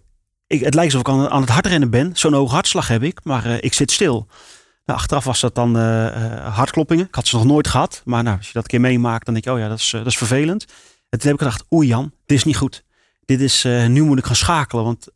ik, 0.46 0.60
het 0.60 0.74
lijkt 0.74 0.94
alsof 0.94 1.14
ik 1.14 1.20
aan, 1.20 1.28
aan 1.28 1.40
het 1.40 1.50
hardrennen 1.50 1.90
ben. 1.90 2.10
Zo'n 2.16 2.32
hoge 2.32 2.54
hartslag 2.54 2.88
heb 2.88 3.02
ik, 3.02 3.24
maar 3.24 3.46
ik 3.46 3.74
zit 3.74 3.90
stil. 3.90 4.26
Nou, 4.84 4.98
achteraf 4.98 5.24
was 5.24 5.40
dat 5.40 5.54
dan 5.54 5.76
eh, 5.78 6.54
hartkloppingen. 6.54 7.06
Ik 7.06 7.14
had 7.14 7.26
ze 7.26 7.36
nog 7.36 7.44
nooit 7.44 7.68
gehad. 7.68 8.02
Maar 8.04 8.22
nou, 8.22 8.36
als 8.36 8.46
je 8.46 8.52
dat 8.52 8.62
een 8.62 8.68
keer 8.68 8.80
meemaakt, 8.80 9.24
dan 9.24 9.34
denk 9.34 9.46
je, 9.46 9.52
oh 9.52 9.58
ja, 9.58 9.68
dat 9.68 9.78
is, 9.78 9.90
dat 9.90 10.06
is 10.06 10.16
vervelend. 10.16 10.64
En 11.08 11.18
toen 11.18 11.30
heb 11.30 11.40
ik 11.40 11.46
gedacht, 11.46 11.72
oei 11.72 11.88
Jan, 11.88 12.12
dit 12.26 12.38
is 12.38 12.44
niet 12.44 12.56
goed. 12.56 12.84
Dit 13.24 13.40
is, 13.40 13.62
nu 13.64 14.02
moet 14.02 14.18
ik 14.18 14.24
gaan 14.24 14.36
schakelen. 14.36 14.84
Want 14.84 15.08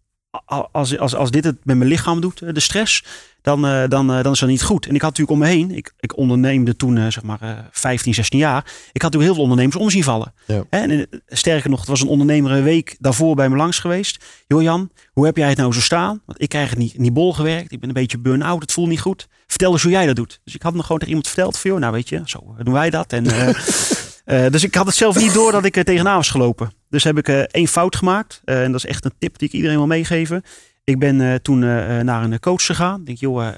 als, 0.72 0.98
als, 0.98 1.14
als 1.14 1.30
dit 1.30 1.44
het 1.44 1.56
met 1.62 1.76
mijn 1.76 1.90
lichaam 1.90 2.20
doet, 2.20 2.42
eh, 2.42 2.52
de 2.52 2.60
stress, 2.60 3.04
dan, 3.42 3.66
eh, 3.66 3.88
dan, 3.88 4.12
eh, 4.12 4.22
dan 4.22 4.32
is 4.32 4.38
dat 4.38 4.48
niet 4.48 4.62
goed. 4.62 4.86
En 4.86 4.94
ik 4.94 5.00
had 5.00 5.10
natuurlijk 5.18 5.40
om 5.40 5.46
me 5.46 5.54
heen, 5.54 5.76
ik, 5.76 5.94
ik 6.00 6.16
onderneemde 6.16 6.76
toen 6.76 7.12
zeg 7.12 7.22
maar 7.22 7.40
eh 7.40 7.58
15, 7.70 8.14
16 8.14 8.38
jaar. 8.38 8.58
Ik 8.92 9.02
had 9.02 9.12
natuurlijk 9.12 9.22
heel 9.22 9.34
veel 9.34 9.42
ondernemers 9.42 9.76
om 9.76 9.90
zien 9.90 10.04
vallen. 10.04 10.34
Ja. 10.46 10.64
En 10.70 11.08
sterker 11.28 11.70
nog, 11.70 11.78
het 11.78 11.88
was 11.88 12.00
een 12.00 12.08
ondernemer 12.08 12.50
een 12.50 12.62
week 12.62 12.96
daarvoor 12.98 13.34
bij 13.34 13.48
me 13.48 13.56
langs 13.56 13.78
geweest. 13.78 14.24
Joh 14.46 14.62
Jan, 14.62 14.90
hoe 15.12 15.24
heb 15.24 15.36
jij 15.36 15.48
het 15.48 15.58
nou 15.58 15.72
zo 15.72 15.80
staan? 15.80 16.22
Want 16.26 16.42
ik 16.42 16.48
krijg 16.48 16.70
het 16.70 16.78
niet, 16.78 16.98
niet 16.98 17.12
bol 17.12 17.32
gewerkt. 17.32 17.72
Ik 17.72 17.80
ben 17.80 17.88
een 17.88 17.94
beetje 17.94 18.18
burn-out, 18.18 18.62
het 18.62 18.72
voelt 18.72 18.88
niet 18.88 19.00
goed. 19.00 19.28
Vertel 19.46 19.72
eens 19.72 19.82
hoe 19.82 19.92
jij 19.92 20.06
dat 20.06 20.16
doet. 20.16 20.40
Dus 20.44 20.54
ik 20.54 20.62
had 20.62 20.74
nog 20.74 20.82
gewoon 20.82 20.98
tegen 20.98 21.14
iemand 21.14 21.32
verteld 21.32 21.58
van, 21.58 21.70
joh, 21.70 21.80
nou 21.80 21.92
weet 21.92 22.08
je, 22.08 22.22
zo 22.24 22.54
doen 22.62 22.74
wij 22.74 22.90
dat. 22.90 23.12
En, 23.12 23.24
eh, 24.24 24.46
dus 24.50 24.64
ik 24.64 24.74
had 24.74 24.86
het 24.86 24.94
zelf 24.94 25.16
niet 25.16 25.34
door 25.34 25.52
dat 25.52 25.64
ik 25.64 25.76
er 25.76 25.84
tegenaan 25.84 26.16
was 26.16 26.30
gelopen. 26.30 26.72
Dus 26.88 27.04
heb 27.04 27.18
ik 27.18 27.28
eh, 27.28 27.40
één 27.40 27.68
fout 27.68 27.96
gemaakt. 27.96 28.40
Eh, 28.44 28.62
en 28.62 28.72
dat 28.72 28.84
is 28.84 28.90
echt 28.90 29.04
een 29.04 29.14
tip 29.18 29.38
die 29.38 29.48
ik 29.48 29.54
iedereen 29.54 29.76
wil 29.76 29.86
meegeven. 29.86 30.42
Ik 30.84 30.98
ben 30.98 31.42
toen 31.42 31.58
naar 32.04 32.22
een 32.22 32.40
coach 32.40 32.66
gegaan. 32.66 33.00
Ik 33.00 33.06
denk, 33.06 33.18
joh, 33.18 33.48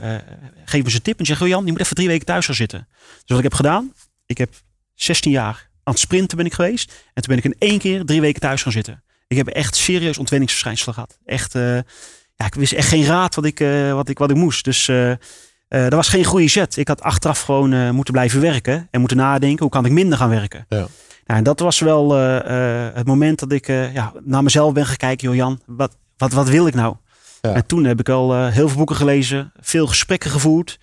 geef 0.64 0.80
me 0.80 0.84
eens 0.84 0.94
een 0.94 1.02
tip. 1.02 1.18
En 1.18 1.26
zeg, 1.26 1.38
joh 1.38 1.48
Jan, 1.48 1.64
je 1.64 1.70
moet 1.70 1.80
even 1.80 1.96
drie 1.96 2.08
weken 2.08 2.26
thuis 2.26 2.46
gaan 2.46 2.54
zitten. 2.54 2.88
Dus 2.98 3.22
wat 3.26 3.36
ik 3.36 3.44
heb 3.44 3.54
gedaan, 3.54 3.92
ik 4.26 4.38
heb 4.38 4.54
16 4.94 5.30
jaar 5.30 5.70
aan 5.82 5.92
het 5.92 6.02
sprinten 6.02 6.36
ben 6.36 6.46
ik 6.46 6.52
geweest. 6.52 6.92
En 7.14 7.22
toen 7.22 7.36
ben 7.36 7.44
ik 7.44 7.44
in 7.44 7.68
één 7.68 7.78
keer 7.78 8.04
drie 8.04 8.20
weken 8.20 8.40
thuis 8.40 8.62
gaan 8.62 8.72
zitten. 8.72 9.02
Ik 9.26 9.36
heb 9.36 9.46
echt 9.46 9.76
serieus 9.76 10.18
ontwenningsverschijnselen 10.18 10.94
gehad. 10.94 11.18
Echt, 11.24 11.52
ja, 11.52 12.46
ik 12.46 12.54
wist 12.54 12.72
echt 12.72 12.88
geen 12.88 13.04
raad 13.04 13.34
wat 13.34 13.44
ik, 13.44 13.58
wat 13.92 14.08
ik, 14.08 14.18
wat 14.18 14.30
ik 14.30 14.36
moest. 14.36 14.64
Dus 14.64 14.90
dat 15.82 15.92
was 15.92 16.08
geen 16.08 16.24
goede 16.24 16.48
zet. 16.48 16.76
Ik 16.76 16.88
had 16.88 17.02
achteraf 17.02 17.40
gewoon 17.40 17.72
eh, 17.72 17.90
moeten 17.90 18.14
blijven 18.14 18.40
werken. 18.40 18.88
En 18.90 18.98
moeten 19.00 19.16
nadenken, 19.16 19.60
hoe 19.62 19.70
kan 19.70 19.84
ik 19.84 19.92
minder 19.92 20.18
gaan 20.18 20.28
werken? 20.30 20.66
Ja. 20.68 20.76
Nou, 21.26 21.38
en 21.38 21.42
dat 21.44 21.60
was 21.60 21.78
wel 21.78 22.14
eh, 22.16 22.86
eh, 22.86 22.94
het 22.94 23.06
moment 23.06 23.38
dat 23.38 23.52
ik 23.52 23.68
eh, 23.68 23.94
ja, 23.94 24.12
naar 24.24 24.42
mezelf 24.42 24.72
ben 24.72 24.86
gaan 24.86 24.96
kijken. 24.96 25.26
Joh 25.28 25.36
Jan, 25.36 25.60
wat, 25.66 25.96
wat, 26.16 26.32
wat 26.32 26.48
wil 26.48 26.66
ik 26.66 26.74
nou? 26.74 26.94
Ja. 27.40 27.52
En 27.52 27.66
toen 27.66 27.84
heb 27.84 28.00
ik 28.00 28.08
al 28.08 28.34
eh, 28.34 28.46
heel 28.48 28.68
veel 28.68 28.76
boeken 28.76 28.96
gelezen. 28.96 29.52
Veel 29.60 29.86
gesprekken 29.86 30.30
gevoerd. 30.30 30.78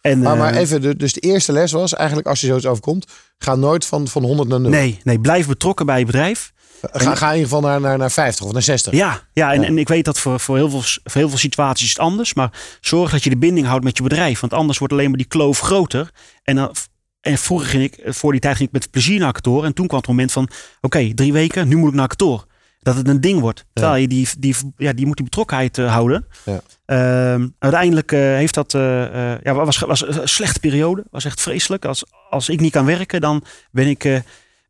En, 0.00 0.18
Maar, 0.22 0.32
eh, 0.32 0.38
maar 0.38 0.54
even, 0.54 0.80
de- 0.80 0.96
dus 0.96 1.12
de 1.12 1.20
eerste 1.20 1.52
les 1.52 1.72
was 1.72 1.94
eigenlijk 1.94 2.28
als 2.28 2.40
je 2.40 2.46
zoiets 2.46 2.66
overkomt, 2.66 3.06
ga 3.38 3.54
nooit 3.54 3.86
van, 3.86 4.08
van 4.08 4.22
100 4.22 4.48
naar 4.48 4.60
0. 4.60 4.70
Nee, 4.70 5.00
nee, 5.04 5.18
blijf 5.20 5.46
betrokken 5.46 5.86
bij 5.86 5.98
je 5.98 6.04
bedrijf. 6.04 6.52
Ga, 6.92 7.14
ga 7.14 7.26
in 7.26 7.34
ieder 7.34 7.48
geval 7.48 7.60
naar, 7.60 7.80
naar, 7.80 7.98
naar 7.98 8.10
50 8.10 8.44
of 8.46 8.52
naar 8.52 8.62
60. 8.62 8.92
Ja, 8.92 9.20
ja, 9.32 9.52
en, 9.52 9.60
Ja. 9.60 9.66
en 9.66 9.78
ik 9.78 9.88
weet 9.88 10.04
dat 10.04 10.18
voor, 10.18 10.40
voor, 10.40 10.56
heel 10.56 10.70
veel, 10.70 10.82
voor 10.82 11.20
heel 11.20 11.28
veel 11.28 11.38
situaties 11.38 11.84
is 11.84 11.90
het 11.92 11.98
anders. 11.98 12.34
Maar 12.34 12.50
zorg 12.80 13.10
dat 13.10 13.24
je 13.24 13.30
de 13.30 13.36
binding 13.36 13.66
houdt 13.66 13.84
met 13.84 13.96
je 13.96 14.02
bedrijf. 14.02 14.40
Want 14.40 14.52
anders 14.52 14.78
wordt 14.78 14.92
alleen 14.92 15.08
maar 15.08 15.18
die 15.18 15.26
kloof 15.26 15.60
groter. 15.60 16.10
En, 16.42 16.56
dan, 16.56 16.74
en 17.20 17.38
vroeger 17.38 17.68
ging 17.68 17.82
ik, 17.82 18.00
voor 18.04 18.32
die 18.32 18.40
tijd 18.40 18.56
ging 18.56 18.68
ik 18.68 18.74
met 18.74 18.90
plezier 18.90 19.18
naar 19.20 19.32
kantoor. 19.32 19.64
En 19.64 19.74
toen 19.74 19.86
kwam 19.86 19.98
het 19.98 20.08
moment 20.08 20.32
van, 20.32 20.48
oké, 20.80 21.14
drie 21.14 21.32
weken, 21.32 21.68
nu 21.68 21.76
moet 21.76 21.88
ik 21.88 21.94
naar 21.94 22.08
kantoor. 22.08 22.46
Dat 22.78 22.96
het 22.96 23.08
een 23.08 23.20
ding 23.20 23.40
wordt. 23.40 23.64
Terwijl 23.72 23.96
je 24.00 24.08
die, 24.08 24.28
die, 24.38 24.54
ja, 24.76 24.92
die 24.92 25.06
moet 25.06 25.16
die 25.16 25.24
betrokkenheid 25.24 25.78
eh, 25.78 25.92
houden. 25.92 26.26
Ja. 26.44 26.60
Ehm, 26.84 27.48
uiteindelijk 27.58 28.12
eh, 28.12 28.20
heeft 28.20 28.54
dat, 28.54 28.74
eh, 28.74 29.40
ja, 29.42 29.54
was, 29.54 29.78
was 29.78 30.06
een 30.06 30.28
slechte 30.28 30.60
periode. 30.60 31.04
Was 31.10 31.24
echt 31.24 31.40
vreselijk. 31.40 31.84
Als, 31.84 32.04
als 32.30 32.48
ik 32.48 32.60
niet 32.60 32.72
kan 32.72 32.84
werken, 32.84 33.20
dan 33.20 33.44
ben 33.70 33.86
ik, 33.86 34.22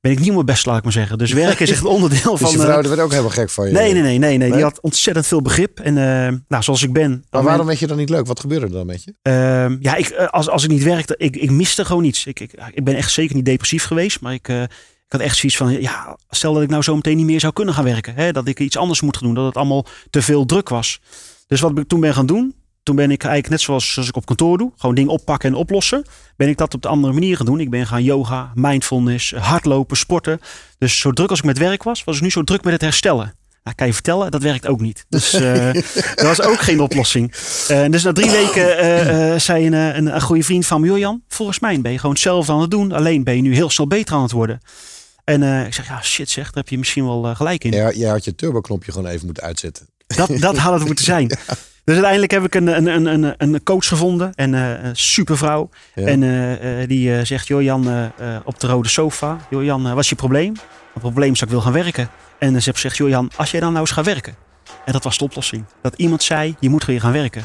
ben 0.06 0.16
ik 0.16 0.24
niet 0.24 0.34
meer 0.34 0.44
best, 0.44 0.66
laat 0.66 0.76
ik 0.76 0.82
maar 0.82 0.92
zeggen. 0.92 1.18
Dus 1.18 1.32
werken 1.32 1.60
is 1.60 1.70
echt 1.70 1.80
een 1.80 1.86
onderdeel 1.86 2.32
Dus 2.36 2.40
van... 2.40 2.50
je 2.50 2.56
eh, 2.56 2.64
vrouw 2.64 2.80
die 2.80 2.88
werd 2.88 3.02
ook 3.02 3.10
helemaal 3.10 3.30
gek 3.30 3.50
van 3.50 3.66
je. 3.66 3.72
Nee, 3.72 3.92
nee, 3.92 4.02
nee, 4.02 4.18
nee, 4.18 4.38
nee. 4.38 4.52
Die 4.52 4.62
had 4.62 4.80
ontzettend 4.80 5.26
veel 5.26 5.42
begrip. 5.42 5.80
En 5.80 5.98
eh, 5.98 6.34
nou, 6.48 6.62
zoals 6.62 6.82
ik 6.82 6.92
ben. 6.92 7.24
Maar 7.30 7.42
waarom 7.42 7.66
weet 7.66 7.78
je 7.78 7.86
dan 7.86 7.96
niet 7.96 8.08
leuk? 8.08 8.26
Wat 8.26 8.40
gebeurde 8.40 8.66
er 8.66 8.72
dan 8.72 8.86
met 8.86 9.04
je? 9.04 9.14
Ehm, 9.22 9.76
ja, 9.80 9.94
ik, 9.94 10.08
eh, 10.08 10.26
als, 10.26 10.48
als 10.48 10.64
ik 10.64 10.70
niet 10.70 10.82
werkte, 10.82 11.14
ik, 11.18 11.36
ik 11.36 11.50
miste 11.50 11.84
gewoon 11.84 12.04
iets. 12.04 12.26
Ik, 12.26 12.40
ik, 12.40 12.52
ik 12.72 12.84
ben 12.84 12.96
echt 12.96 13.12
zeker 13.12 13.36
niet 13.36 13.44
depressief 13.44 13.84
geweest. 13.84 14.20
Maar 14.20 14.32
ik, 14.32 14.48
eh, 14.48 14.62
ik 14.62 15.12
had 15.12 15.20
echt 15.20 15.36
zoiets 15.36 15.58
van, 15.58 15.80
ja, 15.80 16.18
stel 16.30 16.54
dat 16.54 16.62
ik 16.62 16.70
nou 16.70 16.82
zo 16.82 16.94
meteen 16.94 17.16
niet 17.16 17.26
meer 17.26 17.40
zou 17.40 17.52
kunnen 17.52 17.74
gaan 17.74 17.84
werken. 17.84 18.14
Hè, 18.14 18.32
dat 18.32 18.48
ik 18.48 18.60
iets 18.60 18.76
anders 18.76 19.00
moet 19.00 19.16
gaan 19.16 19.26
doen. 19.26 19.36
Dat 19.36 19.46
het 19.46 19.56
allemaal 19.56 19.86
te 20.10 20.22
veel 20.22 20.44
druk 20.44 20.68
was. 20.68 21.00
Dus 21.46 21.60
wat 21.60 21.78
ik 21.78 21.88
toen 21.88 22.00
ben 22.00 22.14
gaan 22.14 22.26
doen. 22.26 22.54
Toen 22.86 22.96
ben 22.96 23.10
ik 23.10 23.22
eigenlijk 23.22 23.50
net 23.50 23.60
zoals, 23.60 23.92
zoals 23.92 24.08
ik 24.08 24.16
op 24.16 24.26
kantoor 24.26 24.58
doe. 24.58 24.72
Gewoon 24.76 24.94
dingen 24.94 25.10
oppakken 25.10 25.48
en 25.48 25.54
oplossen. 25.54 26.04
Ben 26.36 26.48
ik 26.48 26.56
dat 26.56 26.74
op 26.74 26.82
de 26.82 26.88
andere 26.88 27.12
manier 27.12 27.36
gaan 27.36 27.46
doen. 27.46 27.60
Ik 27.60 27.70
ben 27.70 27.86
gaan 27.86 28.02
yoga, 28.02 28.52
mindfulness, 28.54 29.32
hardlopen, 29.32 29.96
sporten. 29.96 30.40
Dus 30.78 30.98
zo 30.98 31.12
druk 31.12 31.30
als 31.30 31.38
ik 31.38 31.44
met 31.44 31.58
werk 31.58 31.82
was, 31.82 32.04
was 32.04 32.16
ik 32.16 32.22
nu 32.22 32.30
zo 32.30 32.42
druk 32.42 32.64
met 32.64 32.72
het 32.72 32.82
herstellen. 32.82 33.34
Nou, 33.62 33.76
kan 33.76 33.86
je 33.86 33.92
vertellen, 33.92 34.30
dat 34.30 34.42
werkt 34.42 34.66
ook 34.66 34.80
niet. 34.80 35.06
Dus 35.08 35.32
eh, 35.32 35.72
dat 36.14 36.36
was 36.36 36.42
ook 36.42 36.60
geen 36.60 36.80
oplossing. 36.80 37.32
Eh, 37.68 37.84
dus 37.90 38.02
na 38.02 38.12
drie 38.12 38.30
weken 38.30 38.78
eh, 38.78 39.38
zei 39.38 39.66
een, 39.66 39.72
een, 39.72 40.14
een 40.14 40.20
goede 40.20 40.42
vriend 40.42 40.66
van 40.66 40.80
me, 40.80 40.86
"Joh, 40.86 40.98
Jan, 40.98 41.22
volgens 41.28 41.58
mij 41.58 41.80
ben 41.80 41.92
je 41.92 41.98
gewoon 41.98 42.14
hetzelfde 42.14 42.52
aan 42.52 42.60
het 42.60 42.70
doen. 42.70 42.92
Alleen 42.92 43.24
ben 43.24 43.36
je 43.36 43.42
nu 43.42 43.54
heel 43.54 43.70
snel 43.70 43.86
beter 43.86 44.14
aan 44.14 44.22
het 44.22 44.32
worden. 44.32 44.60
En 45.24 45.42
ik 45.66 45.74
zeg, 45.74 45.88
ja 45.88 46.02
shit 46.02 46.30
zeg, 46.30 46.44
daar 46.44 46.62
heb 46.62 46.68
je 46.68 46.78
misschien 46.78 47.04
wel 47.04 47.34
gelijk 47.34 47.64
in. 47.64 47.72
Ja, 47.72 47.92
jij 47.92 48.10
had 48.10 48.24
je 48.24 48.34
turboknopje 48.34 48.92
gewoon 48.92 49.08
even 49.10 49.24
moeten 49.24 49.44
uitzetten. 49.44 49.88
Dat, 50.06 50.30
dat 50.38 50.56
had 50.56 50.74
het 50.74 50.84
moeten 50.84 51.04
zijn. 51.04 51.30
Dus 51.86 51.94
uiteindelijk 51.94 52.32
heb 52.32 52.44
ik 52.44 52.54
een, 52.54 52.86
een, 52.86 53.06
een, 53.06 53.34
een, 53.38 53.62
coach 53.62 53.88
gevonden. 53.88 54.32
En 54.34 54.54
eh, 54.54 54.84
een 54.84 54.96
super 54.96 55.36
vrouw. 55.36 55.68
Ja. 55.94 56.06
En 56.06 56.22
eh, 56.22 56.82
eh, 56.82 56.88
die 56.88 57.24
zegt, 57.24 57.46
joh 57.46 57.62
Jan, 57.62 58.12
op 58.44 58.60
de 58.60 58.66
rode 58.66 58.88
sofa. 58.88 59.36
Joh 59.50 59.64
Jan, 59.64 59.82
wat 59.82 59.98
is 59.98 60.08
je 60.08 60.14
probleem? 60.14 60.54
Het 60.92 61.02
probleem 61.02 61.32
is 61.32 61.38
dat 61.38 61.48
ik 61.48 61.54
wil 61.54 61.62
gaan 61.62 61.72
werken. 61.72 62.08
En 62.38 62.62
ze 62.62 62.72
gezegd, 62.72 62.96
joh 62.96 63.08
Jan, 63.08 63.30
als 63.36 63.50
jij 63.50 63.60
dan 63.60 63.68
nou 63.68 63.80
eens 63.80 63.94
gaat 63.94 64.04
werken. 64.04 64.34
En 64.84 64.92
dat 64.92 65.04
was 65.04 65.18
de 65.18 65.24
oplossing. 65.24 65.64
Dat 65.82 65.94
iemand 65.96 66.22
zei, 66.22 66.56
je 66.60 66.68
moet 66.68 66.84
weer 66.84 67.00
gaan 67.00 67.12
werken. 67.12 67.44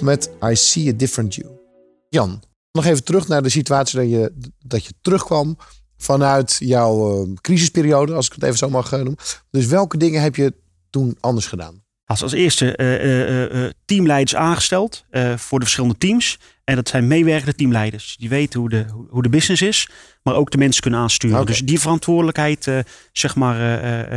Met 0.00 0.30
I 0.44 0.54
See 0.54 0.88
a 0.88 0.92
Different 0.96 1.34
You. 1.34 1.48
Jan, 2.08 2.42
nog 2.72 2.84
even 2.84 3.04
terug 3.04 3.28
naar 3.28 3.42
de 3.42 3.48
situatie 3.48 3.98
dat 3.98 4.10
je, 4.10 4.32
dat 4.58 4.84
je 4.84 4.92
terugkwam 5.00 5.56
vanuit 5.96 6.56
jouw 6.58 7.22
eh, 7.24 7.32
crisisperiode, 7.40 8.12
als 8.14 8.26
ik 8.26 8.32
het 8.32 8.42
even 8.42 8.58
zo 8.58 8.70
mag 8.70 8.92
eh, 8.92 8.98
noemen. 8.98 9.16
Dus 9.50 9.66
welke 9.66 9.96
dingen 9.96 10.22
heb 10.22 10.36
je 10.36 10.54
toen 10.90 11.16
anders 11.20 11.46
gedaan? 11.46 11.82
Als, 12.04 12.22
als 12.22 12.32
eerste 12.32 12.76
eh, 12.76 13.64
eh, 13.64 13.70
teamleiders 13.84 14.34
aangesteld 14.34 15.04
voor 15.36 15.58
de 15.58 15.64
verschillende 15.64 15.98
teams. 15.98 16.38
En 16.64 16.74
dat 16.76 16.88
zijn 16.88 17.06
meewerkende 17.06 17.54
teamleiders. 17.54 18.16
Die 18.18 18.28
weten 18.28 18.60
hoe 18.60 18.68
de, 18.68 18.84
hoe- 19.10 19.22
de 19.22 19.28
business 19.28 19.62
is, 19.62 19.88
maar 20.22 20.34
ook 20.34 20.50
de 20.50 20.58
mensen 20.58 20.82
kunnen 20.82 21.00
aansturen. 21.00 21.36
Dus 21.46 21.60
die 21.60 21.80
verantwoordelijkheid, 21.80 22.68
zeg 23.12 23.34
maar, 23.36 23.58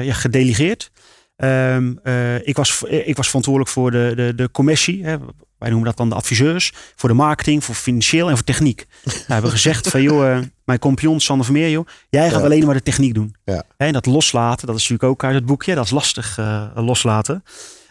ja, 0.04 0.14
gedelegeerd. 0.14 0.92
Ehm, 1.36 1.94
eh, 2.04 2.48
ik, 2.48 2.56
was, 2.56 2.84
ik 2.84 3.16
was 3.16 3.28
verantwoordelijk 3.28 3.72
voor 3.72 3.92
de, 3.92 4.12
de, 4.16 4.34
de 4.36 4.52
commissie. 4.52 5.04
Hè. 5.06 5.18
Wij 5.62 5.70
noemen 5.70 5.88
dat 5.88 5.98
dan 5.98 6.10
de 6.10 6.16
adviseurs. 6.16 6.72
Voor 6.96 7.10
de 7.10 7.16
marketing, 7.16 7.64
voor 7.64 7.76
financieel 7.76 8.30
en 8.30 8.36
voor 8.36 8.46
techniek. 8.46 8.86
Nou, 9.04 9.16
we 9.28 9.34
hebben 9.34 9.52
gezegd 9.52 9.88
van, 9.88 10.02
joh, 10.02 10.32
eh, 10.32 10.40
mijn 10.66 10.80
compagnon 10.80 11.20
Sander 11.20 11.46
Vermeer, 11.46 11.70
joh. 11.70 11.88
Jij 12.10 12.30
gaat 12.30 12.40
Ja. 12.40 12.46
alleen 12.46 12.66
maar 12.66 12.74
de 12.76 12.82
techniek 12.84 13.14
doen. 13.14 13.36
Ja. 13.46 13.64
En 13.78 13.94
dat 13.94 14.06
loslaten, 14.06 14.68
dat 14.68 14.76
is 14.76 14.82
natuurlijk 14.82 15.10
ook 15.12 15.24
uit 15.24 15.34
het 15.36 15.46
boekje. 15.46 15.76
Dat 15.76 15.86
is 15.86 15.92
lastig 15.92 16.38
eh, 16.38 16.66
loslaten. 16.76 17.44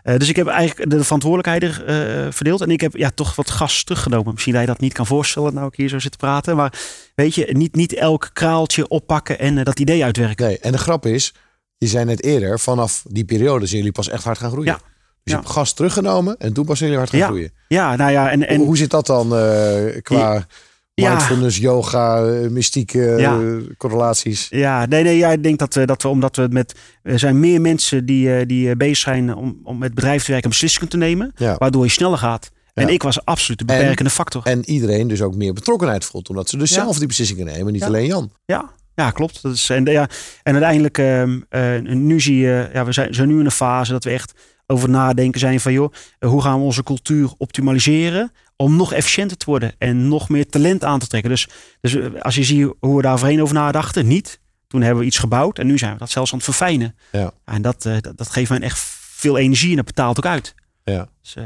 Eh, 0.03 0.17
dus 0.17 0.29
ik 0.29 0.37
heb 0.37 0.47
eigenlijk 0.47 0.91
de 0.91 1.05
verantwoordelijkheden 1.05 2.33
verdeeld. 2.35 2.61
En 2.61 2.71
ik 2.71 2.81
heb 2.81 2.97
ja, 2.97 3.11
toch 3.15 3.35
wat 3.37 3.51
gas 3.51 3.85
teruggenomen. 3.85 4.33
Misschien 4.33 4.53
dat 4.53 4.63
je 4.63 4.69
dat 4.69 4.81
niet 4.81 4.93
kan 4.93 5.07
voorstellen, 5.07 5.55
nou 5.55 5.67
ik 5.67 5.75
hier 5.77 5.89
zo 5.89 5.99
zit 5.99 6.13
te 6.13 6.19
praten. 6.19 6.57
Maar 6.57 6.73
weet 7.15 7.35
je, 7.35 7.49
niet, 7.53 7.75
niet 7.75 7.93
elk 7.95 8.31
kraaltje 8.33 8.89
oppakken 8.89 9.39
en 9.39 9.65
dat 9.65 9.79
idee 9.81 10.05
uitwerken. 10.05 10.47
Nee, 10.47 10.59
en 10.59 10.73
de 10.73 10.79
grap 10.79 11.07
is, 11.07 11.35
je 11.79 11.87
zei 11.87 12.05
net 12.05 12.23
eerder, 12.25 12.61
vanaf 12.61 13.03
die 13.09 13.25
periode 13.25 13.67
zijn 13.67 13.79
jullie 13.79 13.93
pas 13.93 14.09
echt 14.09 14.25
hard 14.25 14.39
gaan 14.39 14.51
groeien. 14.51 14.73
Ja. 14.73 14.90
Dus 15.23 15.33
je 15.33 15.39
hebt 15.41 15.51
gas 15.51 15.73
teruggenomen 15.73 16.37
en 16.39 16.53
toen 16.53 16.65
pas 16.65 16.79
jullie 16.79 16.97
hard 16.97 17.11
gaan 17.11 17.21
groeien. 17.21 17.51
Ja, 17.69 17.97
nou 17.97 18.11
ja, 18.11 18.31
en, 18.31 18.49
en 18.49 18.61
Hoe 18.61 18.77
zit 18.77 18.91
dat 18.91 19.07
dan 19.07 19.37
eh, 19.37 20.03
qua 20.03 20.47
Ja. 20.95 21.09
mindfulness, 21.11 21.57
yoga, 21.59 22.25
eh, 22.27 22.49
mystieke 22.49 23.07
eh, 23.15 23.21
Ja. 23.21 23.39
correlaties? 23.77 24.47
Ja, 24.51 24.87
nee, 24.87 25.03
nee, 25.03 25.17
ja, 25.17 25.29
ik 25.31 25.43
denk 25.43 25.59
dat, 25.59 25.75
we 25.75 25.85
dat 25.87 26.03
we, 26.03 26.09
omdat 26.09 26.37
we 26.37 26.47
met, 26.51 26.75
er 27.03 27.19
zijn 27.19 27.41
meer 27.41 27.61
mensen 27.61 28.07
die, 28.07 28.47
die 28.47 28.77
bezig 28.77 28.97
zijn 28.97 29.35
om, 29.35 29.61
om 29.65 29.79
met 29.79 29.95
bedrijf 29.95 30.21
te 30.25 30.27
werken 30.31 30.45
en 30.45 30.51
beslissingen 30.51 30.89
te 30.89 30.97
nemen, 30.97 31.33
Ja. 31.37 31.57
waardoor 31.59 31.85
je 31.85 31.91
sneller 31.91 32.19
gaat. 32.19 32.51
En 32.75 32.89
ik 32.89 33.03
was 33.03 33.25
absoluut 33.25 33.59
de 33.59 33.65
beperkende 33.65 34.11
factor. 34.11 34.43
En 34.45 34.65
iedereen 34.71 35.09
dus 35.09 35.23
ook 35.23 35.35
meer 35.35 35.53
betrokkenheid 35.53 36.05
voelt, 36.05 36.29
omdat 36.29 36.49
ze 36.49 36.57
dus 36.57 36.71
zelf 36.73 36.99
die 36.99 37.07
beslissingen 37.07 37.47
nemen, 37.47 37.73
niet 37.73 37.83
alleen 37.83 38.07
Jan. 38.07 38.33
Ja, 38.45 38.71
ja 38.95 39.11
klopt. 39.11 39.43
Dat 39.43 39.55
is, 39.55 39.71
en, 39.71 39.85
ja, 39.85 40.09
en 40.43 40.53
uiteindelijk, 40.53 40.99
ehm, 40.99 41.41
eh, 41.49 41.81
nu 41.81 42.21
zie 42.21 42.37
je, 42.37 42.71
ja, 42.73 42.85
we 42.85 42.93
zijn, 42.93 43.15
zijn 43.15 43.29
nu 43.29 43.39
in 43.39 43.45
een 43.45 43.51
fase 43.51 43.93
dat 43.93 44.05
we 44.05 44.11
echt 44.11 44.33
over 44.71 44.89
nadenken 44.89 45.41
zijn 45.41 45.61
van, 45.61 45.73
joh, 45.73 45.93
eh, 46.19 46.29
hoe 46.29 46.43
gaan 46.43 46.59
we 46.59 46.65
onze 46.65 46.83
cultuur 46.83 47.33
optimaliseren 47.37 48.33
om 48.57 48.77
nog 48.77 48.93
efficiënter 48.93 49.37
te 49.37 49.45
worden 49.45 49.73
en 49.79 50.09
nog 50.09 50.29
meer 50.29 50.49
talent 50.49 50.85
aan 50.85 50.99
te 50.99 51.07
trekken. 51.07 51.31
Dus, 51.31 51.49
dus 51.81 51.95
eh, 51.95 52.21
als 52.21 52.35
je 52.35 52.45
ziet 52.45 52.73
hoe 52.81 52.97
we 52.97 53.03
daar 53.03 53.19
voorheen 53.19 53.43
over 53.43 53.55
nadachten, 53.55 54.07
niet. 54.07 54.41
Toen 54.67 54.83
hebben 54.83 55.01
we 55.01 55.07
iets 55.07 55.19
gebouwd 55.19 55.59
en 55.59 55.67
nu 55.67 55.79
zijn 55.79 55.93
we 55.93 55.99
dat 55.99 56.11
zelfs 56.11 56.31
aan 56.31 56.37
het 56.37 56.47
verfijnen. 56.47 56.97
Ja. 57.13 57.33
En 57.45 57.63
dat, 57.63 57.85
eh, 57.85 58.01
dat, 58.01 58.17
dat 58.17 58.31
geeft 58.31 58.51
mij 58.51 58.61
echt 58.61 58.79
veel 58.99 59.39
energie 59.39 59.71
en 59.71 59.77
dat 59.77 59.85
betaalt 59.85 60.19
ook 60.19 60.27
uit. 60.27 60.55
Ja. 60.85 61.09
Dus, 61.23 61.37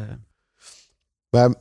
Maar 1.31 1.55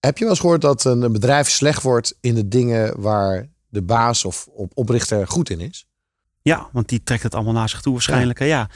heb 0.00 0.18
je 0.18 0.24
wel 0.24 0.32
eens 0.32 0.40
gehoord 0.40 0.60
dat 0.60 0.84
een 0.84 1.12
bedrijf 1.12 1.48
slecht 1.48 1.82
wordt 1.82 2.16
in 2.20 2.34
de 2.34 2.48
dingen 2.48 3.00
waar 3.00 3.48
de 3.68 3.82
baas 3.82 4.24
of 4.24 4.46
op, 4.46 4.72
oprichter 4.74 5.28
goed 5.28 5.50
in 5.50 5.60
is. 5.60 5.86
Ja, 6.42 6.68
want 6.72 6.88
die 6.88 7.02
trekt 7.02 7.22
het 7.22 7.34
allemaal 7.34 7.52
naar 7.52 7.68
zich 7.68 7.80
toe 7.80 7.92
waarschijnlijk. 7.92 8.38
Ja, 8.38 8.44
ja. 8.44 8.68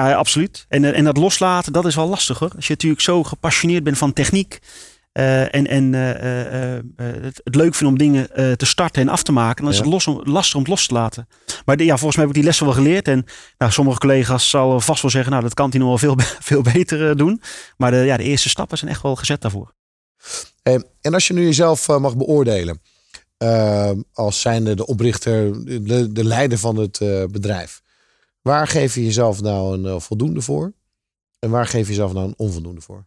Ja 0.00 0.14
absoluut. 0.14 0.64
En, 0.68 0.84
eh, 0.84 0.98
en 0.98 1.04
dat 1.04 1.16
loslaten, 1.16 1.72
dat 1.72 1.86
is 1.86 1.94
wel 1.94 2.08
lastig 2.08 2.38
hoor. 2.38 2.52
Als 2.56 2.66
je 2.66 2.72
natuurlijk 2.72 3.02
zo 3.02 3.22
gepassioneerd 3.22 3.84
bent 3.84 3.98
van 3.98 4.12
techniek. 4.12 4.58
eh, 5.12 5.54
en 5.54 5.66
en 5.66 5.94
eh, 5.94 7.04
het, 7.22 7.40
het 7.44 7.54
leuk 7.54 7.74
vindt 7.74 7.92
om 7.92 7.98
dingen 7.98 8.28
te 8.56 8.66
starten 8.66 9.02
en 9.02 9.08
af 9.08 9.22
te 9.22 9.32
maken. 9.32 9.62
Dan 9.64 9.72
is 9.72 9.78
het 9.78 9.86
los, 9.86 10.06
om- 10.06 10.20
lastig 10.24 10.54
om 10.54 10.60
het 10.60 10.70
los 10.70 10.86
te 10.86 10.94
laten. 10.94 11.28
Maar 11.64 11.76
de- 11.76 11.84
ja, 11.84 11.96
volgens 11.96 12.16
mij 12.16 12.24
heb 12.24 12.28
ik 12.34 12.40
die 12.40 12.44
lessen 12.48 12.66
wel 12.66 12.74
geleerd. 12.74 13.08
En 13.08 13.24
nou, 13.58 13.72
sommige 13.72 13.98
collega's 13.98 14.50
zal 14.50 14.80
vast 14.80 15.02
wel 15.02 15.10
zeggen, 15.10 15.30
nou 15.30 15.42
dat 15.42 15.54
kan 15.54 15.70
hij 15.70 15.78
nog 15.78 15.88
wel 15.88 15.98
veel, 15.98 16.16
veel 16.50 16.62
beter 16.62 17.16
doen. 17.16 17.42
Maar 17.76 17.90
de, 17.90 17.96
ja, 17.96 18.16
de 18.16 18.22
eerste 18.22 18.48
stappen 18.48 18.78
zijn 18.78 18.90
echt 18.90 19.02
wel 19.02 19.16
gezet 19.16 19.40
daarvoor. 19.40 19.74
En 21.00 21.14
als 21.14 21.26
je 21.26 21.32
nu 21.34 21.44
jezelf 21.44 21.88
mag 21.88 22.16
beoordelen. 22.16 22.80
als 24.12 24.40
zijnde 24.40 24.74
de 24.74 24.86
oprichter, 24.86 25.64
de, 25.84 26.12
de 26.12 26.24
leider 26.24 26.58
van 26.58 26.76
het 26.76 26.98
bedrijf. 27.30 27.81
Waar 28.42 28.68
geef 28.68 28.94
je 28.94 29.04
jezelf 29.04 29.40
nou 29.40 29.74
een 29.74 29.86
eh, 29.86 30.00
voldoende 30.00 30.40
voor? 30.40 30.72
En 31.38 31.50
waar 31.50 31.66
geef 31.66 31.82
je 31.82 31.88
jezelf 31.88 32.12
nou 32.12 32.26
een 32.26 32.34
onvoldoende 32.36 32.80
voor? 32.80 33.04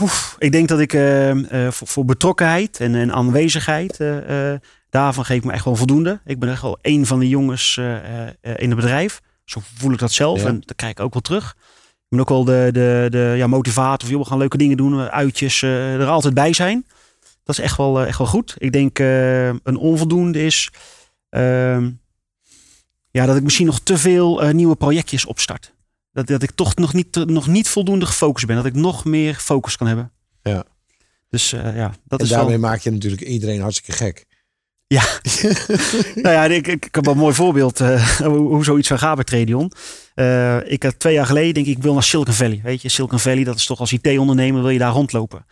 Oef, 0.00 0.36
ik 0.38 0.52
denk 0.52 0.68
dat 0.68 0.80
ik 0.80 0.92
eh, 0.92 1.70
voor, 1.70 1.88
voor 1.88 2.04
betrokkenheid 2.04 2.80
en, 2.80 2.94
en 2.94 3.12
aanwezigheid, 3.12 3.98
daarvan 4.88 5.24
geef 5.24 5.36
ik 5.36 5.44
me 5.44 5.52
echt 5.52 5.64
wel 5.64 5.76
voldoende. 5.76 6.20
Ik 6.24 6.38
ben 6.38 6.48
echt 6.48 6.62
wel 6.62 6.78
een 6.82 7.06
van 7.06 7.18
de 7.18 7.28
jongens 7.28 7.76
in 7.76 8.68
het 8.70 8.74
bedrijf. 8.74 9.20
Zo 9.44 9.60
voel 9.74 9.92
ik 9.92 9.98
dat 9.98 10.12
zelf 10.12 10.42
Ja. 10.42 10.48
en 10.48 10.60
dat 10.64 10.76
krijg 10.76 10.92
ik 10.92 11.00
ook 11.00 11.12
wel 11.12 11.22
terug. 11.22 11.56
Ik 11.98 12.06
ben 12.08 12.20
ook 12.20 12.28
wel 12.28 12.44
de, 12.44 12.68
de, 12.72 13.06
de 13.10 13.34
ja, 13.36 13.46
motivator. 13.46 14.08
Joh, 14.08 14.20
we 14.20 14.26
gaan 14.26 14.38
leuke 14.38 14.56
dingen 14.56 14.76
doen, 14.76 15.10
uitjes, 15.10 15.62
er 15.62 16.06
altijd 16.06 16.34
bij 16.34 16.52
zijn. 16.52 16.86
Dat 17.44 17.58
is 17.58 17.64
echt 17.64 17.76
wel, 17.76 18.04
echt 18.04 18.18
wel 18.18 18.26
goed. 18.26 18.54
Ik 18.58 18.72
denk 18.72 18.98
een 18.98 19.76
onvoldoende 19.76 20.44
is 20.44 20.70
ehm, 21.28 21.90
ja, 23.16 23.26
dat 23.26 23.36
ik 23.36 23.42
misschien 23.42 23.66
nog 23.66 23.80
te 23.80 23.98
veel 23.98 24.42
eh, 24.42 24.54
nieuwe 24.54 24.76
projectjes 24.76 25.24
opstart. 25.24 25.74
Dat, 26.12 26.26
dat 26.26 26.42
ik 26.42 26.50
toch 26.54 26.74
nog 26.74 26.92
niet, 26.92 27.24
nog 27.26 27.46
niet 27.46 27.68
voldoende 27.68 28.06
gefocust 28.06 28.46
ben. 28.46 28.56
Dat 28.56 28.64
ik 28.64 28.74
nog 28.74 29.04
meer 29.04 29.34
focus 29.34 29.76
kan 29.76 29.86
hebben. 29.86 30.12
Ja. 30.42 30.64
Dus 31.28 31.52
eh, 31.52 31.76
ja, 31.76 31.94
dat 32.04 32.18
en 32.18 32.24
is 32.24 32.30
daarmee 32.30 32.60
wel... 32.60 32.70
maak 32.70 32.80
je 32.80 32.90
natuurlijk 32.90 33.22
iedereen 33.22 33.60
hartstikke 33.60 33.92
gek. 34.04 34.24
Ja. 34.86 35.02
nou 36.22 36.34
ja, 36.34 36.44
ik, 36.44 36.66
ik, 36.66 36.86
ik 36.86 36.94
heb 36.94 37.04
wel 37.04 37.14
een 37.14 37.20
mooi 37.20 37.34
voorbeeld 37.34 37.80
eh, 37.80 38.18
hoe, 38.30 38.38
hoe 38.38 38.64
zoiets 38.64 38.88
zou 38.88 39.00
gaan 39.00 39.14
bij 39.14 39.24
Tradion. 39.24 39.72
Ik 40.70 40.82
had 40.82 40.98
twee 40.98 41.14
jaar 41.14 41.26
geleden 41.26 41.54
denk 41.54 41.66
ik, 41.66 41.76
ik 41.76 41.82
wil 41.82 41.92
naar 41.92 42.02
Silicon 42.02 42.34
Valley. 42.34 42.60
Weet 42.62 42.82
je, 42.82 42.88
Silicon 42.88 43.18
Valley, 43.18 43.44
dat 43.44 43.56
is 43.56 43.66
toch 43.66 43.80
als 43.80 43.92
IT-ondernemer 43.92 44.60
wil 44.60 44.70
je 44.70 44.78
daar 44.78 44.92
rondlopen. 44.92 45.46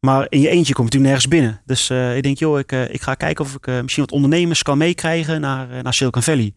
Maar 0.00 0.26
in 0.28 0.40
je 0.40 0.48
eentje 0.48 0.74
kom 0.74 0.84
je 0.84 0.90
natuurlijk 0.90 1.12
nergens 1.12 1.28
binnen. 1.28 1.60
Dus 1.64 1.90
ik 2.16 2.22
denk, 2.22 2.38
joh, 2.38 2.58
ik, 2.58 2.72
ik 2.72 3.02
ga 3.02 3.14
kijken 3.14 3.44
of 3.44 3.54
ik 3.54 3.66
misschien 3.82 4.04
wat 4.04 4.12
ondernemers 4.12 4.62
kan 4.62 4.78
meekrijgen 4.78 5.40
naar, 5.40 5.82
naar 5.82 5.94
Silicon 5.94 6.22
Valley. 6.22 6.54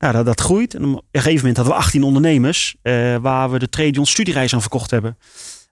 Nou, 0.00 0.12
dat, 0.12 0.24
dat 0.26 0.40
groeit. 0.40 0.74
En 0.74 0.84
op 0.84 1.04
een 1.10 1.20
gegeven 1.20 1.38
moment 1.38 1.56
hadden 1.56 1.74
we 1.74 1.80
18 1.80 2.02
ondernemers 2.02 2.76
eh, 2.82 3.16
waar 3.16 3.50
we 3.50 3.58
de 3.58 3.68
Tradion 3.68 4.06
studiereis 4.06 4.54
aan 4.54 4.60
verkocht 4.60 4.90
hebben. 4.90 5.18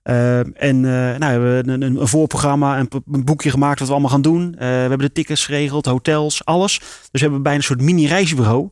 Eh, 0.03 0.39
en 0.39 0.85
eh, 0.85 1.17
nou, 1.19 1.39
we 1.39 1.47
hebben 1.47 1.81
een, 1.81 1.81
een, 1.81 2.07
voorprogramma, 2.07 2.79
een, 2.79 2.87
een 3.11 3.23
boekje 3.25 3.49
gemaakt 3.49 3.79
wat 3.79 3.87
we 3.87 3.93
allemaal 3.93 4.11
gaan 4.11 4.21
doen. 4.21 4.55
We 4.57 4.65
hebben 4.65 4.99
de 4.99 5.11
tickets 5.11 5.45
geregeld, 5.45 5.85
hotels, 5.85 6.45
alles. 6.45 6.79
Dus 6.79 6.87
we 7.11 7.19
hebben 7.19 7.41
bijna 7.41 7.57
een 7.57 7.63
soort 7.63 7.81
mini-reisbureau. 7.81 8.69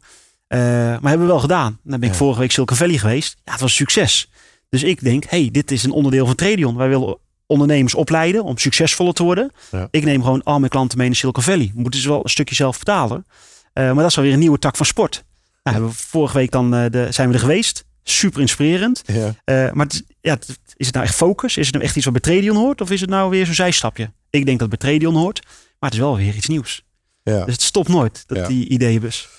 Maar 0.48 1.00
hebben 1.02 1.20
we 1.20 1.26
wel 1.26 1.40
gedaan. 1.40 1.80
Dan 1.84 2.00
ben 2.00 2.10
ik 2.10 2.16
Ja. 2.16 2.20
vorige 2.22 2.40
week 2.40 2.52
Silicon 2.52 2.78
Valley 2.78 2.98
geweest. 2.98 3.38
Ja, 3.44 3.52
het 3.52 3.62
was 3.62 3.70
een 3.70 3.76
succes. 3.76 4.32
Dus 4.70 4.84
ik 4.84 5.04
denk, 5.04 5.24
hey, 5.28 5.50
dit 5.52 5.72
is 5.72 5.84
een 5.84 5.92
onderdeel 5.92 6.26
van 6.26 6.36
Tradion. 6.36 6.76
Wij 6.76 6.90
willen 6.90 7.18
ondernemers 7.46 7.96
opleiden 7.96 8.44
om 8.44 8.58
succesvoller 8.58 9.14
te 9.14 9.24
worden. 9.24 9.52
Ja. 9.72 9.88
Ik 9.92 10.04
neem 10.04 10.24
gewoon 10.24 10.44
al 10.44 10.60
mijn 10.60 10.72
klanten 10.72 10.98
mee 10.98 11.08
naar 11.08 11.16
Silicon 11.16 11.44
Valley. 11.44 11.72
Moeten 11.76 12.00
ze 12.00 12.10
wel 12.10 12.24
een 12.24 12.30
stukje 12.30 12.56
zelf 12.56 12.78
betalen. 12.78 13.26
Maar 13.74 13.96
dat 13.96 14.06
is 14.06 14.18
alweer 14.18 14.34
een 14.34 14.40
nieuwe 14.40 14.60
tak 14.60 14.76
van 14.76 14.86
sport. 14.86 15.26
Nou, 15.70 15.80
hebben 15.82 15.98
we 15.98 16.04
vorige 16.08 16.38
week 16.38 16.52
dan 16.52 16.74
eh, 16.76 16.92
de, 16.92 17.08
zijn 17.12 17.28
we 17.28 17.34
er 17.34 17.40
geweest. 17.40 17.86
Super 18.04 18.42
inspirerend. 18.42 19.02
Ja. 19.06 19.36
Eh, 19.44 19.72
maar 19.72 19.86
het, 19.86 20.04
ja, 20.22 20.34
het- 20.34 20.60
is 20.76 20.86
het 20.86 20.96
nou 20.96 21.06
echt 21.08 21.16
focus? 21.16 21.58
Is 21.58 21.66
het 21.66 21.74
nou 21.74 21.86
echt 21.86 21.96
iets 21.96 22.06
wat 22.06 22.14
bij 22.14 22.22
Tradion 22.34 22.56
hoort? 22.56 22.82
Of 22.82 22.92
is 22.92 23.02
het 23.02 23.10
nou 23.10 23.30
weer 23.30 23.46
zo'n 23.46 23.56
zijstapje? 23.56 24.12
Ik 24.30 24.46
denk 24.46 24.60
dat 24.60 24.72
het 24.72 24.80
bij 24.80 24.90
Tradion 24.90 25.16
hoort. 25.16 25.42
Maar 25.46 25.90
het 25.90 25.94
is 25.94 26.00
wel 26.06 26.18
weer 26.18 26.36
iets 26.36 26.48
nieuws. 26.48 26.84
Ja. 27.24 27.44
Dus 27.46 27.54
het 27.54 27.62
stopt 27.64 27.88
nooit, 27.88 28.24
dat 28.28 28.38
Ja. 28.38 28.48
die 28.48 28.68
ideeënbus. 28.68 29.30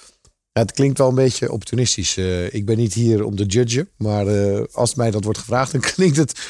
Ja, 0.53 0.61
het 0.63 0.73
klinkt 0.73 0.99
wel 0.99 1.09
een 1.09 1.15
beetje 1.15 1.53
opportunistisch. 1.53 2.17
Eh, 2.17 2.55
ik 2.55 2.67
ben 2.67 2.77
niet 2.77 2.95
hier 2.95 3.25
om 3.25 3.37
te 3.37 3.45
judgen. 3.47 3.89
Maar 3.97 4.27
als 4.69 4.95
mij 4.95 5.11
dat 5.11 5.25
wordt 5.25 5.39
gevraagd, 5.39 5.73
dan 5.73 5.81
klinkt 5.95 6.17
het 6.17 6.41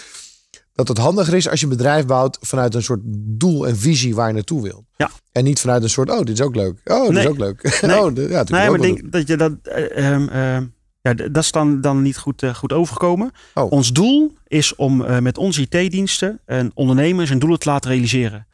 dat 0.79 0.89
het 0.89 0.99
handiger 0.99 1.35
is 1.35 1.49
als 1.49 1.61
je 1.61 1.67
een 1.67 1.73
bedrijf 1.77 2.07
bouwt 2.07 2.39
vanuit 2.41 2.75
een 2.75 2.83
soort 2.83 3.01
doel 3.15 3.67
en 3.67 3.77
visie 3.77 4.15
waar 4.15 4.29
je 4.29 4.35
naartoe 4.35 4.63
wil. 4.63 4.85
Ja. 4.97 5.11
En 5.33 5.45
niet 5.45 5.61
vanuit 5.61 5.83
een 5.83 5.91
soort, 5.91 6.11
oh, 6.11 6.19
dit 6.19 6.29
is 6.29 6.41
ook 6.41 6.55
leuk. 6.57 6.81
Oh, 6.85 7.03
dit 7.03 7.11
Nee. 7.13 7.23
is 7.23 7.29
ook 7.29 7.39
leuk. 7.39 7.63
Nee. 7.87 8.01
oh, 8.05 8.15
dit- 8.15 8.31
ja, 8.31 8.39
dit 8.39 8.51
Nee, 8.51 8.71
maar 8.71 8.81
denk 8.81 9.13
dat 9.13 9.29
je 9.29 9.37
dat. 9.37 9.53
eh, 9.63 10.13
ehm, 10.13 10.29
ehm, 10.29 10.65
ja, 11.03 11.15
d- 11.15 11.35
dat 11.35 11.43
is 11.43 11.53
dan, 11.53 11.81
dan 11.81 12.03
niet 12.03 12.17
goed, 12.19 12.43
eh, 12.43 12.55
goed 12.55 12.73
overgekomen. 12.73 13.31
Oh. 13.55 13.73
Ons 13.73 13.93
doel 13.93 14.33
is 14.47 14.75
om 14.75 15.05
eh, 15.05 15.19
met 15.19 15.39
onze 15.39 15.61
IT-diensten 15.69 16.41
een 16.47 16.71
ondernemer 16.75 17.27
zijn 17.27 17.39
doelen 17.39 17.59
te 17.59 17.69
laten 17.69 17.91
realiseren. 17.91 18.47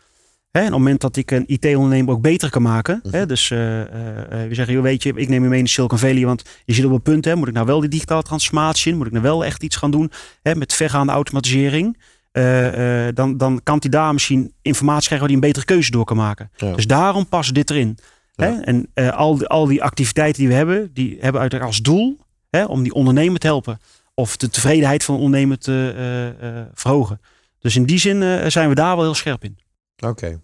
Hè, 0.51 0.61
en 0.61 0.67
op 0.67 0.73
het 0.73 0.81
moment 0.83 1.01
dat 1.01 1.17
ik 1.17 1.31
een 1.31 1.45
IT-ondernemer 1.47 2.15
ook 2.15 2.21
beter 2.21 2.51
kan 2.51 2.63
maken. 2.63 3.01
Mhm. 3.03 3.15
Hè, 3.15 3.27
dus 3.27 3.51
eh, 3.51 3.81
eh, 3.81 4.43
eh, 4.43 4.49
we 4.49 4.55
zeggen, 4.55 4.75
joh, 4.75 4.83
weet 4.83 5.03
je, 5.03 5.13
ik 5.15 5.29
neem 5.29 5.43
je 5.43 5.49
mee 5.49 5.59
in 5.59 5.69
Silicon 5.69 5.99
Valley. 5.99 6.25
Want 6.25 6.43
je 6.65 6.75
zit 6.75 6.85
op 6.85 6.91
een 6.91 7.03
punt, 7.03 7.25
hè, 7.25 7.35
moet 7.37 7.49
ik 7.49 7.55
nou 7.55 7.67
wel 7.67 7.81
die 7.81 7.89
digitale 7.89 8.23
transformatie 8.23 8.91
in? 8.93 8.97
Moet 8.99 9.07
ik 9.07 9.13
nou 9.13 9.25
wel 9.25 9.45
echt 9.45 9.63
iets 9.63 9.77
gaan 9.77 9.91
doen 9.91 10.11
hè, 10.43 10.55
met 10.55 10.73
vergaande 10.73 11.13
automatisering? 11.13 11.99
Eh, 12.35 13.07
eh, 13.07 13.15
dan, 13.15 13.37
dan 13.37 13.61
kan 13.63 13.77
hij 13.81 13.91
daar 13.91 14.13
misschien 14.13 14.55
informatie 14.63 15.07
krijgen 15.07 15.19
waar 15.19 15.27
hij 15.27 15.35
een 15.35 15.53
betere 15.53 15.65
keuze 15.65 15.91
door 15.91 16.05
kan 16.05 16.17
maken. 16.17 16.51
Ja. 16.57 16.75
Dus 16.75 16.87
daarom 16.87 17.29
past 17.29 17.55
dit 17.55 17.71
erin. 17.71 17.99
Ja. 18.33 18.45
Hè? 18.45 18.61
En 18.61 18.91
eh, 18.95 19.17
al, 19.17 19.37
die, 19.37 19.49
al 19.49 19.67
die 19.67 19.83
activiteiten 19.83 20.41
die 20.41 20.49
we 20.49 20.55
hebben, 20.55 20.91
die 20.93 21.17
hebben 21.21 21.41
uiteraard 21.41 21.71
als 21.71 21.81
doel 21.81 22.19
hè, 22.51 22.65
om 22.65 22.83
die 22.83 22.93
ondernemer 22.93 23.39
te 23.39 23.47
helpen. 23.47 23.79
Of 24.15 24.37
de 24.37 24.49
tevredenheid 24.49 25.05
van 25.05 25.15
de 25.15 25.21
ondernemer 25.21 25.59
te 25.59 26.71
verhogen. 26.75 27.21
Dus 27.59 27.77
in 27.77 27.85
die 27.85 27.99
zin 27.99 28.51
zijn 28.51 28.69
we 28.69 28.75
daar 28.75 28.97
wel 28.97 29.05
heel 29.05 29.15
scherp 29.15 29.45
in. 29.45 29.59
Oké. 30.07 30.41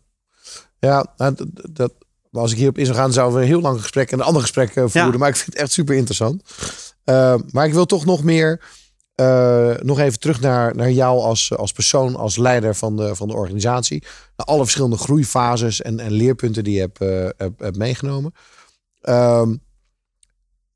Ja, 0.79 1.07
nou, 1.17 1.35
dat, 1.71 1.93
als 2.33 2.53
ik 2.53 2.57
hierop 2.57 2.79
in 2.79 2.85
zou 2.85 2.97
gaan, 2.97 3.13
zouden 3.13 3.37
we 3.37 3.43
een 3.43 3.51
heel 3.51 3.61
lang 3.61 3.81
gesprek 3.81 4.13
en 4.13 4.19
een 4.19 4.25
ander 4.25 4.43
gesprek 4.43 4.73
voeren. 4.73 5.13
Ja. 5.13 5.19
Maar 5.19 5.29
ik 5.29 5.37
vind 5.37 5.53
het 5.53 5.63
echt 5.63 5.73
super 5.73 5.95
interessant. 5.95 6.43
Maar 7.51 7.67
ik 7.67 7.73
wil 7.73 7.87
toch 7.87 8.05
nog 8.05 8.23
meer, 8.23 8.61
eh, 9.21 9.75
nog 9.83 9.99
even 9.99 10.19
terug 10.21 10.41
naar, 10.41 10.77
naar 10.77 10.91
jou 10.91 11.21
als, 11.21 11.57
als 11.57 11.73
persoon, 11.73 12.17
als 12.17 12.37
leider 12.37 12.75
van 12.75 12.97
de, 12.97 13.15
van 13.17 13.29
de 13.29 13.35
organisatie. 13.35 14.03
Naar 14.37 14.47
alle 14.47 14.63
verschillende 14.63 14.97
groeifases 14.97 15.83
en, 15.83 16.01
en 16.01 16.11
leerpunten 16.13 16.65
die 16.65 16.75
je 16.75 16.81
hebt, 16.81 17.01
eh, 17.01 17.29
hebt, 17.37 17.61
hebt 17.61 17.77
meegenomen. 17.77 18.33
Ehm, 19.01 19.55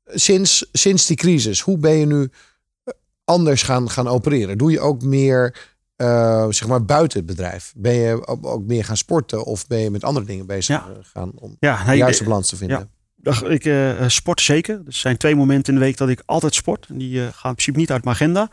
sinds, 0.05 0.69
sinds 0.71 1.05
die 1.05 1.17
crisis, 1.17 1.61
hoe 1.61 1.77
ben 1.77 1.93
je 1.93 2.05
nu 2.05 2.29
anders 3.23 3.63
gaan, 3.63 3.89
gaan 3.89 4.07
opereren? 4.07 4.57
Doe 4.57 4.71
je 4.71 4.79
ook 4.79 5.03
meer 5.03 5.73
eh, 5.95 6.45
zeg 6.49 6.67
maar 6.67 6.85
buiten 6.85 7.17
het 7.17 7.27
bedrijf? 7.27 7.73
Ben 7.77 7.93
je 7.93 8.27
ook, 8.27 8.63
meer 8.65 8.85
gaan 8.85 8.97
sporten 8.97 9.43
of 9.45 9.67
ben 9.67 9.79
je 9.79 9.89
met 9.91 10.03
andere 10.03 10.25
dingen 10.25 10.45
bezig 10.45 10.75
Ja. 10.75 10.87
eh, 10.89 10.95
gaan 11.01 11.31
om 11.35 11.55
Ja, 11.59 11.77
de 11.79 11.85
nee, 11.89 11.97
juiste 11.97 12.23
eh, 12.23 12.29
balans 12.29 12.49
te 12.49 12.55
vinden? 12.55 12.77
Dag, 12.77 12.87
Ik 13.47 13.65
eh, 13.65 14.07
sport 14.07 14.41
zeker. 14.41 14.75
Er 14.75 14.93
zijn 14.93 15.17
twee 15.17 15.35
momenten 15.35 15.73
in 15.73 15.79
de 15.79 15.85
week 15.85 15.97
dat 15.97 16.09
ik 16.09 16.23
altijd 16.25 16.55
sport. 16.55 16.87
Die 16.89 17.19
eh, 17.19 17.23
gaan 17.23 17.49
in 17.49 17.55
principe 17.55 17.77
niet 17.77 17.91
uit 17.91 18.03
mijn 18.03 18.15
agenda. 18.15 18.39
Dat 18.39 18.51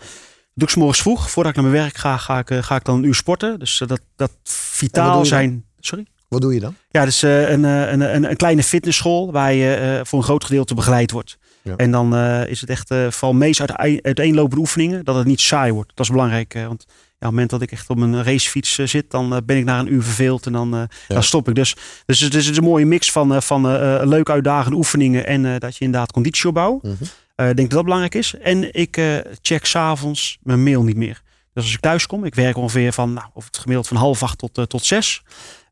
doe 0.54 0.68
ik 0.68 0.74
's 0.74 0.76
morgens 0.76 1.00
vroeg. 1.00 1.30
Voordat 1.30 1.56
ik 1.56 1.60
naar 1.60 1.70
mijn 1.70 1.82
werk 1.82 1.96
ga, 1.96 2.16
ga 2.16 2.38
ik, 2.38 2.64
ga 2.64 2.76
ik 2.76 2.84
dan 2.84 2.98
een 2.98 3.04
uur 3.04 3.14
sporten. 3.14 3.58
Dus 3.58 3.82
dat, 3.86 4.00
dat 4.16 4.32
vitaal 4.44 5.24
zijn. 5.24 5.64
Sorry? 5.80 6.06
Wat 6.28 6.40
doe 6.40 6.54
je 6.54 6.60
dan? 6.60 6.74
Ja, 6.90 7.04
dus 7.04 7.22
een, 7.22 7.64
een, 7.64 8.00
een, 8.00 8.30
een 8.30 8.36
kleine 8.36 8.62
fitnessschool 8.62 9.32
waar 9.32 9.52
je 9.52 10.00
voor 10.04 10.18
een 10.18 10.24
groot 10.24 10.44
gedeelte 10.44 10.74
begeleid 10.74 11.10
wordt. 11.10 11.38
Ja. 11.62 11.76
En 11.76 11.90
dan 11.90 12.16
is 12.46 12.60
het 12.60 12.70
echt 12.70 12.88
vooral 12.88 13.32
meest 13.32 13.60
uit, 13.60 14.02
uiteenlopende 14.02 14.60
oefeningen, 14.60 15.04
dat 15.04 15.14
het 15.14 15.26
niet 15.26 15.40
saai 15.40 15.72
wordt. 15.72 15.92
Dat 15.94 16.06
is 16.06 16.12
belangrijk, 16.12 16.52
want 16.52 16.86
het 17.22 17.30
moment 17.30 17.50
dat 17.50 17.62
ik 17.62 17.72
echt 17.72 17.90
op 17.90 17.96
een 17.98 18.22
racefiets 18.24 18.78
eh, 18.78 18.86
zit, 18.86 19.10
dan 19.10 19.34
eh, 19.34 19.38
ben 19.44 19.56
ik 19.56 19.64
na 19.64 19.78
een 19.78 19.92
uur 19.92 20.02
verveeld 20.02 20.46
en 20.46 20.52
dan, 20.52 20.74
eh, 20.74 20.80
Ja. 20.80 20.86
dan 21.14 21.22
stop 21.22 21.48
ik. 21.48 21.54
Dus, 21.54 21.76
dus 22.06 22.20
het 22.20 22.34
is 22.34 22.56
een 22.56 22.64
mooie 22.64 22.86
mix 22.86 23.12
van, 23.12 23.42
van 23.42 23.62
leuk 24.08 24.30
uitdagende 24.30 24.76
oefeningen 24.76 25.26
en 25.26 25.58
dat 25.58 25.76
je 25.76 25.84
inderdaad 25.84 26.12
conditie 26.12 26.48
opbouwt. 26.48 26.82
Mhm. 26.82 26.92
Ik 27.36 27.56
denk 27.56 27.56
dat 27.56 27.70
dat 27.70 27.82
belangrijk 27.84 28.14
is. 28.14 28.34
En 28.38 28.74
ik 28.74 28.96
eh, 28.96 29.16
check 29.42 29.64
s'avonds 29.64 30.38
mijn 30.42 30.62
mail 30.62 30.82
niet 30.82 30.96
meer. 30.96 31.22
Dus 31.54 31.64
als 31.64 31.72
ik 31.74 31.80
thuis 31.80 32.06
kom, 32.06 32.24
ik 32.24 32.34
werk 32.34 32.56
ongeveer 32.56 32.92
van, 32.92 33.12
nou, 33.12 33.26
of 33.34 33.44
het 33.44 33.58
gemiddeld 33.58 33.88
van 33.88 33.96
half 33.96 34.22
acht 34.22 34.38
tot, 34.38 34.68
tot 34.68 34.84
zes. 34.84 35.22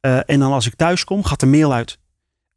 En 0.01 0.38
dan 0.38 0.53
als 0.53 0.66
ik 0.66 0.74
thuis 0.74 1.05
kom, 1.05 1.24
gaat 1.24 1.40
de 1.40 1.46
mail 1.46 1.72
uit. 1.72 1.98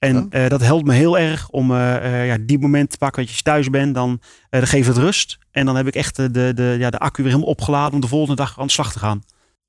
En 0.04 0.28
eh, 0.30 0.50
dat 0.50 0.62
helpt 0.62 0.86
me 0.86 0.94
heel 0.94 1.18
erg 1.18 1.50
om 1.50 1.72
eh, 1.72 1.96
eh, 1.96 2.28
ja, 2.28 2.38
die 2.42 2.60
moment 2.60 2.90
te 2.90 2.98
pakken. 2.98 3.26
Dat 3.26 3.36
je 3.36 3.42
thuis 3.42 3.70
bent, 3.70 3.96
dan, 3.96 4.22
dan 4.50 4.68
geeft 4.68 4.88
het 4.88 4.98
rust. 4.98 5.38
En 5.52 5.66
dan 5.66 5.76
heb 5.76 5.88
ik 5.88 5.96
echt 5.96 6.16
de, 6.16 6.54
de, 6.54 6.76
ja, 6.80 6.90
de 6.90 7.00
accu 7.00 7.24
weer 7.24 7.32
helemaal 7.32 7.54
opgeladen 7.54 7.94
om 7.94 8.02
de 8.02 8.08
volgende 8.08 8.36
dag 8.36 8.60
aan 8.60 8.66
de 8.66 8.72
slag 8.72 8.92
te 8.92 9.00
gaan. 9.00 9.24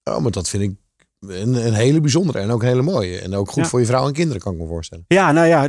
Oh, 0.04 0.18
maar 0.18 0.30
dat 0.30 0.48
vind 0.48 0.62
ik 0.62 0.72
een, 1.20 1.66
een 1.66 1.74
hele 1.74 2.00
bijzondere 2.00 2.38
en 2.38 2.50
ook 2.50 2.62
een 2.62 2.68
hele 2.68 2.82
mooie. 2.82 3.18
En 3.18 3.34
ook 3.34 3.50
goed 3.50 3.62
Ja. 3.62 3.68
voor 3.68 3.80
je 3.80 3.86
vrouw 3.86 4.06
en 4.06 4.12
kinderen, 4.12 4.42
kan 4.42 4.52
ik 4.52 4.58
me 4.58 4.66
voorstellen. 4.66 5.04
Ja, 5.08 5.32
nou 5.32 5.46
ja, 5.46 5.68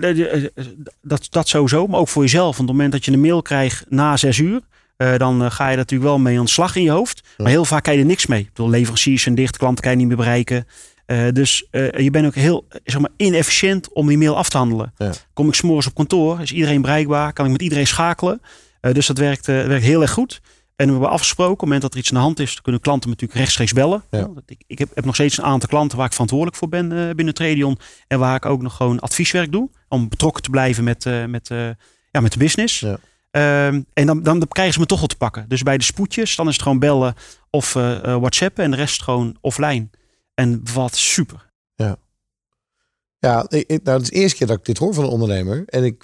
dat, 1.01 1.27
dat 1.29 1.47
sowieso. 1.47 1.87
Maar 1.87 1.99
ook 1.99 2.07
voor 2.07 2.23
jezelf. 2.23 2.57
Want 2.57 2.59
op 2.59 2.67
het 2.67 2.75
moment 2.75 2.91
dat 2.91 3.05
je 3.05 3.11
een 3.11 3.21
mail 3.21 3.41
krijgt 3.41 3.85
na 3.89 4.17
zes 4.17 4.37
uur. 4.37 4.61
dan 5.17 5.51
ga 5.51 5.69
je 5.69 5.77
natuurlijk 5.77 6.09
wel 6.09 6.19
mee 6.19 6.37
aan 6.37 6.45
de 6.45 6.51
slag 6.51 6.75
in 6.75 6.83
je 6.83 6.91
hoofd. 6.91 7.23
Maar 7.37 7.47
heel 7.47 7.65
vaak 7.65 7.83
kan 7.83 7.93
je 7.93 7.99
er 7.99 8.05
niks 8.05 8.25
mee. 8.25 8.39
Ik 8.39 8.53
bedoel, 8.53 8.69
leveranciers 8.69 9.23
zijn 9.23 9.35
dicht, 9.35 9.57
klanten 9.57 9.83
kan 9.83 9.91
je 9.91 9.97
niet 9.97 10.07
meer 10.07 10.17
bereiken. 10.17 10.67
Eh, 11.05 11.27
dus 11.31 11.67
eh, 11.71 11.97
je 11.97 12.11
bent 12.11 12.25
ook 12.25 12.35
heel 12.35 12.67
zeg 12.83 13.01
maar, 13.01 13.09
inefficiënt 13.17 13.93
om 13.93 14.07
die 14.07 14.17
mail 14.17 14.37
af 14.37 14.49
te 14.49 14.57
handelen. 14.57 14.93
Ja. 14.97 15.11
Kom 15.33 15.47
ik 15.47 15.53
s'morgens 15.53 15.87
op 15.87 15.95
kantoor, 15.95 16.41
is 16.41 16.51
iedereen 16.51 16.81
bereikbaar, 16.81 17.33
kan 17.33 17.45
ik 17.45 17.51
met 17.51 17.61
iedereen 17.61 17.87
schakelen. 17.87 18.41
Eh, 18.81 18.93
dus 18.93 19.07
dat 19.07 19.17
werkt, 19.17 19.45
werkt 19.45 19.83
heel 19.83 20.01
erg 20.01 20.11
goed. 20.11 20.41
En 20.75 20.85
we 20.85 20.91
hebben 20.91 21.09
afgesproken, 21.09 21.53
op 21.53 21.59
het 21.59 21.65
moment 21.67 21.81
dat 21.81 21.93
er 21.93 21.99
iets 21.99 22.09
aan 22.09 22.15
de 22.15 22.23
hand 22.23 22.39
is, 22.39 22.61
kunnen 22.61 22.81
klanten 22.81 23.09
natuurlijk 23.09 23.39
rechtstreeks 23.39 23.73
bellen. 23.73 24.03
Ja. 24.11 24.19
Dat 24.19 24.43
Ik, 24.45 24.63
ik 24.67 24.79
heb, 24.79 24.89
heb 24.95 25.05
nog 25.05 25.13
steeds 25.13 25.37
een 25.37 25.43
aantal 25.43 25.69
klanten 25.69 25.97
waar 25.97 26.05
ik 26.05 26.11
verantwoordelijk 26.11 26.57
voor 26.57 26.69
ben 26.69 27.15
binnen 27.15 27.33
Tradion. 27.33 27.79
En 28.07 28.19
waar 28.19 28.35
ik 28.35 28.45
ook 28.45 28.61
nog 28.61 28.75
gewoon 28.75 28.99
advieswerk 28.99 29.51
doe. 29.51 29.69
Om 29.87 30.09
betrokken 30.09 30.43
te 30.43 30.49
blijven 30.49 30.83
met, 30.83 31.05
met, 31.27 31.47
ja, 32.11 32.19
met 32.21 32.31
de 32.31 32.37
business. 32.37 32.79
Ja. 32.79 32.97
Ehm, 33.31 33.81
en 33.93 34.05
dan, 34.05 34.23
dan 34.23 34.47
krijgen 34.47 34.73
ze 34.73 34.79
me 34.79 34.85
toch 34.85 34.99
wel 34.99 35.07
te 35.07 35.17
pakken. 35.17 35.45
Dus 35.47 35.63
bij 35.63 35.77
de 35.77 35.83
spoedjes, 35.83 36.35
dan 36.35 36.47
is 36.47 36.53
het 36.53 36.61
gewoon 36.61 36.79
bellen 36.79 37.15
of 37.49 37.73
whatsappen. 38.03 38.63
En 38.63 38.71
de 38.71 38.77
rest 38.77 39.03
gewoon 39.03 39.37
offline. 39.41 39.89
En 40.35 40.61
wat 40.73 40.95
super. 40.95 41.43
Ja, 43.19 43.45
ik, 43.49 43.63
ik- 43.67 43.83
nou, 43.83 43.97
het 43.97 44.05
is 44.05 44.09
de 44.13 44.15
eerste 44.19 44.37
keer 44.37 44.47
dat 44.47 44.57
ik 44.57 44.65
dit 44.65 44.77
hoor 44.77 44.93
van 44.93 45.03
een 45.03 45.09
ondernemer. 45.09 45.63
En, 45.65 45.83
ik, 45.83 46.03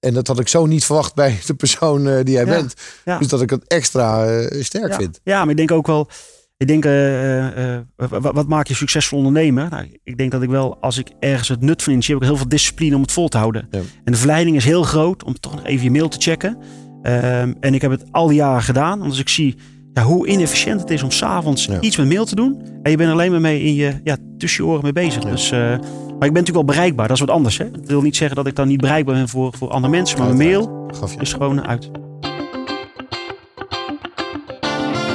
en 0.00 0.14
dat 0.14 0.26
had 0.26 0.40
ik 0.40 0.48
zo 0.48 0.66
niet 0.66 0.84
verwacht 0.84 1.14
bij 1.14 1.38
de 1.46 1.54
persoon 1.54 2.08
eh, 2.08 2.24
die 2.24 2.34
jij 2.34 2.44
Ja, 2.44 2.50
bent. 2.50 2.74
ja. 3.04 3.18
Dus 3.18 3.28
dat 3.28 3.42
ik 3.42 3.50
het 3.50 3.66
extra 3.66 4.26
eh, 4.26 4.62
sterk 4.62 4.90
ja. 4.90 4.96
vind. 4.98 5.20
Ja, 5.24 5.40
maar 5.40 5.50
ik 5.50 5.56
denk 5.56 5.70
ook 5.70 5.86
wel. 5.86 6.08
Ik 6.56 6.66
denk, 6.66 6.84
eh, 6.84 7.78
wat, 7.96 8.34
wat 8.34 8.48
maakt 8.48 8.68
je 8.68 8.74
succesvol 8.74 9.18
ondernemer? 9.18 9.70
Nou, 9.70 9.98
ik 10.04 10.16
denk 10.16 10.30
dat 10.30 10.42
ik 10.42 10.48
wel, 10.48 10.76
als 10.80 10.98
ik 10.98 11.08
ergens 11.20 11.48
het 11.48 11.60
nut 11.60 11.82
van 11.82 11.92
in 11.92 12.02
zie, 12.02 12.14
heb 12.14 12.22
ik 12.22 12.28
heel 12.28 12.38
veel 12.38 12.48
discipline 12.48 12.94
om 12.96 13.02
het 13.02 13.12
vol 13.12 13.28
te 13.28 13.38
houden. 13.38 13.68
Ja. 13.70 13.78
En 14.04 14.12
de 14.12 14.18
verleiding 14.18 14.56
is 14.56 14.64
heel 14.64 14.82
groot 14.82 15.24
om 15.24 15.40
toch 15.40 15.54
nog 15.54 15.64
even 15.64 15.84
je 15.84 15.90
mail 15.90 16.08
te 16.08 16.20
checken. 16.20 16.58
Ehm, 17.02 17.54
en 17.60 17.74
ik 17.74 17.82
heb 17.82 17.90
het 17.90 18.04
al 18.10 18.26
die 18.26 18.36
jaren 18.36 18.62
gedaan. 18.62 18.98
Want 18.98 19.10
als 19.10 19.20
ik 19.20 19.28
zie 19.28 19.56
ja, 19.96 20.02
hoe 20.02 20.26
inefficiënt 20.26 20.80
het 20.80 20.90
is 20.90 21.02
om 21.02 21.10
s'avonds 21.10 21.64
Ja. 21.64 21.80
iets 21.80 21.96
met 21.96 22.08
mail 22.08 22.24
te 22.24 22.34
doen. 22.34 22.62
En 22.82 22.90
je 22.90 22.96
bent 22.96 23.08
er 23.08 23.14
alleen 23.14 23.30
maar 23.30 23.40
mee 23.40 23.62
in 23.62 23.74
je, 23.74 23.92
ja, 24.04 24.16
tussen 24.38 24.64
je 24.64 24.70
oren 24.70 24.82
mee 24.82 24.92
bezig. 24.92 25.22
Ja. 25.22 25.30
Dus, 25.30 25.50
eh, 25.50 25.58
maar 25.60 25.68
ik 25.78 25.78
ben 26.18 26.18
natuurlijk 26.18 26.54
wel 26.54 26.64
bereikbaar. 26.64 27.06
Dat 27.08 27.16
is 27.16 27.22
wat 27.22 27.30
anders. 27.34 27.58
Hè? 27.58 27.70
Dat 27.70 27.86
wil 27.86 28.02
niet 28.02 28.16
zeggen 28.16 28.36
dat 28.36 28.46
ik 28.46 28.54
dan 28.56 28.68
niet 28.68 28.80
bereikbaar 28.80 29.14
ben 29.14 29.28
voor, 29.28 29.52
voor 29.58 29.70
andere 29.70 29.92
mensen. 29.92 30.18
Maar 30.18 30.26
mijn 30.34 30.48
mail 30.48 30.88
Gaf 30.98 31.12
je. 31.14 31.20
is 31.20 31.32
gewoon 31.32 31.66
uit. 31.66 31.90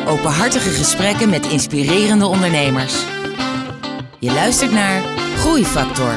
Openhartige 0.08 0.70
gesprekken 0.70 1.30
met 1.30 1.48
inspirerende 1.48 2.26
ondernemers. 2.26 3.06
Je 4.20 4.32
luistert 4.34 4.72
naar 4.72 5.02
Groeifactor. 5.38 6.14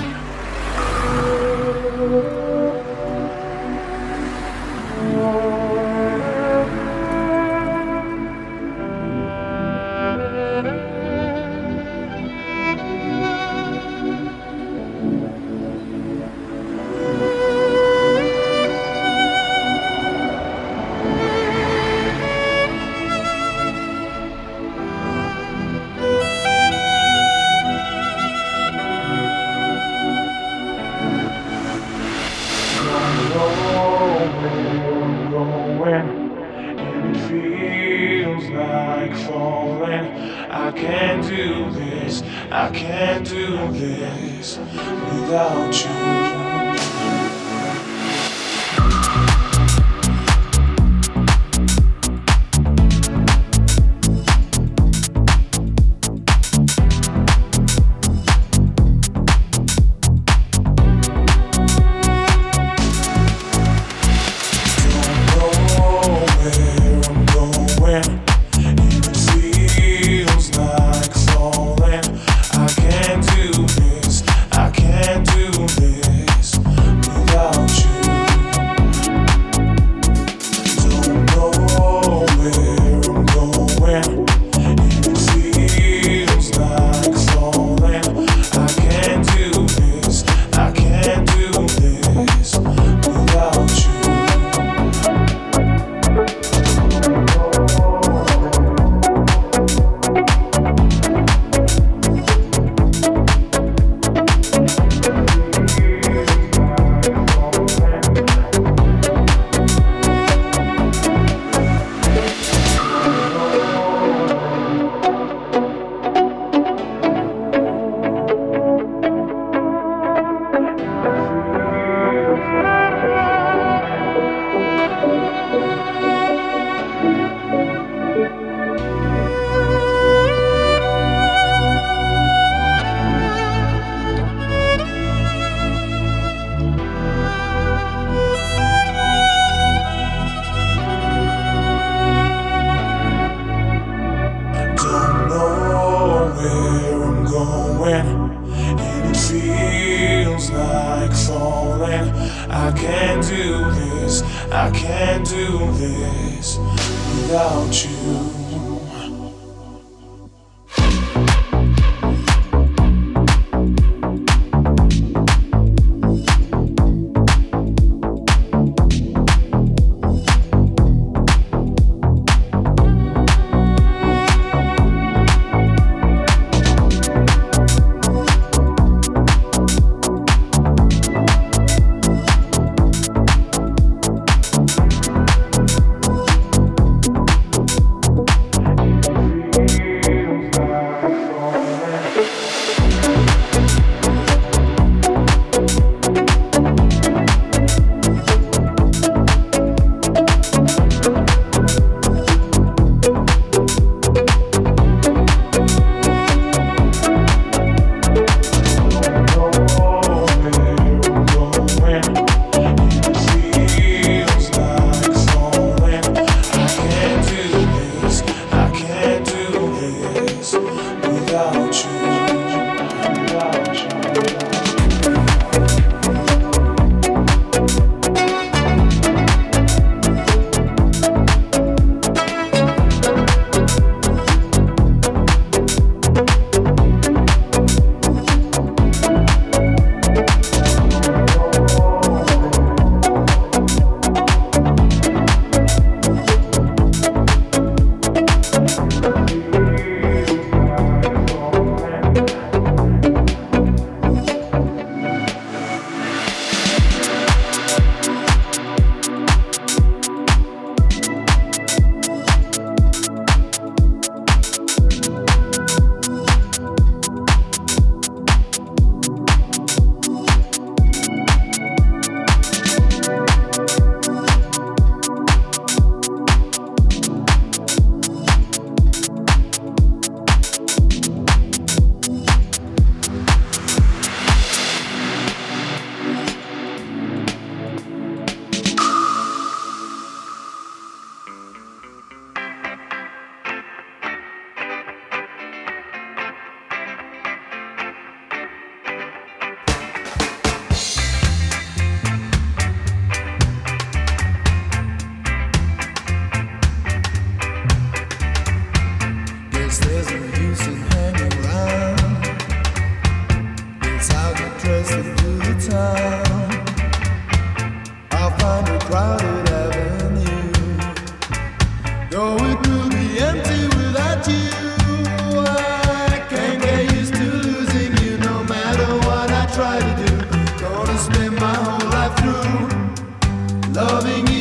Loving 333.74 334.33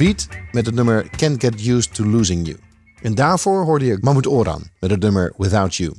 beat 0.00 0.28
met 0.52 0.66
het 0.66 0.74
nummer 0.74 1.10
Can't 1.16 1.40
Get 1.40 1.66
Used 1.66 1.94
to 1.94 2.04
Losing 2.04 2.46
You. 2.46 2.58
En 3.02 3.14
daarvoor 3.14 3.64
hoorde 3.64 3.84
je 3.84 3.98
Mahmoud 4.00 4.26
Oran 4.26 4.62
met 4.78 4.90
het 4.90 5.00
nummer 5.00 5.32
Without 5.36 5.74
You. 5.74 5.94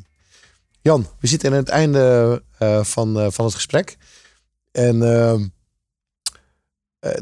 Jan, 0.81 1.07
we 1.19 1.27
zitten 1.27 1.51
aan 1.51 1.57
het 1.57 1.69
einde 1.69 2.43
eh, 2.57 2.83
van, 2.83 3.19
eh, 3.19 3.27
van 3.29 3.45
het 3.45 3.53
gesprek. 3.53 3.97
En 4.71 5.01
eh, 5.01 5.39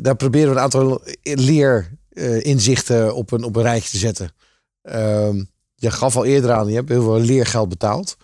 daar 0.02 0.16
proberen 0.16 0.50
we 0.50 0.56
een 0.56 0.62
aantal 0.64 1.02
leerinzichten 1.22 3.16
op, 3.16 3.32
een, 3.32 3.44
op 3.44 3.56
een 3.56 3.62
rijtje 3.62 3.90
te 3.90 3.98
zetten. 3.98 4.34
Ehm, 4.82 5.44
je 5.76 5.92
gaf 5.92 6.16
al 6.16 6.26
eerder 6.26 6.52
aan, 6.52 6.68
je 6.68 6.76
hebt 6.76 6.90
heel 6.90 7.04
veel 7.04 7.20
leergeld 7.20 7.70
betaald. 7.70 8.18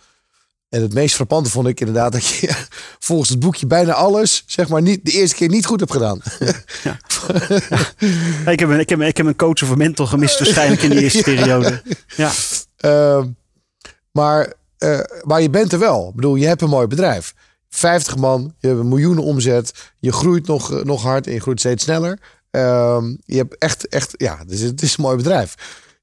En 0.68 0.82
het 0.82 0.94
meest 0.94 1.14
frappante 1.14 1.50
vond 1.50 1.66
ik 1.66 1.80
inderdaad 1.80 2.12
dat 2.12 2.26
je 2.26 2.64
volgens 2.98 3.28
het 3.28 3.40
boekje 3.40 3.66
bijna 3.66 3.92
alles, 3.92 4.44
zeg 4.46 4.68
maar, 4.68 4.82
niet, 4.82 5.04
de 5.04 5.12
eerste 5.12 5.36
keer 5.36 5.48
niet 5.48 5.66
goed 5.66 5.80
hebt 5.80 5.92
gedaan. 5.92 6.20
Ja, 8.44 8.50
ik, 8.50 8.60
heb 8.60 8.68
een, 8.68 8.80
ik, 8.80 8.88
heb, 8.88 9.00
ik 9.00 9.16
heb 9.16 9.26
een 9.26 9.36
coach 9.36 9.62
of 9.62 9.70
een 9.70 9.78
mentor 9.78 10.06
gemist 10.06 10.38
waarschijnlijk 10.38 10.82
in 10.82 10.90
de 10.90 11.02
eerste 11.02 11.22
periode. 11.34 11.82
Ja, 12.16 12.32
Ehm, 12.76 13.28
maar, 14.12 14.52
eh, 14.78 15.00
maar 15.22 15.42
je 15.42 15.50
bent 15.50 15.72
er 15.72 15.78
wel. 15.78 16.08
Ik 16.08 16.14
bedoel, 16.14 16.34
je 16.34 16.46
hebt 16.46 16.62
een 16.62 16.68
mooi 16.68 16.86
bedrijf. 16.86 17.34
50 17.68 18.16
man, 18.16 18.54
je 18.58 18.66
hebt 18.68 18.80
een 18.80 18.88
miljoenen 18.88 19.24
omzet. 19.24 19.92
Je 19.98 20.12
groeit 20.12 20.46
nog, 20.46 20.72
eh, 20.72 20.84
nog 20.84 21.02
hard 21.02 21.26
en 21.26 21.32
je 21.32 21.40
groeit 21.40 21.60
steeds 21.60 21.84
sneller. 21.84 22.20
Ehm, 22.50 23.16
je 23.24 23.36
hebt 23.36 23.58
echt, 23.58 23.88
echt, 23.88 24.14
ja, 24.16 24.38
het 24.38 24.50
is, 24.50 24.60
het 24.60 24.82
is 24.82 24.96
een 24.96 25.02
mooi 25.02 25.16
bedrijf. 25.16 25.54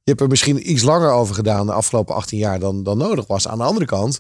Je 0.04 0.10
hebt 0.10 0.22
er 0.22 0.28
misschien 0.28 0.72
iets 0.72 0.84
langer 0.84 1.12
over 1.12 1.36
gedaan 1.36 1.66
de 1.66 1.74
afgelopen 1.74 2.16
18 2.16 2.38
jaar 2.38 2.60
dan, 2.60 2.84
dan 2.84 2.98
nodig 2.98 3.28
was. 3.28 3.48
Aan 3.48 3.58
de 3.58 3.64
andere 3.64 3.86
kant, 3.86 4.20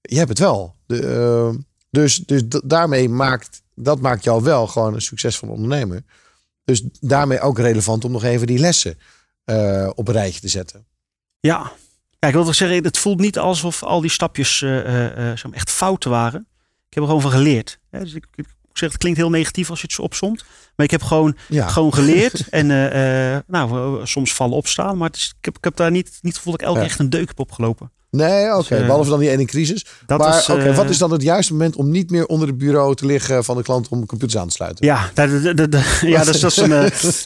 je 0.00 0.16
hebt 0.16 0.28
het 0.28 0.38
wel. 0.38 0.74
De, 0.86 1.06
ehm, 1.06 1.56
dus 1.90 2.16
dus 2.16 2.42
daarmee 2.64 3.08
maakt, 3.08 3.62
dat 3.74 4.00
maakt 4.00 4.24
jou 4.24 4.42
wel 4.42 4.66
gewoon 4.66 4.94
een 4.94 5.02
succesvol 5.02 5.48
ondernemer. 5.48 6.02
Dus 6.64 6.82
daarmee 7.00 7.40
ook 7.40 7.58
relevant 7.58 8.04
om 8.04 8.12
nog 8.12 8.24
even 8.24 8.46
die 8.46 8.58
lessen 8.58 8.98
eh, 9.44 9.90
op 9.94 10.08
een 10.08 10.14
rijtje 10.14 10.40
te 10.40 10.48
zetten. 10.48 10.86
ja. 11.40 11.72
ja 12.18 12.28
ik 12.28 12.34
wil 12.34 12.44
toch 12.44 12.54
zeggen, 12.54 12.84
het 12.84 12.98
voelt 12.98 13.20
niet 13.20 13.38
alsof 13.38 13.82
al 13.82 14.00
die 14.00 14.10
stapjes 14.10 14.62
eh, 14.62 15.30
eh, 15.30 15.36
zo 15.36 15.50
echt 15.50 15.70
fouten 15.70 16.10
waren. 16.10 16.40
Ik 16.88 16.94
heb 16.94 17.02
er 17.02 17.08
gewoon 17.08 17.20
van 17.22 17.30
geleerd. 17.30 17.78
Hè, 17.90 18.00
dus 18.00 18.14
ik, 18.14 18.26
ik 18.34 18.46
zeg, 18.72 18.88
het 18.88 18.98
klinkt 18.98 19.18
heel 19.18 19.30
negatief 19.30 19.70
als 19.70 19.80
je 19.80 19.86
het 19.86 19.94
zo 19.94 20.02
opzomt. 20.02 20.44
Maar 20.76 20.86
ik 20.86 20.90
heb 20.92 21.02
gewoon, 21.02 21.36
Ja. 21.48 21.68
gewoon 21.68 21.94
geleerd. 21.94 22.48
en 22.60 22.66
nou, 23.46 24.06
soms 24.06 24.34
vallen 24.34 24.56
opstaan. 24.56 24.96
Maar 24.96 25.10
is, 25.12 25.34
ik, 25.38 25.44
heb, 25.44 25.56
ik 25.56 25.64
heb 25.64 25.76
daar 25.76 25.90
niet, 25.90 26.06
niet 26.06 26.18
het 26.22 26.36
gevoel 26.36 26.52
dat 26.52 26.60
ik 26.60 26.66
elke 26.66 26.80
Ja. 26.80 26.84
echt 26.86 26.98
een 26.98 27.10
deuk 27.10 27.28
heb 27.28 27.38
opgelopen. 27.38 27.92
Nee, 28.10 28.48
oké. 28.54 28.68
Dus, 28.68 28.78
eh, 28.78 28.86
Behalve 28.86 29.10
dan 29.10 29.18
die 29.18 29.30
ene 29.30 29.44
crisis. 29.44 29.86
Dat 30.06 30.18
maar 30.18 30.46
oké, 30.50 30.62
eh, 30.68 30.76
wat 30.76 30.90
is 30.90 30.98
dan 30.98 31.12
het 31.12 31.22
juiste 31.22 31.52
moment 31.52 31.76
om 31.76 31.90
niet 31.90 32.10
meer 32.10 32.26
onder 32.26 32.48
het 32.48 32.58
bureau 32.58 32.94
te 32.94 33.06
liggen 33.06 33.44
van 33.44 33.56
de 33.56 33.62
klant 33.62 33.88
om 33.88 34.06
computers 34.06 34.40
aan 34.40 34.48
te 34.48 34.54
sluiten? 34.54 34.86
Ja, 34.86 35.10
dat, 35.14 35.42
dat, 35.42 35.56
dat- 35.56 35.72
dat- 35.72 36.00
ja, 36.14 36.24
dat 36.24 36.34
is, 36.34 36.40
dat 36.40 36.50
is 36.50 36.56
een, 36.56 36.72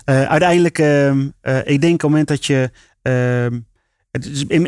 eh, 0.05 0.23
uiteindelijk, 0.29 0.79
ehm, 0.79 1.29
eh, 1.41 1.57
ik 1.65 1.81
denk 1.81 1.95
op 1.95 2.01
het 2.01 2.11
moment 2.11 2.29
dat 2.29 2.47
je, 2.47 2.71
ehm, 3.03 3.59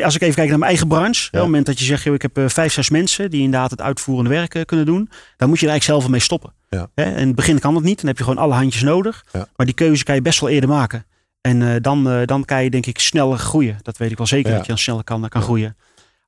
als 0.03 0.15
ik 0.15 0.21
even 0.21 0.35
kijk 0.35 0.49
naar 0.49 0.57
mijn 0.59 0.69
eigen 0.71 0.87
branche, 0.87 1.25
op 1.27 1.33
het 1.33 1.41
moment 1.41 1.65
dat 1.65 1.79
je 1.79 1.85
zegt, 1.85 2.03
joh, 2.03 2.13
ik 2.13 2.21
heb 2.21 2.39
vijf, 2.51 2.73
zes 2.73 2.89
mensen 2.89 3.29
die 3.31 3.41
inderdaad 3.41 3.71
het 3.71 3.81
uitvoerende 3.81 4.29
werk 4.29 4.63
kunnen 4.67 4.85
doen, 4.85 5.09
dan 5.37 5.49
moet 5.49 5.59
je 5.59 5.65
er 5.65 5.71
eigenlijk 5.71 5.83
zelf 5.99 6.07
mee 6.11 6.19
stoppen. 6.19 6.53
Ja. 6.69 6.89
Hè, 6.95 7.03
in 7.19 7.27
het 7.27 7.35
begin 7.35 7.59
kan 7.59 7.75
het 7.75 7.83
niet, 7.83 7.97
dan 7.97 8.07
heb 8.07 8.17
je 8.17 8.23
gewoon 8.23 8.39
alle 8.43 8.53
handjes 8.53 8.83
nodig, 8.83 9.25
Ja. 9.31 9.47
maar 9.55 9.65
die 9.65 9.75
keuze 9.75 10.03
kan 10.03 10.15
je 10.15 10.21
best 10.21 10.39
wel 10.39 10.49
eerder 10.49 10.69
maken. 10.69 11.05
En 11.41 11.81
dan, 11.81 12.23
dan 12.25 12.45
kan 12.45 12.63
je 12.63 12.69
denk 12.69 12.85
ik 12.85 12.99
sneller 12.99 13.37
groeien. 13.37 13.77
Dat 13.81 13.97
weet 13.97 14.11
ik 14.11 14.17
wel 14.17 14.27
zeker, 14.27 14.51
dat 14.51 14.61
je 14.61 14.67
dan 14.67 14.77
sneller 14.77 15.03
kan, 15.03 15.29
kan 15.29 15.41
groeien. 15.41 15.75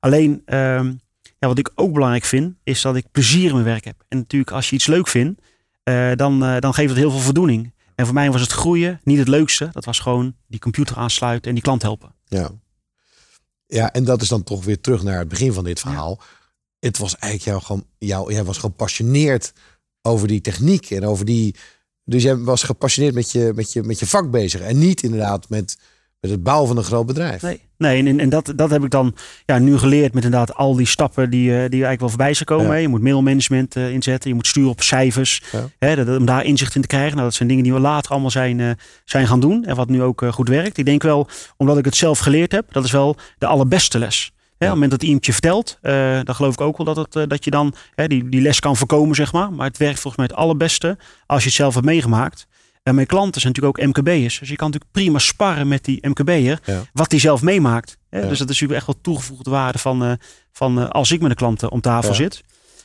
Alleen, 0.00 0.42
ehm, 0.44 0.92
ja, 1.38 1.48
wat 1.48 1.58
ik 1.58 1.70
ook 1.74 1.92
belangrijk 1.92 2.24
vind, 2.24 2.54
is 2.62 2.80
dat 2.80 2.96
ik 2.96 3.10
plezier 3.10 3.46
in 3.46 3.52
mijn 3.52 3.64
werk 3.64 3.84
heb. 3.84 4.04
En 4.08 4.18
natuurlijk, 4.18 4.50
als 4.50 4.68
je 4.68 4.76
iets 4.76 4.86
leuk 4.86 5.08
vindt, 5.08 5.40
eh, 5.82 6.12
dan, 6.14 6.44
eh, 6.44 6.58
dan 6.58 6.74
geeft 6.74 6.88
het 6.88 6.98
heel 6.98 7.10
veel 7.10 7.20
voldoening. 7.20 7.72
En 7.94 8.04
voor 8.04 8.14
mij 8.14 8.30
was 8.30 8.40
het 8.40 8.52
groeien 8.52 9.00
niet 9.04 9.18
het 9.18 9.28
leukste. 9.28 9.68
Dat 9.72 9.84
was 9.84 9.98
gewoon 9.98 10.34
die 10.46 10.60
computer 10.60 10.96
aansluiten 10.96 11.48
en 11.48 11.54
die 11.54 11.62
klant 11.62 11.82
helpen. 11.82 12.14
Ja. 12.24 12.50
Ja, 13.66 13.92
en 13.92 14.04
dat 14.04 14.22
is 14.22 14.28
dan 14.28 14.42
toch 14.42 14.64
weer 14.64 14.80
terug 14.80 15.02
naar 15.02 15.18
het 15.18 15.28
begin 15.28 15.52
van 15.52 15.64
dit 15.64 15.80
verhaal. 15.80 16.20
Het 16.78 16.98
was 16.98 17.16
eigenlijk 17.16 17.52
jou 17.52 17.62
gewoon, 17.62 17.84
jou, 17.98 18.32
jij 18.32 18.44
was 18.44 18.58
gepassioneerd 18.58 19.52
over 20.02 20.28
die 20.28 20.40
techniek 20.40 20.90
en 20.90 21.04
over 21.04 21.24
die. 21.24 21.54
Dus 22.04 22.22
jij 22.22 22.36
was 22.36 22.62
gepassioneerd 22.62 23.14
met 23.14 23.30
je, 23.30 23.52
met 23.54 23.72
je, 23.72 23.82
met 23.82 23.98
je 23.98 24.06
vak 24.06 24.30
bezig. 24.30 24.60
En 24.60 24.78
niet 24.78 25.02
inderdaad 25.02 25.48
met, 25.48 25.78
met 26.20 26.30
het 26.30 26.42
bouwen 26.42 26.68
van 26.68 26.76
een 26.76 26.84
groot 26.84 27.06
bedrijf. 27.06 27.42
Nee, 27.42 27.60
nee 27.76 28.06
en, 28.06 28.20
en 28.20 28.28
dat, 28.28 28.52
dat 28.56 28.70
heb 28.70 28.84
ik 28.84 28.90
dan 28.90 29.14
ja, 29.44 29.58
nu 29.58 29.78
geleerd 29.78 30.14
met 30.14 30.24
inderdaad 30.24 30.54
al 30.54 30.74
die 30.74 30.86
stappen 30.86 31.30
die, 31.30 31.48
eh, 31.48 31.56
die 31.56 31.70
eigenlijk 31.70 32.00
wel 32.00 32.08
voorbij 32.08 32.34
zijn 32.34 32.44
komen. 32.44 32.66
Ja. 32.66 32.74
Je 32.74 32.88
moet 32.88 33.02
mailmanagement 33.02 33.76
eh, 33.76 33.90
inzetten, 33.90 34.28
je 34.30 34.34
moet 34.34 34.46
sturen 34.46 34.70
op 34.70 34.82
cijfers. 34.82 35.42
Ja. 35.52 35.68
Hè, 35.78 36.04
dat, 36.04 36.18
om 36.18 36.24
daar 36.24 36.44
inzicht 36.44 36.74
in 36.74 36.80
te 36.80 36.86
krijgen. 36.86 37.12
Nou, 37.12 37.24
dat 37.24 37.34
zijn 37.34 37.48
dingen 37.48 37.64
die 37.64 37.72
we 37.72 37.80
later 37.80 38.10
allemaal 38.10 38.30
zijn, 38.30 38.60
eh, 38.60 38.70
zijn 39.04 39.26
gaan 39.26 39.40
doen 39.40 39.64
en 39.64 39.76
wat 39.76 39.88
nu 39.88 40.02
ook 40.02 40.24
goed 40.30 40.48
werkt. 40.48 40.78
Ik 40.78 40.84
denk 40.84 41.02
wel, 41.02 41.28
omdat 41.56 41.78
ik 41.78 41.84
het 41.84 41.96
zelf 41.96 42.18
geleerd 42.18 42.52
heb, 42.52 42.72
dat 42.72 42.84
is 42.84 42.90
wel 42.90 43.16
de 43.38 43.46
allerbeste 43.46 43.98
les. 43.98 44.32
Hè, 44.34 44.66
Op 44.66 44.72
het 44.72 44.80
moment 44.80 44.90
dat 44.90 45.02
iemand 45.02 45.26
je 45.26 45.32
vertelt, 45.32 45.78
dan 46.24 46.34
geloof 46.34 46.52
ik 46.52 46.60
ook 46.60 46.76
wel 46.76 46.94
dat, 46.94 46.96
het, 46.96 47.30
dat 47.30 47.44
je 47.44 47.50
dan 47.50 47.74
hè, 47.94 48.06
die, 48.06 48.28
die 48.28 48.40
les 48.40 48.60
kan 48.60 48.76
voorkomen, 48.76 49.14
zeg 49.14 49.32
maar. 49.32 49.52
Maar 49.52 49.66
het 49.66 49.76
werkt 49.76 50.00
volgens 50.00 50.16
mij 50.16 50.26
het 50.26 50.34
allerbeste 50.34 50.98
als 51.26 51.42
je 51.42 51.48
het 51.48 51.56
zelf 51.56 51.74
hebt 51.74 51.86
meegemaakt. 51.86 52.46
En 52.82 52.94
mijn 52.94 53.06
klanten 53.06 53.40
zijn 53.40 53.52
natuurlijk 53.54 53.80
ook 53.80 53.86
MKB'ers. 53.88 54.38
Dus 54.38 54.48
je 54.48 54.56
kan 54.56 54.66
natuurlijk 54.66 54.92
prima 54.92 55.18
sparren 55.18 55.68
met 55.68 55.84
die 55.84 56.08
MKB'er. 56.08 56.60
Ja. 56.64 56.82
Wat 56.92 57.10
hij 57.10 57.20
zelf 57.20 57.42
meemaakt. 57.42 57.96
Hè? 58.10 58.18
Ja. 58.20 58.28
Dus 58.28 58.38
dat 58.38 58.48
is 58.48 58.60
natuurlijk 58.60 58.78
echt 58.78 58.86
wel 58.86 59.00
toegevoegde 59.02 59.50
waarde 59.50 59.78
van, 59.78 60.04
eh, 60.04 60.12
van 60.52 60.78
eh, 60.80 60.88
als 60.88 61.10
ik 61.10 61.20
met 61.20 61.30
de 61.30 61.36
klanten 61.36 61.70
om 61.70 61.80
tafel 61.80 62.10
Ja. 62.10 62.16
zit. 62.16 62.42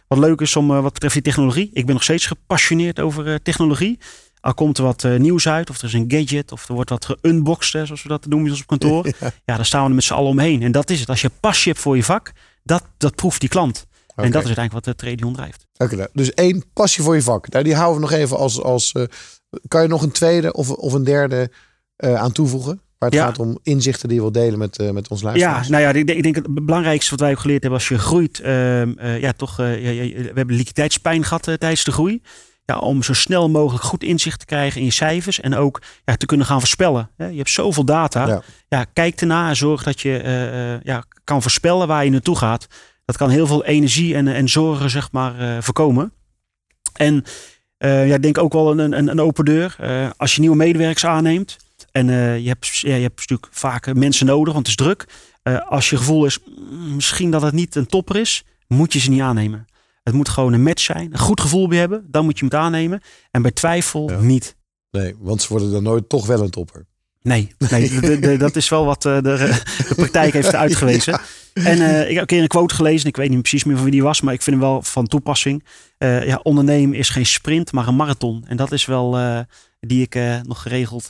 Wat 0.08 0.18
leuk 0.18 0.42
is 0.42 0.56
om 0.56 0.72
eh, 0.72 0.82
wat 0.82 0.94
betreft 0.94 1.14
die 1.14 1.24
technologie. 1.24 1.70
Ik 1.74 1.86
ben 1.86 1.94
nog 1.94 2.04
steeds 2.04 2.26
gepassioneerd 2.26 3.00
over 3.00 3.28
eh, 3.28 3.36
technologie. 3.44 4.00
Al 4.40 4.54
komt 4.54 4.78
er 4.78 4.84
wat 4.84 5.04
eh, 5.04 5.16
nieuws 5.16 5.48
uit, 5.48 5.70
of 5.70 5.78
er 5.78 5.84
is 5.84 5.94
een 5.94 6.06
gadget, 6.08 6.52
of 6.52 6.68
er 6.68 6.74
wordt 6.74 6.90
wat 6.90 7.06
geunboxed, 7.06 7.74
hè, 7.74 7.86
zoals 7.86 8.04
we 8.04 8.10
dat 8.10 8.26
noemen 8.26 8.52
op 8.52 8.66
kantoor. 8.68 9.06
Ja. 9.20 9.32
Daar 9.56 9.66
staan 9.66 9.88
we 9.88 9.94
met 9.94 10.04
z'n 10.04 10.14
allen 10.14 10.30
omheen. 10.30 10.62
En 10.62 10.72
dat 10.72 10.90
is 10.90 11.00
het. 11.00 11.10
Als 11.10 11.22
je 11.22 11.30
passie 11.40 11.72
hebt 11.72 11.84
voor 11.84 11.96
je 11.96 12.04
vak, 12.04 12.32
dat, 12.64 12.84
dat 12.98 13.16
proeft 13.16 13.40
die 13.40 13.50
klant. 13.50 13.86
En 14.16 14.32
dat 14.32 14.42
is 14.42 14.48
uiteindelijk 14.48 14.74
wat 14.74 14.84
de 14.84 14.96
Tradion 14.96 15.34
drijft. 15.34 15.68
Oké, 15.78 16.08
dus 16.14 16.34
één 16.34 16.64
passie 16.74 17.04
voor 17.04 17.16
je 17.16 17.22
vak. 17.22 17.50
Nou, 17.50 17.64
die 17.64 17.76
houden 17.76 18.02
we 18.02 18.10
nog 18.10 18.20
even 18.20 18.38
als. 18.38 18.62
als 18.62 18.92
eh, 18.92 19.04
kan 19.68 19.82
je 19.82 19.88
nog 19.88 20.02
een 20.02 20.12
tweede 20.12 20.54
of, 20.54 20.70
of 20.72 20.94
een 20.94 21.04
derde 21.04 21.50
eh, 21.96 22.16
aan 22.16 22.32
toevoegen? 22.32 22.80
Waar 22.98 23.10
het 23.10 23.20
Ja. 23.20 23.26
gaat 23.26 23.40
om 23.40 23.60
inzichten 23.64 24.08
die 24.08 24.18
je 24.18 24.22
wilt 24.24 24.34
delen 24.34 24.60
met, 24.60 24.78
eh, 24.78 24.90
met 24.90 25.08
ons 25.08 25.20
Ja, 25.22 25.26
luisteraars. 25.28 25.68
nou 25.68 25.84
ja, 25.84 25.90
ik 25.90 26.08
denk, 26.08 26.18
ik 26.18 26.24
denk 26.24 26.36
het 26.36 26.66
belangrijkste 26.66 27.12
wat 27.12 27.20
wij 27.20 27.32
ook 27.32 27.40
geleerd 27.40 27.62
hebben 27.62 27.80
als 27.80 27.88
je 27.90 27.98
groeit. 28.00 28.40
ehm, 28.40 28.94
eh, 28.98 29.20
ja, 29.22 29.32
toch, 29.34 29.58
ja, 29.58 29.66
ja, 29.66 30.04
we 30.14 30.32
hebben 30.34 30.56
liquiditeitspijn 30.56 31.24
gehad 31.24 31.48
eh, 31.48 31.54
tijdens 31.54 31.84
de 31.84 31.92
groei. 31.92 32.22
Ja, 32.66 32.78
om 32.78 33.04
zo 33.04 33.14
snel 33.14 33.50
mogelijk 33.50 33.84
goed 33.84 34.04
inzicht 34.04 34.40
te 34.40 34.46
krijgen 34.46 34.80
in 34.80 34.86
je 34.86 34.92
cijfers. 34.94 35.40
En 35.42 35.56
ook 35.56 35.82
ja, 36.06 36.16
te 36.16 36.26
kunnen 36.26 36.46
gaan 36.46 36.60
voorspellen. 36.60 37.10
Je 37.18 37.24
hebt 37.24 37.50
zoveel 37.50 37.86
data. 37.86 38.28
Ja. 38.28 38.42
Ja. 38.68 38.86
kijk 38.94 39.22
erna 39.22 39.50
en 39.50 39.56
zorg 39.56 39.84
dat 39.84 40.02
je 40.02 40.80
ja, 40.84 41.04
kan 41.24 41.42
voorspellen 41.42 41.88
waar 41.88 42.04
je 42.06 42.12
naartoe 42.12 42.36
gaat. 42.38 42.68
Dat 43.06 43.18
kan 43.18 43.30
heel 43.30 43.48
veel 43.48 43.66
energie 43.66 44.16
en, 44.16 44.28
en 44.28 44.50
zorgen 44.50 44.90
zeg 44.90 45.12
maar, 45.12 45.64
voorkomen. 45.64 46.14
En 46.94 47.24
eh, 47.86 48.08
ja, 48.08 48.16
ik 48.16 48.22
denk 48.22 48.38
ook 48.38 48.54
wel 48.54 48.72
een, 48.80 48.92
een, 48.92 49.08
een 49.08 49.20
open 49.20 49.46
deur. 49.46 49.76
Eh, 49.80 50.10
als 50.18 50.36
je 50.36 50.42
nieuwe 50.42 50.56
medewerkers 50.56 51.06
aanneemt. 51.06 51.58
En 51.92 52.10
eh, 52.10 52.40
je, 52.40 52.48
hebt, 52.48 52.78
ja, 52.78 52.96
je 52.96 53.02
hebt 53.02 53.20
natuurlijk 53.20 53.48
vaak 53.52 53.94
mensen 53.94 54.26
nodig, 54.26 54.54
want 54.54 54.68
het 54.68 54.80
is 54.80 54.86
druk. 54.86 55.06
Als 55.68 55.90
je 55.90 55.98
gevoel 55.98 56.26
is, 56.26 56.40
mm, 56.46 56.96
misschien 56.96 57.32
dat 57.32 57.42
het 57.42 57.54
niet 57.54 57.76
een 57.76 57.86
topper 57.86 58.16
is, 58.16 58.44
moet 58.68 58.94
je 58.94 59.00
ze 59.00 59.10
niet 59.10 59.22
aannemen. 59.22 59.66
Het 60.04 60.14
moet 60.14 60.30
gewoon 60.30 60.54
een 60.54 60.64
match 60.64 60.82
zijn. 60.84 61.10
Een 61.14 61.20
goed 61.20 61.42
gevoel 61.42 61.68
bij 61.68 61.78
hebben, 61.78 62.06
dan 62.12 62.26
moet 62.26 62.40
je 62.40 62.46
hem 62.50 62.60
aannemen. 62.60 63.02
En 63.32 63.42
bij 63.42 63.52
twijfel 63.52 64.10
Ja. 64.10 64.20
niet. 64.20 64.56
Nee, 64.92 65.16
want 65.20 65.42
ze 65.42 65.48
worden 65.50 65.72
dan 65.72 65.84
nooit 65.84 66.10
toch 66.10 66.26
wel 66.26 66.42
een 66.42 66.50
topper. 66.50 66.86
Nee, 67.22 67.56
nee 67.70 67.90
de- 68.00 68.20
de- 68.20 68.38
dat 68.38 68.56
is 68.56 68.70
wel 68.70 68.86
wat 68.86 69.02
de, 69.02 69.20
de 69.22 69.62
praktijk 69.96 70.34
heeft 70.34 70.56
uitgewezen. 70.66 71.20
En 71.54 71.82
ik 72.10 72.14
heb 72.14 72.22
een 72.22 72.26
keer 72.26 72.42
een 72.42 72.48
quote 72.48 72.76
gelezen. 72.76 73.08
Ik 73.08 73.16
weet 73.16 73.30
niet 73.30 73.40
precies 73.42 73.64
meer 73.64 73.76
van 73.76 73.84
wie 73.84 73.94
die 73.94 74.04
was, 74.04 74.22
maar 74.22 74.34
ik 74.34 74.42
vind 74.42 74.56
hem 74.56 74.66
wel 74.70 74.82
van 74.82 75.08
toepassing. 75.08 75.64
Eh, 75.98 76.26
ja, 76.28 76.40
ondernemen 76.44 76.98
is 76.98 77.10
geen 77.10 77.26
sprint, 77.26 77.72
maar 77.72 77.88
een 77.88 77.96
marathon. 77.96 78.44
En 78.48 78.58
dat 78.58 78.72
is 78.72 78.86
wel 78.86 79.18
eh, 79.18 79.40
die 79.80 80.02
ik 80.02 80.16
eh, 80.16 80.42
nog 80.42 80.62
geregeld 80.62 81.08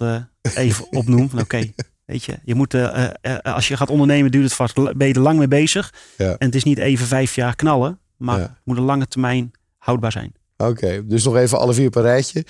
even 0.55 0.85
opnoem. 0.99 1.29
Oké, 1.39 1.71
weet 2.05 2.23
je, 2.23 2.39
je 2.43 2.55
moet, 2.55 2.73
als 3.41 3.67
je 3.67 3.77
gaat 3.77 3.89
ondernemen, 3.89 4.31
duurt 4.31 4.43
het 4.43 4.53
vast, 4.53 4.73
ben 4.97 5.07
je 5.07 5.13
er 5.13 5.19
lang 5.19 5.37
mee 5.37 5.47
bezig. 5.47 5.93
Ja. 6.17 6.29
En 6.37 6.45
het 6.45 6.55
is 6.55 6.63
niet 6.63 6.77
even 6.77 7.05
vijf 7.05 7.35
jaar 7.35 7.55
knallen, 7.55 7.99
maar 8.17 8.37
Ja. 8.39 8.41
het 8.41 8.61
moet 8.63 8.77
een 8.77 8.83
lange 8.83 9.07
termijn 9.07 9.51
houdbaar 9.77 10.11
zijn. 10.11 10.33
Oké, 10.57 11.05
dus 11.07 11.23
nog 11.23 11.35
even 11.35 11.59
alle 11.59 11.73
vier 11.73 11.89
een 11.97 12.01
rijtje. 12.01 12.45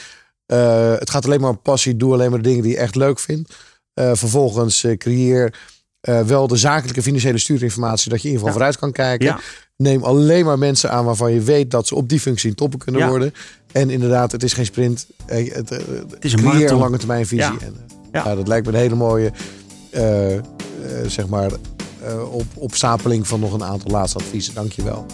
Het 0.99 1.09
gaat 1.09 1.25
alleen 1.25 1.41
maar 1.41 1.49
om 1.49 1.61
passie. 1.61 1.95
Doe 1.97 2.13
alleen 2.13 2.29
maar 2.29 2.41
de 2.41 2.47
dingen 2.47 2.63
die 2.63 2.71
je 2.71 2.77
echt 2.77 2.95
leuk 2.95 3.19
vindt. 3.19 3.55
Vervolgens 3.93 4.85
creëer 4.97 5.53
eh, 6.05 6.21
wel 6.21 6.47
de 6.47 6.55
zakelijke 6.55 7.01
financiële 7.01 7.37
stuurinformatie. 7.37 8.09
Dat 8.09 8.21
je 8.21 8.27
in 8.27 8.33
ieder 8.33 8.47
geval 8.47 8.47
Ja. 8.47 8.53
vooruit 8.53 8.77
kan 8.77 8.91
kijken. 9.05 9.25
Ja. 9.27 9.39
Neem 9.77 10.03
alleen 10.03 10.45
maar 10.45 10.57
mensen 10.59 10.91
aan 10.91 11.05
waarvan 11.05 11.33
je 11.33 11.41
weet 11.41 11.71
dat 11.71 11.87
ze 11.87 11.95
op 11.95 12.09
die 12.09 12.19
functie 12.19 12.49
een 12.49 12.55
topper 12.55 12.79
kunnen 12.79 13.01
Ja. 13.01 13.07
worden. 13.07 13.33
En 13.71 13.89
inderdaad, 13.89 14.31
het 14.31 14.43
is 14.43 14.53
geen 14.53 14.65
sprint. 14.65 15.05
Eh, 15.25 15.53
het, 15.53 15.71
is 15.71 16.33
een 16.33 16.39
creëer 16.39 16.43
marathon. 16.43 16.69
een 16.75 16.77
lange 16.83 16.97
termijn 16.97 17.25
visie. 17.27 17.45
Ja. 17.45 17.57
En, 17.59 17.73
eh, 17.87 17.95
Ja. 18.11 18.23
nou, 18.23 18.35
dat 18.35 18.47
lijkt 18.47 18.65
me 18.65 18.71
een 18.73 18.79
hele 18.79 18.95
mooie 18.95 19.31
eh, 19.91 20.01
zeg 21.07 21.27
maar, 21.27 21.51
op, 22.31 22.43
opstapeling 22.53 23.27
van 23.27 23.39
nog 23.39 23.53
een 23.53 23.63
aantal 23.63 23.91
laatste 23.91 24.17
adviezen. 24.17 24.53
Dank 24.53 24.71
je 24.71 24.83
wel. 24.83 25.05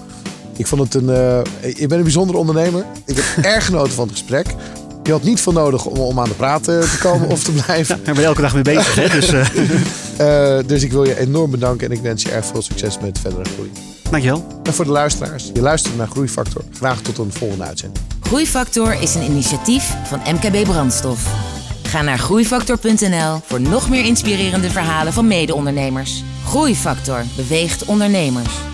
Ik 0.58 0.68
vond 0.68 0.82
het 0.82 0.94
een. 0.94 1.06
je 1.06 1.76
bent 1.78 1.92
een 1.92 2.02
bijzondere 2.04 2.38
ondernemer. 2.38 2.86
Ik 3.06 3.16
heb 3.18 3.44
erg 3.54 3.66
genoten 3.66 3.94
van 3.94 4.08
het 4.08 4.18
gesprek. 4.18 4.48
Je 5.04 5.12
had 5.12 5.24
niet 5.24 5.42
veel 5.42 5.52
nodig 5.54 5.86
om, 5.86 5.98
om 5.98 6.20
aan 6.20 6.28
de 6.30 6.34
praat 6.34 6.68
eh, 6.68 6.80
te 6.80 6.98
komen 7.02 7.28
of 7.30 7.44
te 7.44 7.52
blijven. 7.52 7.96
Daar 8.04 8.14
ben 8.14 8.24
je 8.24 8.30
elke 8.30 8.42
dag 8.42 8.54
mee 8.54 8.64
bezig. 8.64 8.96
Hè? 8.96 9.10
Dus 9.10 9.32
eh, 9.34 9.46
Eh, 10.22 10.58
dus 10.66 10.84
ik 10.84 10.92
wil 10.92 11.04
je 11.04 11.20
enorm 11.20 11.52
bedanken 11.52 11.90
en 11.90 11.96
ik 11.96 12.02
wens 12.02 12.24
je 12.24 12.32
erg 12.32 12.46
veel 12.46 12.62
succes 12.62 13.00
met 13.00 13.20
verdere 13.20 13.44
groei. 13.54 13.72
dankjewel. 14.10 14.48
En 14.64 14.74
voor 14.74 14.86
de 14.86 14.92
luisteraars, 14.92 15.50
je 15.54 15.62
luistert 15.62 15.98
naar 15.98 16.08
Groeifactor. 16.08 16.64
Graag 16.74 17.02
tot 17.02 17.18
een 17.18 17.32
volgende 17.34 17.64
uitzending. 17.64 18.06
Groeifactor 18.22 19.02
is 19.02 19.16
een 19.16 19.24
initiatief 19.24 19.94
van 20.04 20.20
MKB 20.34 20.64
Brandstof. 20.64 21.28
Ga 21.84 22.02
naar 22.02 22.20
groeifactor.nl 22.20 23.40
voor 23.46 23.62
nog 23.62 23.90
meer 23.90 24.06
inspirerende 24.06 24.70
verhalen 24.70 25.14
van 25.14 25.28
mede-ondernemers. 25.28 26.24
Groeifactor 26.46 27.24
beweegt 27.36 27.86
ondernemers. 27.86 28.71